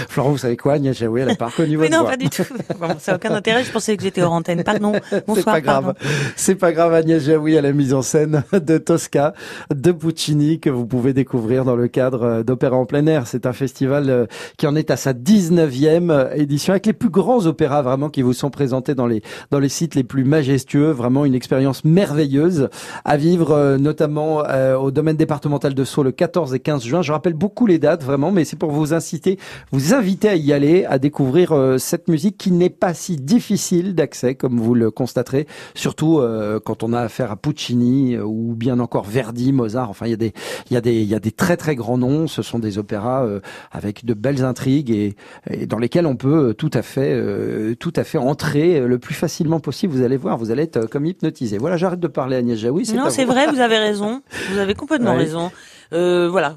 Florent, 0.08 0.30
vous 0.30 0.38
savez 0.38 0.56
quoi, 0.56 0.74
Agnès 0.74 0.96
Jaoui, 0.96 1.20
elle 1.20 1.30
a 1.30 1.34
pas 1.36 1.46
reconnu 1.46 1.76
Mais 1.76 1.84
votre 1.88 1.92
non, 1.92 2.00
voix. 2.02 2.10
pas 2.10 2.16
du 2.16 2.28
tout. 2.28 2.42
Bon, 2.80 2.88
ça 2.98 3.12
n'a 3.12 3.16
aucun 3.16 3.34
intérêt, 3.34 3.62
je 3.64 3.70
pensais 3.70 3.96
que 3.96 4.02
j'étais 4.02 4.22
hors 4.22 4.32
antenne. 4.32 4.62
Pardon. 4.64 4.92
Bonsoir. 5.26 5.36
C'est 5.36 5.44
pas 5.44 5.60
grave. 5.60 5.94
C'est 6.34 6.54
pas 6.56 6.72
grave, 6.72 6.92
Agnès 6.94 7.22
Jaoui 7.22 7.56
à 7.56 7.62
la 7.62 7.72
mise 7.72 7.94
en 7.94 8.02
scène 8.02 8.42
de 8.52 8.78
Tosca, 8.78 9.32
de 9.74 9.92
Puccini, 9.92 10.58
que 10.60 10.70
vous 10.70 10.86
pouvez 10.86 11.12
découvrir 11.12 11.64
dans 11.64 11.76
le 11.76 11.88
cadre 11.88 12.22
euh, 12.22 12.42
d'Opéra 12.42 12.76
en 12.76 12.86
plein 12.86 13.06
air. 13.06 13.26
C'est 13.26 13.46
un 13.46 13.52
festival 13.52 14.10
euh, 14.10 14.26
qui 14.58 14.66
en 14.66 14.74
est 14.74 14.90
à 14.90 14.96
sa 14.96 15.12
19e 15.12 16.34
édition, 16.34 16.72
avec 16.72 16.86
les 16.86 16.92
plus 16.92 17.10
grands 17.10 17.46
opéras 17.46 17.82
vraiment 17.82 18.08
qui 18.08 18.22
vous 18.22 18.32
sont 18.32 18.50
présentés 18.56 18.94
dans 18.94 19.06
les, 19.06 19.22
dans 19.50 19.58
les 19.58 19.68
sites 19.68 19.94
les 19.94 20.02
plus 20.02 20.24
majestueux. 20.24 20.90
Vraiment 20.90 21.26
une 21.26 21.34
expérience 21.34 21.84
merveilleuse 21.84 22.70
à 23.04 23.18
vivre, 23.18 23.52
euh, 23.52 23.76
notamment 23.76 24.42
euh, 24.48 24.76
au 24.76 24.90
domaine 24.90 25.16
départemental 25.16 25.74
de 25.74 25.84
Sceaux 25.84 26.02
le 26.02 26.12
14 26.12 26.54
et 26.54 26.60
15 26.60 26.82
juin. 26.82 27.02
Je 27.02 27.12
rappelle 27.12 27.34
beaucoup 27.34 27.66
les 27.66 27.78
dates, 27.78 28.02
vraiment, 28.02 28.32
mais 28.32 28.44
c'est 28.44 28.56
pour 28.56 28.70
vous 28.70 28.94
inciter, 28.94 29.38
vous 29.72 29.92
inviter 29.92 30.30
à 30.30 30.36
y 30.36 30.54
aller, 30.54 30.86
à 30.86 30.98
découvrir 30.98 31.52
euh, 31.52 31.76
cette 31.76 32.08
musique 32.08 32.38
qui 32.38 32.50
n'est 32.50 32.70
pas 32.70 32.94
si 32.94 33.16
difficile 33.16 33.94
d'accès, 33.94 34.34
comme 34.34 34.58
vous 34.58 34.74
le 34.74 34.90
constaterez, 34.90 35.46
surtout 35.74 36.20
euh, 36.20 36.60
quand 36.64 36.82
on 36.82 36.92
a 36.92 37.00
affaire 37.00 37.30
à 37.30 37.36
Puccini 37.36 38.14
euh, 38.14 38.24
ou 38.24 38.54
bien 38.54 38.80
encore 38.80 39.04
Verdi, 39.04 39.52
Mozart. 39.52 39.90
Enfin, 39.90 40.06
il 40.06 40.10
y 40.10 40.14
a 40.14 40.16
des, 40.16 40.32
il 40.70 40.74
y 40.74 40.76
a 40.76 40.80
des, 40.80 40.94
il 40.94 41.08
y 41.08 41.14
a 41.14 41.20
des 41.20 41.32
très 41.32 41.56
très 41.56 41.74
grands 41.74 41.98
noms. 41.98 42.26
Ce 42.26 42.42
sont 42.42 42.58
des 42.58 42.78
opéras 42.78 43.24
euh, 43.24 43.40
avec 43.72 44.04
de 44.04 44.14
belles 44.14 44.44
intrigues 44.44 44.90
et, 44.90 45.16
et 45.50 45.66
dans 45.66 45.78
lesquels 45.78 46.06
on 46.06 46.16
peut 46.16 46.54
tout 46.54 46.70
à 46.72 46.82
fait, 46.82 47.76
tout 47.76 47.92
à 47.96 48.04
fait 48.04 48.18
entrer 48.18 48.45
euh, 48.54 48.86
le 48.86 48.98
plus 48.98 49.14
facilement 49.14 49.60
possible. 49.60 49.92
Vous 49.94 50.02
allez 50.02 50.16
voir, 50.16 50.36
vous 50.38 50.50
allez 50.50 50.62
être 50.64 50.76
euh, 50.76 50.86
comme 50.86 51.06
hypnotisé. 51.06 51.58
Voilà, 51.58 51.76
j'arrête 51.76 52.00
de 52.00 52.06
parler 52.08 52.36
à 52.36 52.38
Agnès 52.38 52.58
Jaoui. 52.58 52.84
Non, 52.94 53.10
c'est 53.10 53.24
vrai, 53.24 53.46
vous 53.48 53.60
avez 53.60 53.78
raison. 53.78 54.22
Vous 54.52 54.58
avez 54.58 54.74
complètement 54.74 55.12
Ouais. 55.12 55.18
raison. 55.18 55.50
Euh, 55.92 56.28
voilà, 56.28 56.56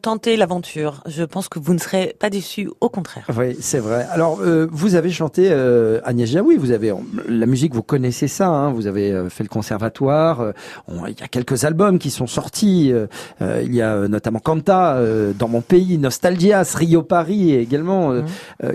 tentez 0.00 0.36
l'aventure. 0.36 1.02
Je 1.06 1.24
pense 1.24 1.48
que 1.48 1.58
vous 1.58 1.74
ne 1.74 1.80
serez 1.80 2.14
pas 2.20 2.30
déçus, 2.30 2.70
au 2.80 2.88
contraire. 2.88 3.24
Oui, 3.36 3.56
c'est 3.58 3.80
vrai. 3.80 4.06
Alors, 4.12 4.38
euh, 4.40 4.68
vous 4.70 4.94
avez 4.94 5.10
chanté 5.10 5.48
euh, 5.50 6.00
Agnès 6.04 6.28
Jaoui. 6.30 6.56
Vous 6.56 6.70
avez 6.70 6.92
la 7.28 7.46
musique, 7.46 7.74
vous 7.74 7.82
connaissez 7.82 8.28
ça. 8.28 8.46
Hein, 8.48 8.70
vous 8.70 8.86
avez 8.86 9.10
euh, 9.10 9.28
fait 9.30 9.42
le 9.42 9.48
conservatoire. 9.48 10.52
on- 10.86 11.06
il 11.06 11.18
y 11.18 11.22
a 11.24 11.28
quelques 11.28 11.64
albums 11.64 11.98
qui 11.98 12.10
sont 12.10 12.28
sortis. 12.28 12.92
il 13.40 13.74
y 13.74 13.82
a 13.82 14.06
notamment 14.06 14.38
Canta 14.38 15.00
dans 15.36 15.48
mon 15.48 15.60
pays, 15.60 15.98
Nostalgias, 15.98 16.74
Rio 16.76 17.02
Paris 17.02 17.54
également. 17.54 18.12
euh, 18.12 18.22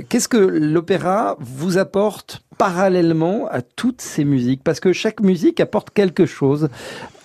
Qu'est-ce 0.10 0.28
que 0.28 0.38
l'opéra 0.38 1.38
vous 1.40 1.78
apporte 1.78 2.42
parallèlement 2.58 3.48
à 3.48 3.62
toutes 3.62 4.02
ces 4.02 4.24
musiques 4.26 4.64
Parce 4.64 4.80
que 4.80 4.94
chaque 4.94 5.22
musique 5.22 5.60
apporte 5.60 5.90
quelque 5.90 6.26
chose 6.26 6.70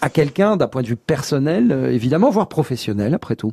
à 0.01 0.11
quelqu'un 0.11 0.57
d'un 0.57 0.69
point 0.69 0.83
de 0.83 0.87
vue 0.87 0.97
personnel, 0.97 1.73
euh, 1.73 1.93
évidemment, 1.93 2.31
voire 2.31 2.49
professionnel, 2.49 3.15
après 3.15 3.37
tout. 3.37 3.53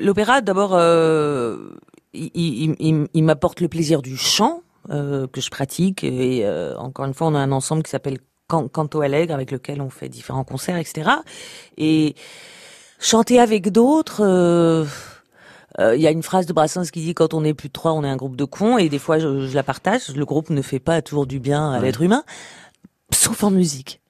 L'opéra, 0.00 0.40
d'abord, 0.40 0.74
euh, 0.74 1.70
il, 2.12 3.24
m'apporte 3.24 3.60
le 3.60 3.68
plaisir 3.68 4.02
du 4.02 4.16
chant 4.16 4.62
euh, 4.90 5.26
que 5.26 5.40
je 5.40 5.50
pratique. 5.50 6.04
Et 6.04 6.48
encore 6.76 7.06
une 7.06 7.14
fois, 7.14 7.26
on 7.26 7.34
a 7.34 7.40
un 7.40 7.52
ensemble 7.52 7.82
qui 7.82 7.90
s'appelle 7.90 8.18
Can- 8.46 8.68
Canto 8.68 9.00
Alegre, 9.00 9.34
avec 9.34 9.50
lequel 9.50 9.80
on 9.80 9.90
fait 9.90 10.08
différents 10.08 10.44
concerts, 10.44 10.76
etc. 10.76 11.10
Et 11.76 12.14
chanter 12.98 13.40
avec 13.40 13.70
d'autres... 13.72 14.86
euh, 15.80 15.90
euh, 15.90 15.96
Il 15.96 16.02
y 16.02 16.06
a 16.06 16.10
une 16.10 16.22
phrase 16.22 16.46
de 16.46 16.52
Brassens 16.52 16.90
qui 16.92 17.00
dit 17.00 17.14
quand 17.14 17.34
on 17.34 17.44
est 17.44 17.54
plus 17.54 17.68
de 17.68 17.72
trois, 17.72 17.92
on 17.92 18.04
est 18.04 18.08
un 18.08 18.16
groupe 18.16 18.36
de 18.36 18.44
cons, 18.44 18.78
et 18.78 18.88
des 18.88 18.98
fois 18.98 19.18
je, 19.18 19.46
je 19.46 19.54
la 19.54 19.62
partage. 19.62 20.08
Le 20.14 20.24
groupe 20.24 20.50
ne 20.50 20.62
fait 20.62 20.78
pas 20.80 21.02
toujours 21.02 21.26
du 21.26 21.40
bien 21.40 21.72
à 21.72 21.78
Ouais. 21.78 21.86
l'être 21.86 22.02
humain, 22.02 22.24
sauf 23.12 23.42
en 23.44 23.50
musique. 23.50 24.00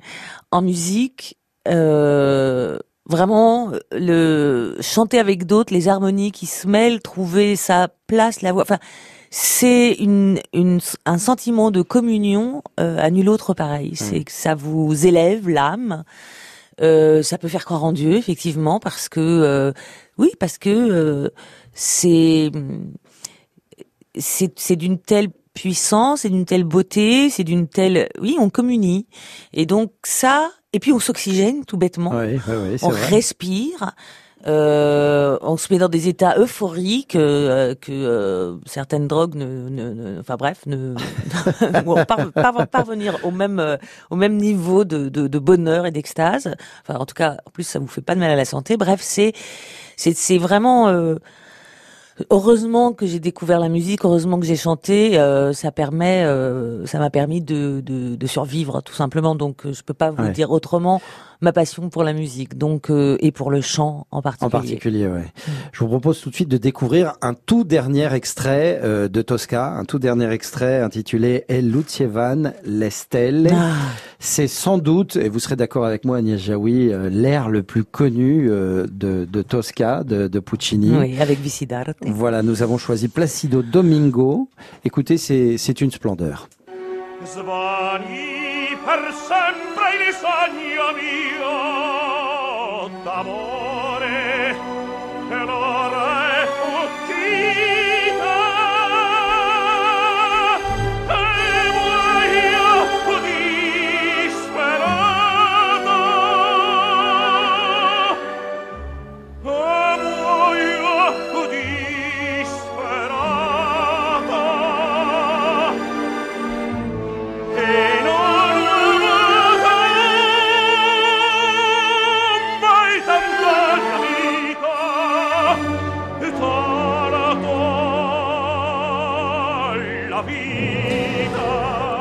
En 0.50 0.62
musique, 0.62 1.38
euh, 1.68 2.78
vraiment 3.06 3.72
le 3.92 4.76
chanter 4.80 5.18
avec 5.18 5.46
d'autres, 5.46 5.72
les 5.72 5.88
harmonies 5.88 6.32
qui 6.32 6.46
se 6.46 6.66
mêlent, 6.66 7.00
trouver 7.00 7.56
sa 7.56 7.88
place, 8.06 8.42
la 8.42 8.52
voix. 8.52 8.62
Enfin, 8.62 8.78
c'est 9.30 9.92
une, 9.92 10.40
une 10.52 10.80
un 11.06 11.18
sentiment 11.18 11.70
de 11.70 11.82
communion 11.82 12.62
euh, 12.80 12.98
à 12.98 13.10
nul 13.10 13.28
autre 13.28 13.54
pareil. 13.54 13.94
C'est 13.94 14.24
que 14.24 14.32
ça 14.32 14.54
vous 14.56 15.06
élève 15.06 15.48
l'âme. 15.48 16.02
Euh, 16.82 17.22
ça 17.22 17.36
peut 17.38 17.46
faire 17.48 17.64
croire 17.64 17.84
en 17.84 17.92
Dieu, 17.92 18.14
effectivement, 18.16 18.80
parce 18.80 19.08
que 19.08 19.20
euh, 19.20 19.72
oui, 20.18 20.30
parce 20.40 20.56
que 20.58 20.70
euh, 20.70 21.28
c'est 21.72 22.50
c'est 24.18 24.58
c'est 24.58 24.76
d'une 24.76 24.98
telle 24.98 25.28
puissance, 25.54 26.20
c'est 26.20 26.30
d'une 26.30 26.44
telle 26.46 26.64
beauté, 26.64 27.30
c'est 27.30 27.44
d'une 27.44 27.68
telle 27.68 28.08
oui, 28.20 28.36
on 28.38 28.50
communie. 28.50 29.06
Et 29.52 29.66
donc 29.66 29.92
ça, 30.04 30.50
et 30.72 30.78
puis 30.78 30.92
on 30.92 31.00
s'oxygène 31.00 31.64
tout 31.64 31.76
bêtement. 31.76 32.10
Oui, 32.12 32.40
oui, 32.48 32.54
oui, 32.70 32.76
on 32.82 32.88
vrai. 32.90 33.06
respire. 33.06 33.94
Euh, 34.46 35.36
on 35.42 35.58
se 35.58 35.70
met 35.70 35.78
dans 35.78 35.90
des 35.90 36.08
états 36.08 36.38
euphoriques 36.38 37.14
euh, 37.14 37.74
que 37.74 37.92
euh, 37.92 38.56
certaines 38.64 39.06
drogues 39.06 39.34
ne, 39.34 39.68
ne, 39.68 39.92
ne- 39.92 40.20
enfin 40.20 40.36
bref, 40.36 40.62
ne 40.64 40.94
par- 42.06 42.32
par- 42.32 42.66
parvenir 42.68 43.18
au 43.22 43.32
même 43.32 43.58
euh, 43.58 43.76
au 44.08 44.16
même 44.16 44.38
niveau 44.38 44.84
de, 44.86 45.10
de, 45.10 45.28
de 45.28 45.38
bonheur 45.38 45.84
et 45.84 45.90
d'extase. 45.90 46.54
Enfin, 46.82 46.98
en 46.98 47.04
tout 47.04 47.14
cas, 47.14 47.36
en 47.44 47.50
plus, 47.50 47.64
ça 47.64 47.78
vous 47.80 47.86
fait 47.86 48.00
pas 48.00 48.14
de 48.14 48.20
mal 48.20 48.30
à 48.30 48.36
la 48.36 48.46
santé. 48.46 48.78
Bref, 48.78 49.00
c'est 49.02 49.34
c'est 49.96 50.16
c'est 50.16 50.38
vraiment 50.38 50.88
euh, 50.88 51.16
heureusement 52.30 52.92
que 52.92 53.06
j'ai 53.06 53.20
découvert 53.20 53.58
la 53.60 53.68
musique, 53.68 54.04
heureusement 54.04 54.38
que 54.38 54.46
j'ai 54.46 54.56
chanté. 54.56 55.18
euh, 55.18 55.52
ça 55.52 55.70
permet, 55.72 56.24
euh, 56.24 56.84
ça 56.86 56.98
m'a 56.98 57.10
permis 57.10 57.40
de, 57.40 57.80
de 57.84 58.16
de 58.16 58.26
survivre 58.26 58.82
tout 58.82 58.94
simplement. 58.94 59.34
Donc, 59.34 59.64
euh, 59.66 59.72
je 59.72 59.82
peux 59.82 59.94
pas 59.94 60.10
vous 60.10 60.22
Ouais. 60.24 60.32
dire 60.32 60.50
autrement 60.50 61.00
ma 61.40 61.52
passion 61.52 61.88
pour 61.88 62.04
la 62.04 62.12
musique, 62.12 62.58
donc 62.58 62.90
euh, 62.90 63.16
et 63.20 63.32
pour 63.32 63.50
le 63.50 63.60
chant 63.60 64.06
en 64.10 64.22
particulier. 64.22 64.46
En 64.46 64.50
particulier, 64.50 65.06
ouais. 65.06 65.24
Je 65.72 65.80
vous 65.80 65.88
propose 65.88 66.20
tout 66.20 66.30
de 66.30 66.34
suite 66.34 66.48
de 66.48 66.56
découvrir 66.58 67.14
un 67.22 67.34
tout 67.34 67.64
dernier 67.64 68.12
extrait 68.12 68.80
euh, 68.82 69.08
de 69.08 69.22
Tosca, 69.22 69.68
un 69.68 69.84
tout 69.84 69.98
dernier 69.98 70.30
extrait 70.30 70.80
intitulé 70.80 71.44
El 71.48 71.70
Lucievan 71.70 72.52
le 72.64 72.90
Stelle. 72.90 73.48
Ah. 73.52 73.72
C'est 74.18 74.48
sans 74.48 74.76
doute, 74.76 75.16
et 75.16 75.30
vous 75.30 75.38
serez 75.38 75.56
d'accord 75.56 75.86
avec 75.86 76.04
moi 76.04 76.18
Agnès 76.18 76.38
Jaoui, 76.38 76.92
euh, 76.92 77.08
l'air 77.08 77.48
le 77.48 77.62
plus 77.62 77.84
connu 77.84 78.50
euh, 78.50 78.86
de, 78.90 79.24
de 79.24 79.42
Tosca, 79.42 80.04
de, 80.04 80.28
de 80.28 80.40
Puccini. 80.40 80.90
Oui, 80.94 81.18
avec 81.20 81.40
Vicidarte. 81.40 81.96
Voilà, 82.02 82.42
nous 82.42 82.62
avons 82.62 82.76
choisi 82.76 83.08
Placido 83.08 83.62
Domingo. 83.62 84.48
Écoutez, 84.84 85.16
c'est 85.16 85.56
c'est 85.56 85.80
une 85.80 85.90
splendeur. 85.90 86.48
Per 88.84 89.12
sempre 89.12 90.06
il 90.06 90.14
sogno 90.14 90.92
mio 90.92 92.88
d'amore 93.02 93.59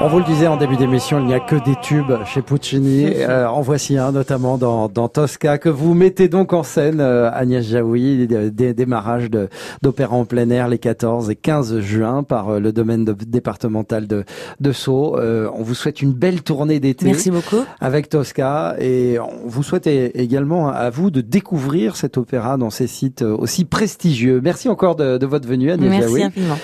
On 0.02 0.08
vous 0.08 0.20
le 0.20 0.24
disait 0.24 0.48
en 0.48 0.56
début 0.56 0.78
d'émission, 0.78 1.20
il 1.20 1.26
n'y 1.26 1.34
a 1.34 1.42
que 1.42 1.58
des 1.58 1.76
tubes 1.76 2.14
chez 2.26 2.42
Puccini. 2.42 3.06
Euh, 3.18 3.48
en 3.48 3.60
voici 3.60 3.98
un, 3.98 4.14
notamment 4.14 4.58
dans, 4.58 4.88
dans 4.88 5.10
Tosca, 5.10 5.58
que 5.58 5.68
vous 5.68 5.94
mettez 5.94 6.30
donc 6.30 6.54
en 6.54 6.64
scène, 6.64 7.02
euh, 7.02 7.30
Agnès 7.34 7.66
Jaoui, 7.66 8.26
des, 8.26 8.50
des 8.50 8.74
démarrages 8.74 9.30
de- 9.30 9.50
d'opéra 9.82 10.16
en 10.16 10.24
plein 10.24 10.50
air 10.52 10.70
les 10.70 10.78
14 10.78 11.30
et 11.30 11.36
15 11.36 11.82
juin 11.82 12.24
par 12.24 12.48
euh, 12.48 12.60
le 12.62 12.72
domaine 12.72 13.04
de- 13.04 13.12
départemental 13.14 14.08
de, 14.08 14.24
de 14.62 14.72
Sceaux. 14.72 15.18
Euh, 15.20 15.50
on 15.54 15.64
vous 15.64 15.76
souhaite 15.76 16.02
une 16.02 16.14
belle 16.14 16.44
tournée 16.44 16.80
d'été. 16.80 17.06
Merci 17.06 17.30
beaucoup. 17.30 17.66
Avec 17.82 18.08
Tosca. 18.08 18.78
Et 18.80 19.20
on 19.20 19.48
vous 19.50 19.64
souhaite 19.64 19.86
également 19.88 20.70
à 20.70 20.90
vous 20.90 21.12
de 21.12 21.20
découvrir 21.20 21.98
cet 21.98 22.18
opéra 22.18 22.56
dans 22.56 22.70
ces 22.70 22.88
sites 22.88 23.22
aussi 23.22 23.66
prestigieux. 23.66 24.40
Merci 24.42 24.70
encore 24.70 24.96
de, 24.96 25.18
de 25.18 25.26
votre 25.26 25.48
venue, 25.48 25.72
Agnès 25.72 25.90
Merci 25.90 26.04
Jaoui. 26.08 26.24
infiniment. 26.24 26.58